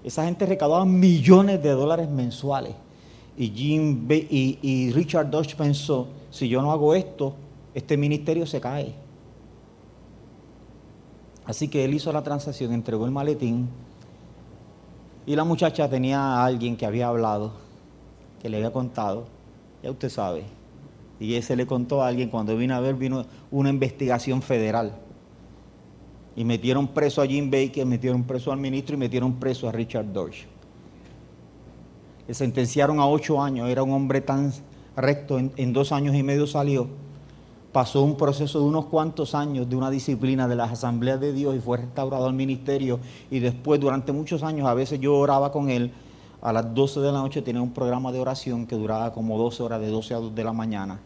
Esa 0.04 0.24
gente 0.24 0.44
recaudaba 0.44 0.84
millones 0.84 1.62
de 1.62 1.70
dólares 1.70 2.08
mensuales. 2.08 2.74
Y, 3.36 3.50
Jim 3.50 4.06
y, 4.10 4.90
Richard 4.92 5.30
Dodge 5.30 5.54
pensó, 5.54 6.08
si 6.30 6.48
yo 6.48 6.60
no 6.60 6.72
hago 6.72 6.94
esto, 6.94 7.34
este 7.74 7.96
ministerio 7.96 8.46
se 8.46 8.60
cae. 8.60 8.94
Así 11.44 11.68
que 11.68 11.84
él 11.84 11.94
hizo 11.94 12.12
la 12.12 12.22
transacción, 12.22 12.72
entregó 12.72 13.06
el 13.06 13.12
maletín 13.12 13.68
y 15.24 15.36
la 15.36 15.44
muchacha 15.44 15.88
tenía 15.88 16.20
a 16.20 16.44
alguien 16.44 16.76
que 16.76 16.84
había 16.84 17.08
hablado, 17.08 17.52
que 18.40 18.48
le 18.48 18.58
había 18.58 18.72
contado, 18.72 19.26
ya 19.82 19.90
usted 19.90 20.08
sabe. 20.08 20.44
Y 21.20 21.34
ese 21.34 21.56
le 21.56 21.66
contó 21.66 22.02
a 22.02 22.08
alguien, 22.08 22.28
cuando 22.28 22.56
vino 22.56 22.74
a 22.74 22.80
ver, 22.80 22.94
vino 22.94 23.26
una 23.50 23.70
investigación 23.70 24.42
federal. 24.42 24.92
Y 26.36 26.44
metieron 26.44 26.88
preso 26.88 27.20
a 27.20 27.26
Jim 27.26 27.50
Baker, 27.50 27.84
metieron 27.84 28.22
preso 28.22 28.52
al 28.52 28.58
ministro 28.58 28.94
y 28.94 28.98
metieron 28.98 29.34
preso 29.34 29.68
a 29.68 29.72
Richard 29.72 30.12
Dodge 30.12 30.46
le 32.28 32.34
sentenciaron 32.34 33.00
a 33.00 33.08
ocho 33.08 33.42
años, 33.42 33.70
era 33.70 33.82
un 33.82 33.90
hombre 33.90 34.20
tan 34.20 34.52
recto, 34.94 35.38
en, 35.38 35.72
dos 35.72 35.92
años 35.92 36.14
y 36.14 36.22
medio 36.22 36.46
salió. 36.46 36.86
Pasó 37.72 38.02
un 38.02 38.18
proceso 38.18 38.60
de 38.60 38.66
unos 38.66 38.84
cuantos 38.84 39.34
años 39.34 39.68
de 39.68 39.76
una 39.76 39.90
disciplina 39.90 40.46
de 40.46 40.54
las 40.54 40.72
asambleas 40.72 41.20
de 41.20 41.32
Dios 41.32 41.56
y 41.56 41.60
fue 41.60 41.78
restaurado 41.78 42.26
al 42.26 42.34
ministerio. 42.34 43.00
Y 43.30 43.38
después, 43.38 43.80
durante 43.80 44.12
muchos 44.12 44.42
años, 44.42 44.68
a 44.68 44.74
veces 44.74 45.00
yo 45.00 45.16
oraba 45.16 45.50
con 45.50 45.70
él. 45.70 45.90
A 46.40 46.52
las 46.52 46.72
12 46.72 47.00
de 47.00 47.12
la 47.12 47.18
noche 47.18 47.42
tenía 47.42 47.60
un 47.60 47.72
programa 47.72 48.12
de 48.12 48.20
oración 48.20 48.66
que 48.66 48.76
duraba 48.76 49.12
como 49.12 49.36
12 49.38 49.62
horas, 49.62 49.80
de 49.80 49.88
12 49.88 50.14
a 50.14 50.18
2 50.18 50.34
de 50.34 50.44
la 50.44 50.52
mañana. 50.52 51.00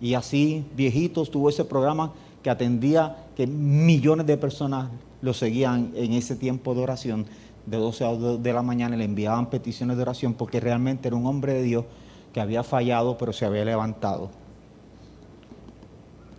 Y 0.00 0.14
así, 0.14 0.64
viejitos, 0.76 1.30
tuvo 1.30 1.48
ese 1.48 1.64
programa 1.64 2.12
que 2.42 2.50
atendía 2.50 3.16
que 3.36 3.46
millones 3.46 4.26
de 4.26 4.36
personas 4.36 4.90
lo 5.22 5.34
seguían 5.34 5.92
en 5.96 6.12
ese 6.12 6.36
tiempo 6.36 6.74
de 6.74 6.82
oración 6.82 7.26
de 7.66 7.76
12 7.76 8.04
a 8.04 8.14
2 8.14 8.42
de 8.42 8.52
la 8.52 8.62
mañana 8.62 8.96
le 8.96 9.04
enviaban 9.04 9.50
peticiones 9.50 9.96
de 9.96 10.02
oración 10.02 10.34
porque 10.34 10.60
realmente 10.60 11.08
era 11.08 11.16
un 11.16 11.26
hombre 11.26 11.52
de 11.52 11.62
Dios 11.62 11.84
que 12.32 12.40
había 12.40 12.62
fallado 12.62 13.18
pero 13.18 13.32
se 13.32 13.44
había 13.44 13.64
levantado. 13.64 14.30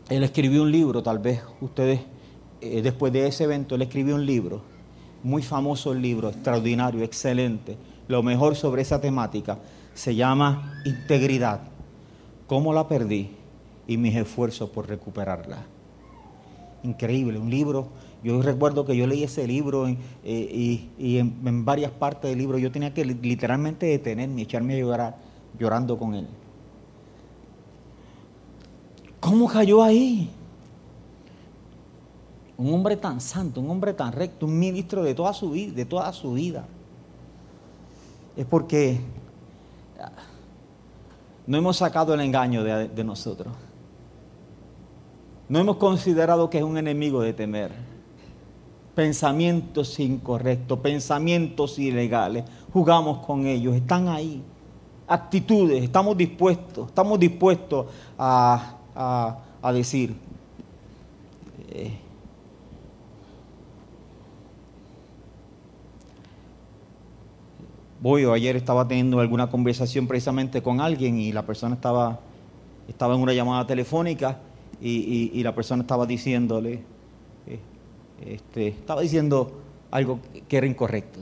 Él 0.09 0.23
escribió 0.23 0.63
un 0.63 0.71
libro, 0.71 1.03
tal 1.03 1.19
vez 1.19 1.41
ustedes, 1.61 2.01
eh, 2.61 2.81
después 2.81 3.13
de 3.13 3.27
ese 3.27 3.43
evento, 3.43 3.75
él 3.75 3.83
escribió 3.83 4.15
un 4.15 4.25
libro, 4.25 4.61
muy 5.23 5.41
famoso 5.41 5.91
el 5.91 6.01
libro, 6.01 6.29
extraordinario, 6.29 7.03
excelente. 7.03 7.77
Lo 8.07 8.23
mejor 8.23 8.55
sobre 8.55 8.81
esa 8.81 8.99
temática 8.99 9.57
se 9.93 10.15
llama 10.15 10.81
Integridad. 10.85 11.61
¿Cómo 12.47 12.73
la 12.73 12.87
perdí? 12.87 13.31
Y 13.87 13.97
mis 13.97 14.15
esfuerzos 14.15 14.69
por 14.69 14.87
recuperarla. 14.87 15.63
Increíble, 16.83 17.37
un 17.37 17.49
libro 17.49 17.89
yo 18.23 18.41
recuerdo 18.41 18.85
que 18.85 18.97
yo 18.97 19.07
leí 19.07 19.23
ese 19.23 19.47
libro 19.47 19.87
eh, 19.87 19.97
y, 20.23 21.17
en, 21.17 21.63
varias 21.63 21.91
partes 21.91 22.29
del 22.29 22.37
libro 22.37 22.57
yo 22.57 22.71
tenía 22.71 22.93
que 22.93 23.05
literalmente 23.05 23.85
detenerme 23.85 24.41
y 24.41 24.43
echarme 24.43 24.75
a 24.75 24.77
llorar 24.77 25.17
llorando 25.57 25.97
con 25.97 26.15
él. 26.15 26.27
¿Cómo 29.19 29.47
cayó 29.47 29.81
ahí? 29.81 30.29
Un 32.59 32.71
hombre 32.71 32.95
tan 32.97 33.19
santo, 33.19 33.59
un 33.59 33.71
hombre 33.71 33.93
tan 33.93 34.11
recto, 34.11 34.45
un 34.45 34.59
ministro 34.59 35.01
de 35.01 35.15
toda 35.15 35.33
su 35.33 35.49
vida, 35.49 35.73
de 35.73 35.85
toda 35.85 36.13
su 36.13 36.33
vida. 36.33 36.67
Es 38.37 38.45
porque 38.45 38.99
no 41.47 41.57
hemos 41.57 41.77
sacado 41.77 42.13
el 42.13 42.21
engaño 42.21 42.63
de 42.63 43.03
nosotros. 43.03 43.51
No 45.47 45.57
hemos 45.57 45.77
considerado 45.77 46.47
que 46.51 46.59
es 46.59 46.63
un 46.63 46.77
enemigo 46.77 47.21
de 47.21 47.33
temer 47.33 47.89
pensamientos 48.99 49.97
incorrectos, 49.97 50.77
pensamientos 50.79 51.79
ilegales, 51.79 52.43
jugamos 52.73 53.25
con 53.25 53.47
ellos, 53.47 53.73
están 53.73 54.09
ahí. 54.09 54.43
Actitudes, 55.07 55.81
estamos 55.81 56.17
dispuestos, 56.17 56.87
estamos 56.89 57.17
dispuestos 57.17 57.85
a, 58.17 58.75
decir. 59.73 60.13
Eh, 61.69 61.97
voy 68.01 68.25
o 68.25 68.33
ayer 68.33 68.55
estaba 68.55 68.87
teniendo 68.87 69.19
alguna 69.19 69.49
conversación 69.49 70.07
precisamente 70.07 70.61
con 70.61 70.81
alguien 70.81 71.19
y 71.19 71.31
la 71.31 71.45
persona 71.45 71.75
estaba, 71.75 72.19
estaba 72.87 73.15
en 73.15 73.21
una 73.21 73.33
llamada 73.33 73.65
telefónica 73.67 74.39
y 74.81 75.43
la 75.43 75.53
persona 75.53 75.81
estaba 75.83 76.05
diciéndole, 76.05 76.83
este, 78.25 78.67
estaba 78.67 79.01
diciendo 79.01 79.61
algo 79.91 80.19
que 80.47 80.57
era 80.57 80.67
incorrecto. 80.67 81.19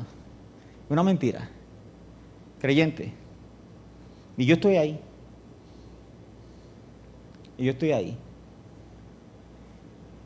Una 0.89 1.03
mentira. 1.03 1.49
Creyente. 2.59 3.13
Y 4.37 4.45
yo 4.45 4.55
estoy 4.55 4.77
ahí. 4.77 4.99
Y 7.57 7.65
yo 7.65 7.71
estoy 7.71 7.91
ahí. 7.91 8.17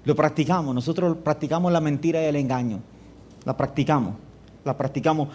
Lo 0.05 0.15
practicamos. 0.15 0.73
Nosotros 0.73 1.17
practicamos 1.17 1.71
la 1.71 1.81
mentira 1.81 2.21
y 2.21 2.25
el 2.25 2.35
engaño. 2.35 2.79
La 3.43 3.55
practicamos. 3.57 4.15
La 4.63 4.77
practicamos. 4.77 5.29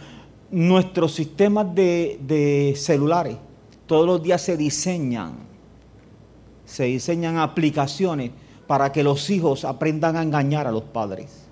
Nuestros 0.51 1.13
sistemas 1.13 1.75
de, 1.75 2.19
de 2.23 2.75
celulares 2.77 3.37
todos 3.87 4.07
los 4.07 4.23
días 4.23 4.43
se 4.43 4.57
diseñan. 4.57 5.35
Se 6.65 6.85
diseñan 6.85 7.39
aplicaciones 7.39 8.33
para 8.67 8.91
que 8.91 9.05
los 9.05 9.31
hijos 9.31 9.65
aprendan 9.65 10.17
a 10.17 10.23
engañar 10.23 10.67
a 10.67 10.73
los 10.73 10.83
padres. 10.83 11.45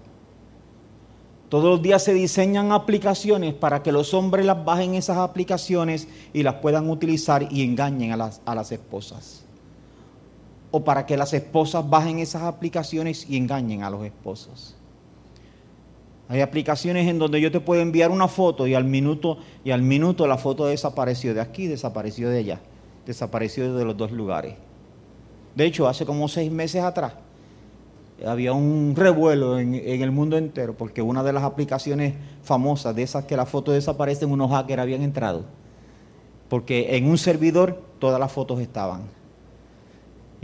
Todos 1.49 1.65
los 1.65 1.83
días 1.83 2.03
se 2.03 2.13
diseñan 2.13 2.73
aplicaciones 2.73 3.55
para 3.55 3.83
que 3.83 3.93
los 3.93 4.13
hombres 4.13 4.45
las 4.45 4.65
bajen 4.65 4.95
esas 4.95 5.19
aplicaciones 5.19 6.09
y 6.33 6.43
las 6.43 6.55
puedan 6.55 6.91
utilizar 6.91 7.47
y 7.53 7.63
engañen 7.63 8.11
a 8.11 8.17
las, 8.17 8.41
a 8.45 8.57
las 8.57 8.73
esposas. 8.73 9.45
O 10.73 10.83
para 10.83 11.07
que 11.07 11.17
las 11.17 11.33
esposas 11.33 11.89
bajen 11.89 12.19
esas 12.19 12.43
aplicaciones 12.43 13.31
y 13.31 13.37
engañen 13.37 13.85
a 13.85 13.91
los 13.91 14.05
esposos. 14.05 14.75
Hay 16.29 16.41
aplicaciones 16.41 17.07
en 17.07 17.19
donde 17.19 17.41
yo 17.41 17.53
te 17.53 17.61
puedo 17.61 17.83
enviar 17.83 18.11
una 18.11 18.29
foto 18.29 18.67
y 18.67 18.75
al 18.75 18.85
minuto 18.85 19.39
y 19.63 19.73
al 19.73 19.83
minuto 19.83 20.27
la 20.27 20.39
foto 20.39 20.67
desapareció 20.67 21.35
de 21.35 21.41
aquí, 21.41 21.67
desapareció 21.67 22.31
de 22.31 22.39
allá, 22.39 22.61
desapareció 23.05 23.75
de 23.75 23.85
los 23.85 23.97
dos 23.97 24.11
lugares. 24.11 24.55
De 25.55 25.67
hecho, 25.67 25.87
hace 25.87 26.07
como 26.07 26.27
seis 26.29 26.51
meses 26.51 26.83
atrás, 26.83 27.13
había 28.25 28.53
un 28.53 28.95
revuelo 28.97 29.59
en, 29.59 29.75
el 29.75 30.11
mundo 30.11 30.39
entero 30.39 30.75
porque 30.75 31.03
una 31.03 31.23
de 31.23 31.33
las 31.33 31.43
aplicaciones 31.43 32.15
famosas 32.43 32.95
de 32.97 33.03
esas 33.03 33.25
que 33.25 33.37
la 33.37 33.45
foto 33.45 33.73
desaparecen, 33.73 34.31
unos 34.31 34.51
hackers 34.51 34.83
habían 34.83 35.03
entrado. 35.03 35.45
porque 36.49 36.97
en 36.97 37.07
un 37.07 37.19
servidor 37.19 37.83
todas 37.99 38.21
las 38.21 38.31
fotos 38.31 38.61
estaban. 38.61 39.03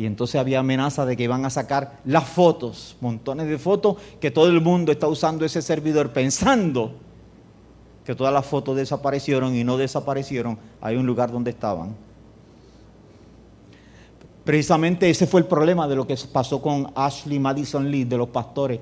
Y 0.01 0.07
entonces 0.07 0.41
había 0.41 0.61
amenaza 0.61 1.05
de 1.05 1.15
que 1.15 1.25
iban 1.25 1.45
a 1.45 1.51
sacar 1.51 2.01
las 2.07 2.25
fotos, 2.25 2.97
montones 3.03 3.49
de 3.49 3.59
fotos, 3.59 3.99
que 4.19 4.31
todo 4.31 4.47
el 4.47 4.59
mundo 4.63 4.93
está 4.93 5.07
usando 5.09 5.45
ese 5.45 5.61
servidor 5.61 6.11
pensando 6.11 6.93
que 8.03 8.15
todas 8.15 8.33
las 8.33 8.47
fotos 8.47 8.77
desaparecieron 8.77 9.55
y 9.55 9.63
no 9.63 9.77
desaparecieron. 9.77 10.57
Hay 10.81 10.97
un 10.97 11.05
lugar 11.05 11.31
donde 11.31 11.51
estaban. 11.51 11.95
Precisamente 14.43 15.11
ese 15.11 15.27
fue 15.27 15.43
el 15.43 15.47
problema 15.47 15.87
de 15.87 15.97
lo 15.97 16.07
que 16.07 16.17
pasó 16.33 16.63
con 16.63 16.91
Ashley 16.95 17.39
Madison 17.39 17.91
Lee, 17.91 18.05
de 18.05 18.17
los 18.17 18.31
pastores, 18.31 18.81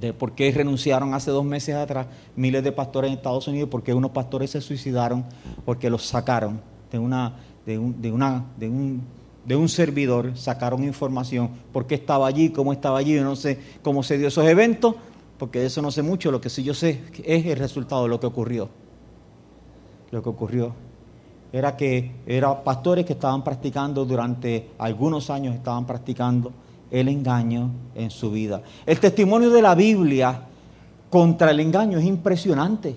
de 0.00 0.14
por 0.14 0.32
qué 0.32 0.50
renunciaron 0.50 1.12
hace 1.12 1.30
dos 1.30 1.44
meses 1.44 1.74
atrás 1.74 2.06
miles 2.36 2.64
de 2.64 2.72
pastores 2.72 3.10
en 3.10 3.18
Estados 3.18 3.48
Unidos, 3.48 3.68
porque 3.70 3.92
unos 3.92 4.12
pastores 4.12 4.50
se 4.50 4.62
suicidaron, 4.62 5.26
porque 5.66 5.90
los 5.90 6.06
sacaron 6.06 6.62
de, 6.90 6.98
una, 6.98 7.34
de, 7.66 7.78
un, 7.78 8.00
de, 8.00 8.10
una, 8.10 8.46
de, 8.56 8.68
un, 8.70 9.02
de 9.44 9.56
un 9.56 9.68
servidor, 9.68 10.36
sacaron 10.36 10.84
información, 10.84 11.50
por 11.72 11.86
qué 11.86 11.96
estaba 11.96 12.26
allí, 12.26 12.50
cómo 12.50 12.72
estaba 12.72 12.98
allí, 12.98 13.14
no 13.20 13.36
sé 13.36 13.58
cómo 13.82 14.02
se 14.02 14.16
dio 14.18 14.28
esos 14.28 14.46
eventos, 14.46 14.94
porque 15.38 15.60
de 15.60 15.66
eso 15.66 15.82
no 15.82 15.90
sé 15.90 16.02
mucho, 16.02 16.30
lo 16.30 16.40
que 16.40 16.48
sí 16.48 16.62
yo 16.62 16.74
sé 16.74 17.02
es 17.24 17.44
el 17.44 17.58
resultado 17.58 18.04
de 18.04 18.08
lo 18.08 18.20
que 18.20 18.26
ocurrió. 18.26 18.68
Lo 20.10 20.22
que 20.22 20.28
ocurrió 20.28 20.74
era 21.52 21.76
que 21.76 22.12
eran 22.26 22.64
pastores 22.64 23.04
que 23.04 23.12
estaban 23.12 23.44
practicando 23.44 24.04
durante 24.04 24.70
algunos 24.78 25.30
años, 25.30 25.54
estaban 25.54 25.86
practicando 25.86 26.52
el 26.90 27.08
engaño 27.08 27.70
en 27.94 28.10
su 28.10 28.30
vida. 28.30 28.62
El 28.86 28.98
testimonio 29.00 29.50
de 29.50 29.62
la 29.62 29.74
Biblia 29.74 30.42
contra 31.10 31.50
el 31.50 31.60
engaño 31.60 31.98
es 31.98 32.04
impresionante. 32.04 32.96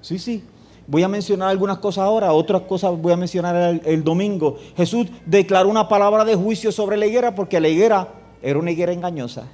Sí, 0.00 0.18
sí. 0.18 0.42
Voy 0.88 1.02
a 1.02 1.08
mencionar 1.08 1.50
algunas 1.50 1.78
cosas 1.78 2.04
ahora, 2.04 2.32
otras 2.32 2.62
cosas 2.62 2.96
voy 2.96 3.12
a 3.12 3.16
mencionar 3.16 3.78
el, 3.84 4.02
domingo. 4.02 4.56
Jesús 4.74 5.06
declaró 5.26 5.68
una 5.68 5.86
palabra 5.86 6.24
de 6.24 6.34
juicio 6.34 6.72
sobre 6.72 6.96
la 6.96 7.04
higuera 7.04 7.34
porque 7.34 7.60
la 7.60 7.68
higuera 7.68 8.08
era 8.40 8.58
una 8.58 8.70
higuera 8.70 8.90
engañosa. 8.90 9.48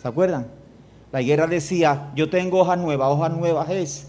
¿Se 0.00 0.06
acuerdan? 0.06 0.46
La 1.10 1.20
higuera 1.20 1.48
decía, 1.48 2.12
yo 2.14 2.30
tengo 2.30 2.60
hojas 2.60 2.78
nuevas, 2.78 3.08
hojas 3.10 3.36
nuevas 3.36 3.68
es 3.68 4.06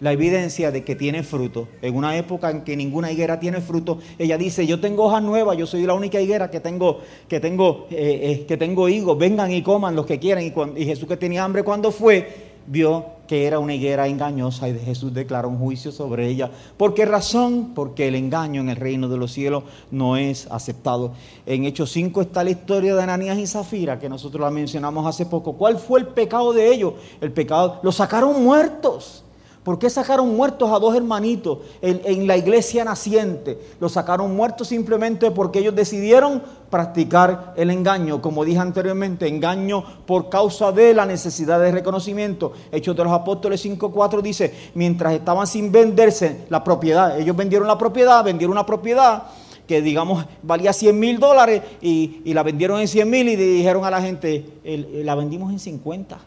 la 0.00 0.12
evidencia 0.12 0.70
de 0.70 0.84
que 0.84 0.96
tiene 0.96 1.22
fruto. 1.22 1.66
En 1.80 1.96
una 1.96 2.14
época 2.14 2.50
en 2.50 2.62
que 2.62 2.76
ninguna 2.76 3.10
higuera 3.10 3.40
tiene 3.40 3.62
fruto, 3.62 3.98
ella 4.18 4.36
dice, 4.36 4.66
yo 4.66 4.80
tengo 4.80 5.04
hojas 5.04 5.22
nuevas, 5.22 5.56
yo 5.56 5.66
soy 5.66 5.86
la 5.86 5.94
única 5.94 6.20
higuera 6.20 6.50
que 6.50 6.60
tengo, 6.60 7.00
que 7.26 7.40
tengo, 7.40 7.86
eh, 7.90 8.40
eh, 8.42 8.46
que 8.46 8.58
tengo 8.58 8.90
higos, 8.90 9.16
vengan 9.16 9.50
y 9.50 9.62
coman 9.62 9.96
los 9.96 10.04
que 10.04 10.18
quieran. 10.18 10.44
Y, 10.44 10.52
y 10.78 10.84
Jesús 10.84 11.08
que 11.08 11.16
tenía 11.16 11.42
hambre 11.42 11.62
cuando 11.62 11.90
fue, 11.90 12.45
vio 12.66 13.16
que 13.26 13.46
era 13.46 13.58
una 13.58 13.74
higuera 13.74 14.06
engañosa 14.06 14.68
y 14.68 14.78
Jesús 14.78 15.12
declaró 15.12 15.48
un 15.48 15.58
juicio 15.58 15.92
sobre 15.92 16.28
ella. 16.28 16.50
¿Por 16.76 16.94
qué 16.94 17.04
razón? 17.04 17.72
Porque 17.74 18.08
el 18.08 18.14
engaño 18.14 18.60
en 18.60 18.68
el 18.68 18.76
reino 18.76 19.08
de 19.08 19.16
los 19.16 19.32
cielos 19.32 19.64
no 19.90 20.16
es 20.16 20.46
aceptado. 20.50 21.12
En 21.44 21.64
Hechos 21.64 21.90
5 21.92 22.22
está 22.22 22.44
la 22.44 22.50
historia 22.50 22.94
de 22.94 23.02
Ananías 23.02 23.38
y 23.38 23.46
Zafira, 23.46 23.98
que 23.98 24.08
nosotros 24.08 24.40
la 24.40 24.50
mencionamos 24.50 25.06
hace 25.06 25.26
poco. 25.26 25.54
¿Cuál 25.54 25.78
fue 25.78 26.00
el 26.00 26.06
pecado 26.08 26.52
de 26.52 26.72
ellos? 26.72 26.94
El 27.20 27.32
pecado, 27.32 27.80
los 27.82 27.96
sacaron 27.96 28.42
muertos. 28.42 29.24
¿Por 29.66 29.80
qué 29.80 29.90
sacaron 29.90 30.36
muertos 30.36 30.70
a 30.70 30.78
dos 30.78 30.94
hermanitos 30.94 31.58
en, 31.82 32.28
la 32.28 32.36
iglesia 32.36 32.84
naciente? 32.84 33.58
Los 33.80 33.94
sacaron 33.94 34.36
muertos 34.36 34.68
simplemente 34.68 35.32
porque 35.32 35.58
ellos 35.58 35.74
decidieron 35.74 36.40
practicar 36.70 37.52
el 37.56 37.72
engaño, 37.72 38.22
como 38.22 38.44
dije 38.44 38.60
anteriormente, 38.60 39.26
engaño 39.26 39.82
por 40.06 40.28
causa 40.28 40.70
de 40.70 40.94
la 40.94 41.04
necesidad 41.04 41.58
de 41.58 41.72
reconocimiento. 41.72 42.52
Hechos 42.70 42.94
de 42.94 43.02
los 43.02 43.12
Apóstoles 43.12 43.66
5.4 43.66 44.22
dice, 44.22 44.54
mientras 44.74 45.14
estaban 45.14 45.48
sin 45.48 45.72
venderse 45.72 46.46
la 46.48 46.62
propiedad, 46.62 47.18
ellos 47.18 47.34
vendieron 47.34 47.66
la 47.66 47.76
propiedad, 47.76 48.22
vendieron 48.22 48.52
una 48.52 48.66
propiedad 48.66 49.24
que 49.66 49.82
digamos 49.82 50.26
valía 50.44 50.72
100 50.72 50.96
mil 50.96 51.18
dólares 51.18 51.60
y, 51.80 52.20
y, 52.24 52.34
la 52.34 52.44
vendieron 52.44 52.78
en 52.78 52.86
100 52.86 53.10
mil 53.10 53.28
y 53.28 53.34
dijeron 53.34 53.84
a 53.84 53.90
la 53.90 54.00
gente, 54.00 54.60
la 54.62 55.16
vendimos 55.16 55.50
en 55.50 55.58
50. 55.58 56.18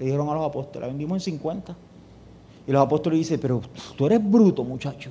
Le 0.00 0.06
dijeron 0.06 0.28
a 0.28 0.34
los 0.34 0.44
apóstoles, 0.44 0.80
la 0.80 0.86
vendimos 0.88 1.18
en 1.18 1.20
50. 1.20 1.76
Y 2.66 2.72
los 2.72 2.82
apóstoles 2.82 3.18
dicen, 3.18 3.38
pero 3.40 3.60
tú 3.96 4.06
eres 4.06 4.20
bruto, 4.22 4.64
muchacho. 4.64 5.10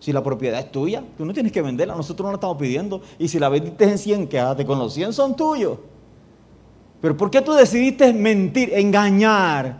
Si 0.00 0.12
la 0.12 0.22
propiedad 0.22 0.60
es 0.60 0.70
tuya, 0.70 1.02
tú 1.16 1.24
no 1.24 1.32
tienes 1.32 1.52
que 1.52 1.62
venderla, 1.62 1.94
nosotros 1.94 2.24
no 2.24 2.32
la 2.32 2.36
estamos 2.36 2.56
pidiendo. 2.56 3.00
Y 3.18 3.28
si 3.28 3.38
la 3.38 3.48
vendiste 3.48 3.84
en 3.84 3.98
100, 3.98 4.28
quédate 4.28 4.64
con 4.66 4.78
los 4.78 4.92
100, 4.94 5.12
son 5.12 5.36
tuyos. 5.36 5.78
Pero 7.00 7.16
¿por 7.16 7.30
qué 7.30 7.42
tú 7.42 7.52
decidiste 7.52 8.12
mentir, 8.12 8.72
engañar 8.74 9.78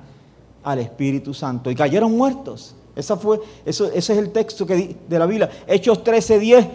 al 0.62 0.78
Espíritu 0.78 1.32
Santo? 1.32 1.70
Y 1.70 1.74
cayeron 1.74 2.16
muertos. 2.16 2.74
Esa 2.96 3.16
fue, 3.16 3.40
eso, 3.64 3.86
ese 3.86 4.12
es 4.12 4.18
el 4.18 4.30
texto 4.30 4.66
que, 4.66 4.96
de 5.08 5.18
la 5.18 5.26
Biblia. 5.26 5.50
Hechos 5.66 6.04
13, 6.04 6.38
10 6.38 6.66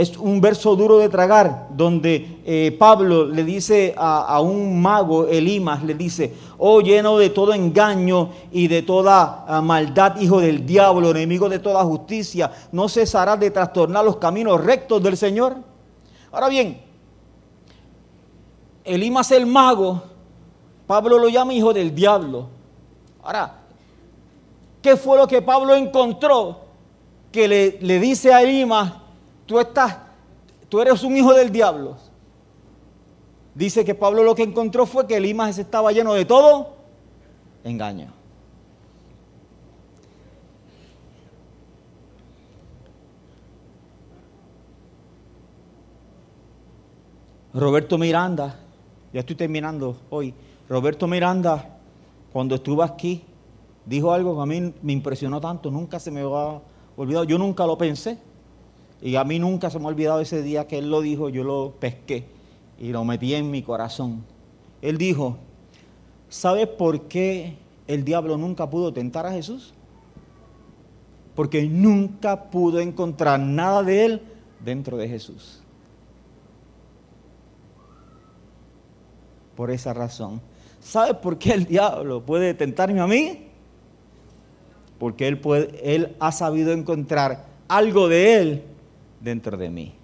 es 0.00 0.16
un 0.16 0.40
verso 0.40 0.76
duro 0.76 0.98
de 0.98 1.10
tragar, 1.10 1.68
donde 1.70 2.40
eh, 2.46 2.74
Pablo 2.78 3.26
le 3.26 3.44
dice 3.44 3.94
a, 3.98 4.40
un 4.40 4.80
mago, 4.80 5.26
Elimas, 5.26 5.84
le 5.84 5.94
dice, 5.94 6.34
oh 6.56 6.80
lleno 6.80 7.18
de 7.18 7.28
todo 7.28 7.52
engaño 7.52 8.30
y 8.50 8.68
de 8.68 8.80
toda 8.80 9.44
uh, 9.46 9.62
maldad, 9.62 10.18
hijo 10.18 10.40
del 10.40 10.64
diablo, 10.64 11.10
enemigo 11.10 11.50
de 11.50 11.58
toda 11.58 11.84
justicia, 11.84 12.50
¿no 12.72 12.88
cesarás 12.88 13.38
de 13.38 13.50
trastornar 13.50 14.02
los 14.02 14.16
caminos 14.16 14.64
rectos 14.64 15.02
del 15.02 15.18
Señor? 15.18 15.56
Ahora 16.32 16.48
bien, 16.48 16.80
Elimas 18.82 19.30
el 19.32 19.44
mago, 19.44 20.02
Pablo 20.86 21.18
lo 21.18 21.28
llama 21.28 21.52
hijo 21.52 21.74
del 21.74 21.94
diablo. 21.94 22.48
Ahora, 23.22 23.58
¿qué 24.80 24.96
fue 24.96 25.18
lo 25.18 25.28
que 25.28 25.42
Pablo 25.42 25.74
encontró 25.74 26.60
que 27.30 27.46
le, 27.46 27.78
le 27.82 28.00
dice 28.00 28.32
a 28.32 28.42
Elimas, 28.42 28.99
tú 29.50 29.58
estás, 29.58 29.96
tú 30.68 30.80
eres 30.80 31.02
un 31.02 31.16
hijo 31.16 31.34
del 31.34 31.50
diablo. 31.50 31.96
Dice 33.52 33.84
que 33.84 33.96
Pablo 33.96 34.22
lo 34.22 34.32
que 34.36 34.44
encontró 34.44 34.86
fue 34.86 35.08
que 35.08 35.16
el 35.16 35.24
Elimas 35.24 35.58
estaba 35.58 35.90
lleno 35.90 36.14
de 36.14 36.24
todo 36.24 36.76
engaño. 37.64 38.12
Roberto 47.52 47.98
Miranda, 47.98 48.54
ya 49.12 49.18
estoy 49.18 49.34
terminando 49.34 49.96
hoy. 50.10 50.32
Roberto 50.68 51.08
Miranda, 51.08 51.76
cuando 52.32 52.54
estuvo 52.54 52.84
aquí, 52.84 53.24
dijo 53.84 54.12
algo 54.12 54.36
que 54.36 54.42
a 54.42 54.46
mí 54.46 54.72
me 54.80 54.92
impresionó 54.92 55.40
tanto, 55.40 55.72
nunca 55.72 55.98
se 55.98 56.12
me 56.12 56.22
va 56.22 56.62
olvidado, 56.96 57.24
yo 57.24 57.36
nunca 57.36 57.66
lo 57.66 57.76
pensé. 57.76 58.29
Y 59.02 59.16
a 59.16 59.24
mí 59.24 59.38
nunca 59.38 59.70
se 59.70 59.78
me 59.78 59.86
ha 59.86 59.88
olvidado 59.88 60.20
ese 60.20 60.42
día 60.42 60.66
que 60.66 60.78
él 60.78 60.90
lo 60.90 61.00
dijo, 61.00 61.28
yo 61.28 61.42
lo 61.42 61.74
pesqué 61.78 62.26
y 62.78 62.90
lo 62.90 63.04
metí 63.04 63.34
en 63.34 63.50
mi 63.50 63.62
corazón. 63.62 64.24
Él 64.82 64.98
dijo, 64.98 65.38
¿sabes 66.28 66.66
por 66.66 67.02
qué 67.02 67.56
el 67.86 68.04
diablo 68.04 68.36
nunca 68.36 68.68
pudo 68.68 68.92
tentar 68.92 69.26
a 69.26 69.32
Jesús? 69.32 69.72
Porque 71.34 71.66
nunca 71.66 72.50
pudo 72.50 72.80
encontrar 72.80 73.40
nada 73.40 73.82
de 73.82 74.04
él 74.04 74.22
dentro 74.62 74.98
de 74.98 75.08
Jesús. 75.08 75.62
Por 79.56 79.70
esa 79.70 79.94
razón. 79.94 80.42
¿Sabes 80.80 81.14
por 81.14 81.38
qué 81.38 81.52
el 81.52 81.66
diablo 81.66 82.24
puede 82.24 82.52
tentarme 82.54 83.00
a 83.00 83.06
mí? 83.06 83.46
Porque 84.98 85.26
él, 85.28 85.38
puede, 85.38 85.94
él 85.94 86.16
ha 86.20 86.32
sabido 86.32 86.72
encontrar 86.72 87.46
algo 87.68 88.08
de 88.08 88.40
él 88.40 88.64
dentro 89.20 89.56
de 89.56 89.70
mí. 89.70 89.94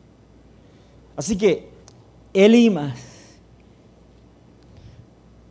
Así 1.17 1.37
que 1.37 1.69
Elimas, 2.33 2.99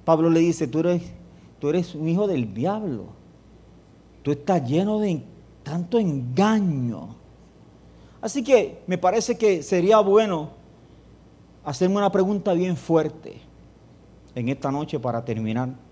Pablo 0.06 0.30
le 0.30 0.40
dice, 0.40 0.68
tú 0.68 0.80
eres, 0.80 1.02
tú 1.60 1.70
eres 1.70 1.96
un 1.96 2.08
hijo 2.08 2.28
del 2.28 2.54
diablo, 2.54 3.08
tú 4.22 4.32
estás 4.32 4.68
lleno 4.70 5.00
de 5.00 5.24
tanto 5.64 5.98
engaño. 5.98 7.16
Así 8.22 8.44
que 8.44 8.84
me 8.88 8.98
parece 8.98 9.38
que 9.38 9.64
sería 9.64 10.00
bueno 10.00 10.52
hacerme 11.64 11.98
una 11.98 12.12
pregunta 12.12 12.54
bien 12.54 12.78
fuerte 12.78 13.42
en 14.36 14.50
esta 14.50 14.72
noche 14.72 15.00
para 15.00 15.26
terminar. 15.26 15.85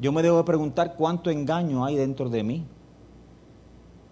Yo 0.00 0.12
me 0.12 0.22
debo 0.22 0.44
preguntar 0.44 0.96
cuánto 0.96 1.30
engaño 1.30 1.84
hay 1.84 1.96
dentro 1.96 2.28
de 2.28 2.42
mí. 2.42 2.66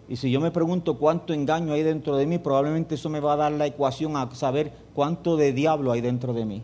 Y 0.09 0.17
si 0.17 0.31
yo 0.31 0.41
me 0.41 0.51
pregunto 0.51 0.99
cuánto 0.99 1.33
engaño 1.33 1.73
hay 1.73 1.83
dentro 1.83 2.17
de 2.17 2.27
mí, 2.27 2.39
probablemente 2.39 2.95
eso 2.97 3.09
me 3.09 3.21
va 3.21 3.33
a 3.33 3.37
dar 3.37 3.53
la 3.53 3.67
ecuación 3.67 4.17
a 4.17 4.33
saber 4.35 4.73
cuánto 4.95 5.37
de 5.37 5.53
diablo 5.53 5.93
hay 5.93 6.01
dentro 6.01 6.33
de 6.33 6.45
mí. 6.45 6.63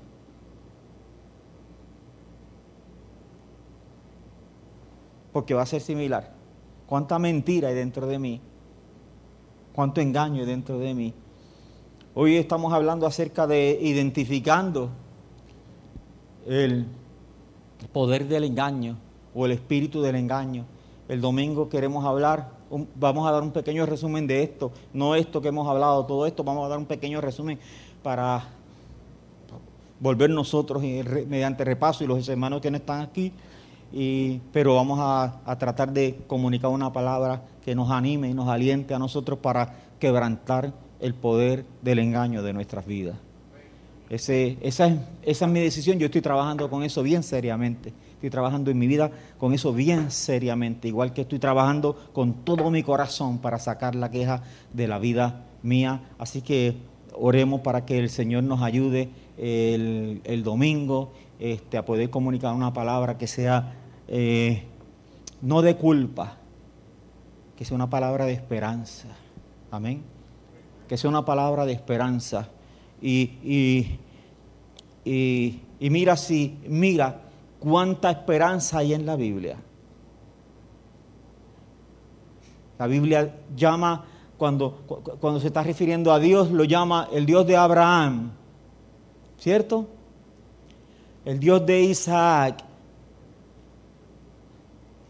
Porque 5.33 5.55
va 5.55 5.62
a 5.62 5.66
ser 5.66 5.81
similar. 5.81 6.35
Cuánta 6.87 7.19
mentira 7.19 7.69
hay 7.69 7.75
dentro 7.75 8.07
de 8.07 8.19
mí. 8.19 8.41
Cuánto 9.73 10.01
engaño 10.01 10.41
hay 10.41 10.47
dentro 10.47 10.79
de 10.79 10.95
mí. 10.95 11.14
Hoy 12.14 12.37
estamos 12.37 12.73
hablando 12.73 13.07
acerca 13.07 13.47
de 13.47 13.79
identificando 13.81 14.91
el 16.47 16.87
poder 17.93 18.27
del 18.27 18.45
engaño 18.45 19.07
o 19.39 19.47
el 19.47 19.53
espíritu 19.53 20.03
del 20.03 20.16
engaño. 20.16 20.64
El 21.09 21.20
domingo 21.20 21.68
queremos 21.68 22.05
hablar, 22.05 22.51
vamos 22.97 23.28
a 23.28 23.30
dar 23.30 23.41
un 23.41 23.53
pequeño 23.53 23.86
resumen 23.86 24.26
de 24.26 24.43
esto, 24.43 24.72
no 24.93 25.14
esto 25.14 25.41
que 25.41 25.49
hemos 25.49 25.68
hablado, 25.68 26.05
todo 26.07 26.26
esto, 26.26 26.43
vamos 26.43 26.66
a 26.66 26.68
dar 26.68 26.78
un 26.78 26.86
pequeño 26.86 27.20
resumen 27.20 27.57
para 28.03 28.49
volver 30.01 30.30
nosotros 30.30 30.82
mediante 30.82 31.64
repaso 31.64 32.03
y 32.03 32.09
los 32.09 32.28
hermanos 32.28 32.61
que 32.61 32.68
no 32.68 32.78
están 32.78 33.01
aquí, 33.01 33.32
pero 34.53 34.74
vamos 34.74 34.99
a, 35.01 35.57
tratar 35.57 35.93
de 35.93 36.18
comunicar 36.26 36.70
una 36.70 36.93
palabra 36.93 37.43
que 37.64 37.76
nos 37.76 37.93
anime 37.93 38.30
y 38.30 38.34
nos 38.34 38.49
aliente 38.49 38.93
a 38.93 38.99
nosotros 38.99 39.39
para 39.39 39.72
quebrantar 40.01 40.72
el 40.99 41.14
poder 41.14 41.64
del 41.80 42.01
engaño 42.01 42.43
de 42.43 42.53
nuestras 42.53 42.84
vidas. 42.84 43.16
Esa 44.11 44.99
es 45.22 45.47
mi 45.47 45.61
decisión, 45.61 45.97
yo 45.97 46.07
estoy 46.07 46.22
trabajando 46.22 46.68
con 46.68 46.82
eso 46.82 47.05
bien 47.05 47.22
seriamente, 47.22 47.93
estoy 48.19 48.31
trabajando 48.31 48.73
en 48.73 48.79
mi 48.79 48.89
vida 48.89 49.12
con 49.39 49.55
eso 49.55 49.73
bien 49.73 50.11
seriamente, 50.11 50.89
igual 50.89 51.12
que 51.12 51.21
estoy 51.21 51.39
trabajando 51.39 51.95
con 52.12 52.45
todo 52.45 52.69
mi 52.69 52.83
corazón 52.83 53.39
para 53.39 53.61
sacar 53.61 53.95
la 53.95 54.11
queja 54.11 54.43
de 54.73 54.89
la 54.89 54.99
vida 54.99 55.45
mía. 55.62 56.01
Así 56.19 56.43
que 56.43 56.75
oremos 57.14 57.61
para 57.61 57.87
que 57.87 57.97
el 57.97 58.11
Señor 58.11 58.43
nos 58.43 58.61
ayude 58.62 59.09
el, 59.37 60.43
domingo 60.43 61.12
este, 61.39 61.79
a 61.79 61.85
poder 61.85 62.11
comunicar 62.11 62.53
una 62.55 62.73
palabra 62.73 63.16
que 63.16 63.29
sea 63.29 63.75
eh, 64.09 64.64
no 65.41 65.62
de 65.62 65.77
culpa, 65.77 66.39
que 67.57 67.64
sea 67.64 67.77
una 67.77 67.89
palabra 67.89 68.27
de 68.27 68.33
esperanza. 68.33 69.07
Amén. 69.71 70.03
Que 70.89 70.97
sea 70.97 71.09
una 71.09 71.25
palabra 71.25 71.66
de 71.66 71.73
esperanza 71.73 72.49
y, 73.01 74.01
y, 75.05 75.61
mira 75.79 76.16
si, 76.16 76.59
mira 76.66 77.28
cuánta 77.59 78.11
esperanza 78.11 78.78
hay 78.78 78.94
en 78.94 79.06
la 79.06 79.16
Biblia. 79.16 79.56
La 82.78 82.86
Biblia 82.86 83.34
llama, 83.56 84.04
cuando, 84.36 84.84
cuando 85.20 85.40
se 85.40 85.48
está 85.48 85.62
refiriendo 85.62 86.12
a 86.12 86.18
Dios, 86.18 86.50
lo 86.50 86.64
llama 86.64 87.09
el 87.12 87.26
Dios 87.26 87.46
de 87.46 87.56
Abraham, 87.56 88.30
¿cierto? 89.38 89.86
El 91.24 91.40
Dios 91.40 91.66
de 91.66 91.80
Isaac 91.80 92.64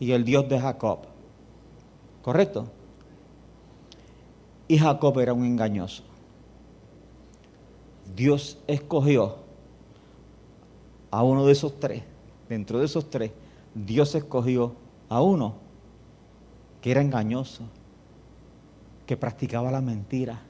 y 0.01 0.13
el 0.13 0.25
Dios 0.25 0.49
de 0.49 0.59
Jacob. 0.59 1.01
¿Correcto? 2.23 2.69
Y 4.67 4.79
Jacob 4.79 5.19
era 5.19 5.33
un 5.33 5.45
engañoso. 5.45 6.03
Dios 8.15 8.59
escogió 8.67 9.37
a 11.11 11.23
uno 11.23 11.47
de 11.47 11.53
esos 11.53 11.79
tres, 11.79 12.03
dentro 12.49 12.79
de 12.79 12.87
esos 12.87 13.11
tres, 13.11 13.33
Dios 13.75 14.15
escogió 14.15 14.75
a 15.09 15.23
uno 15.23 15.55
que 16.81 16.91
era 16.91 17.01
engañoso, 17.01 17.65
que 19.07 19.17
practicaba 19.17 19.71
la 19.71 19.81
mentira, 19.81 20.43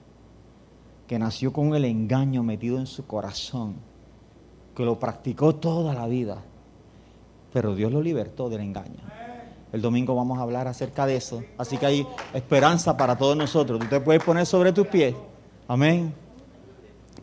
que 1.06 1.18
nació 1.18 1.52
con 1.52 1.74
el 1.74 1.84
engaño 1.84 2.42
metido 2.42 2.78
en 2.78 2.86
su 2.86 3.06
corazón, 3.06 3.76
que 4.76 4.84
lo 4.84 4.98
practicó 4.98 5.54
toda 5.54 5.94
la 5.94 6.06
vida, 6.06 6.42
pero 7.52 7.74
Dios 7.74 7.90
lo 7.90 8.02
libertó 8.02 8.48
del 8.48 8.60
engaño. 8.60 9.00
El 9.72 9.82
domingo 9.82 10.14
vamos 10.14 10.38
a 10.38 10.42
hablar 10.42 10.66
acerca 10.66 11.06
de 11.06 11.16
eso, 11.16 11.42
así 11.56 11.76
que 11.76 11.86
hay 11.86 12.06
esperanza 12.32 12.96
para 12.96 13.16
todos 13.16 13.36
nosotros. 13.36 13.78
Tú 13.80 13.86
te 13.86 14.00
puedes 14.00 14.22
poner 14.22 14.46
sobre 14.46 14.72
tus 14.72 14.86
pies. 14.86 15.14
Amén. 15.66 16.14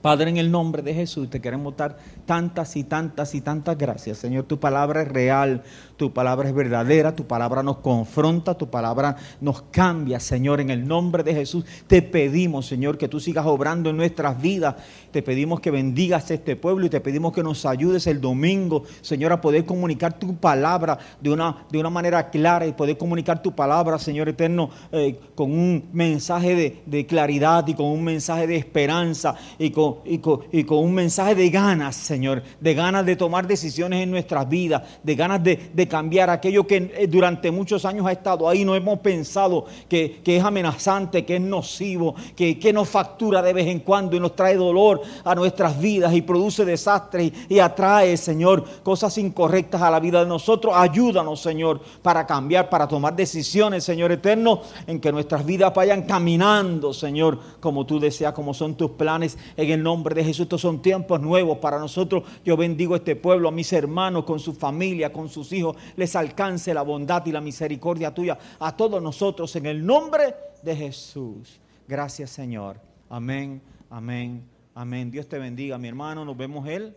Padre, 0.06 0.30
en 0.30 0.38
el 0.38 0.52
nombre 0.52 0.84
de 0.84 0.94
Jesús 0.94 1.32
te 1.32 1.42
queremos 1.42 1.76
dar 1.76 1.98
tantas 2.28 2.76
y 2.76 2.84
tantas 2.84 3.34
y 3.34 3.42
tantas 3.42 3.76
gracias. 3.76 4.20
Señor, 4.20 4.44
tu 4.44 4.60
palabra 4.60 5.02
es 5.02 5.08
real, 5.08 5.64
tu 5.98 6.14
palabra 6.14 6.48
es 6.48 6.54
verdadera, 6.54 7.16
tu 7.16 7.26
palabra 7.26 7.64
nos 7.64 7.78
confronta, 7.78 8.54
tu 8.54 8.70
palabra 8.70 9.16
nos 9.42 9.64
cambia, 9.64 10.20
Señor. 10.20 10.62
En 10.62 10.70
el 10.70 10.88
nombre 10.88 11.24
de 11.24 11.34
Jesús 11.34 11.66
te 11.88 12.04
pedimos, 12.04 12.68
Señor, 12.68 13.00
que 13.00 13.08
tú 13.08 13.20
sigas 13.20 13.48
obrando 13.48 13.90
en 13.90 13.98
nuestras 13.98 14.40
vidas. 14.40 14.76
Te 15.10 15.24
pedimos 15.24 15.60
que 15.60 15.72
bendigas 15.72 16.30
este 16.30 16.56
pueblo 16.56 16.86
y 16.86 16.90
te 16.90 17.02
pedimos 17.02 17.34
que 17.34 17.42
nos 17.42 17.66
ayudes 17.66 18.06
el 18.06 18.22
domingo, 18.22 18.84
Señor, 19.02 19.32
a 19.32 19.42
poder 19.42 19.66
comunicar 19.66 20.20
tu 20.20 20.36
palabra 20.36 21.00
de 21.20 21.32
una, 21.32 21.66
de 21.72 21.80
una 21.80 21.90
manera 21.90 22.30
clara 22.30 22.68
y 22.68 22.74
poder 22.74 23.00
comunicar 23.00 23.42
tu 23.42 23.56
palabra, 23.56 23.98
Señor 23.98 24.30
eterno, 24.30 24.70
eh, 24.92 25.20
con 25.34 25.52
un 25.52 25.90
mensaje 25.94 26.54
de, 26.54 26.84
de 26.86 27.08
claridad 27.08 27.68
y 27.68 27.74
con 27.74 27.88
un 27.88 28.04
mensaje 28.04 28.46
de 28.46 28.58
esperanza 28.58 29.36
y 29.58 29.72
con 29.72 29.95
y 30.04 30.18
con, 30.20 30.78
un 30.78 30.94
mensaje 30.94 31.36
de 31.36 31.50
ganas, 31.50 31.96
Señor, 31.96 32.44
de 32.60 32.74
ganas 32.74 33.06
de 33.06 33.16
tomar 33.16 33.48
decisiones 33.48 34.04
en 34.04 34.12
nuestras 34.12 34.48
vidas, 34.50 34.82
de 35.04 35.16
ganas 35.16 35.44
de, 35.44 35.88
cambiar 35.88 36.30
aquello 36.30 36.66
que 36.66 36.92
eh, 36.98 37.08
durante 37.08 37.52
muchos 37.52 37.86
años 37.86 38.06
ha 38.08 38.12
estado 38.12 38.50
ahí, 38.50 38.66
no 38.66 38.76
hemos 38.76 39.00
pensado 39.00 39.66
que, 39.88 40.22
es 40.26 40.44
amenazante, 40.44 41.24
que 41.24 41.36
es 41.36 41.42
nocivo, 41.42 42.16
que, 42.36 42.60
que, 42.60 42.74
nos 42.74 42.90
factura 42.90 43.42
de 43.42 43.54
vez 43.54 43.68
en 43.68 43.80
cuando 43.80 44.16
y 44.16 44.20
nos 44.20 44.36
trae 44.36 44.56
dolor 44.56 45.02
a 45.24 45.36
nuestras 45.36 45.80
vidas 45.80 46.14
y 46.14 46.22
produce 46.22 46.66
desastres 46.66 47.32
y, 47.50 47.56
y 47.56 47.60
atrae, 47.60 48.18
Señor, 48.18 48.66
cosas 48.84 49.18
incorrectas 49.18 49.82
a 49.82 49.92
la 49.92 50.00
vida 50.00 50.22
de 50.22 50.28
nosotros. 50.28 50.74
Ayúdanos, 50.76 51.40
Señor, 51.40 51.80
para 52.02 52.26
cambiar, 52.26 52.70
para 52.70 52.88
tomar 52.88 53.16
decisiones, 53.16 53.84
Señor 53.84 54.12
eterno, 54.12 54.62
en 54.88 55.00
que 55.00 55.12
nuestras 55.12 55.46
vidas 55.46 55.74
vayan 55.74 56.04
caminando, 56.04 56.94
Señor, 56.94 57.40
como 57.60 57.86
tú 57.86 58.00
deseas, 58.00 58.34
como 58.34 58.54
son 58.54 58.76
tus 58.76 58.92
planes 58.92 59.38
en 59.58 59.72
el 59.72 59.84
nombre 59.86 60.14
de 60.14 60.24
Jesús. 60.26 60.44
Estos 60.44 60.60
son 60.60 60.82
tiempos 60.82 61.22
nuevos 61.22 61.60
para 61.60 61.80
nosotros. 61.80 62.24
Yo 62.44 62.58
bendigo 62.58 62.94
a 62.96 62.98
este 62.98 63.16
pueblo, 63.16 63.48
a 63.48 63.52
mis 63.52 63.72
hermanos, 63.72 64.26
con 64.26 64.40
su 64.40 64.54
familia, 64.54 65.14
con 65.14 65.30
sus 65.30 65.54
hijos. 65.54 65.78
Les 65.96 66.16
alcance 66.18 66.74
la 66.74 66.82
bondad 66.82 67.26
y 67.26 67.32
la 67.32 67.40
misericordia 67.40 68.14
tuya 68.14 68.38
a 68.60 68.76
todos 68.76 69.02
nosotros 69.02 69.56
en 69.56 69.68
el 69.68 69.86
nombre 69.86 70.36
de 70.62 70.76
Jesús. 70.76 71.62
Gracias 71.88 72.32
Señor. 72.32 72.82
Amén, 73.10 73.62
amén, 73.90 74.44
amén. 74.74 75.12
Dios 75.12 75.30
te 75.30 75.40
bendiga, 75.40 75.78
mi 75.78 75.88
hermano. 75.88 76.26
Nos 76.26 76.36
vemos 76.36 76.68
el 76.68 76.94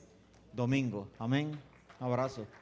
domingo. 0.52 1.08
Amén. 1.18 1.52
abrazo. 2.00 2.57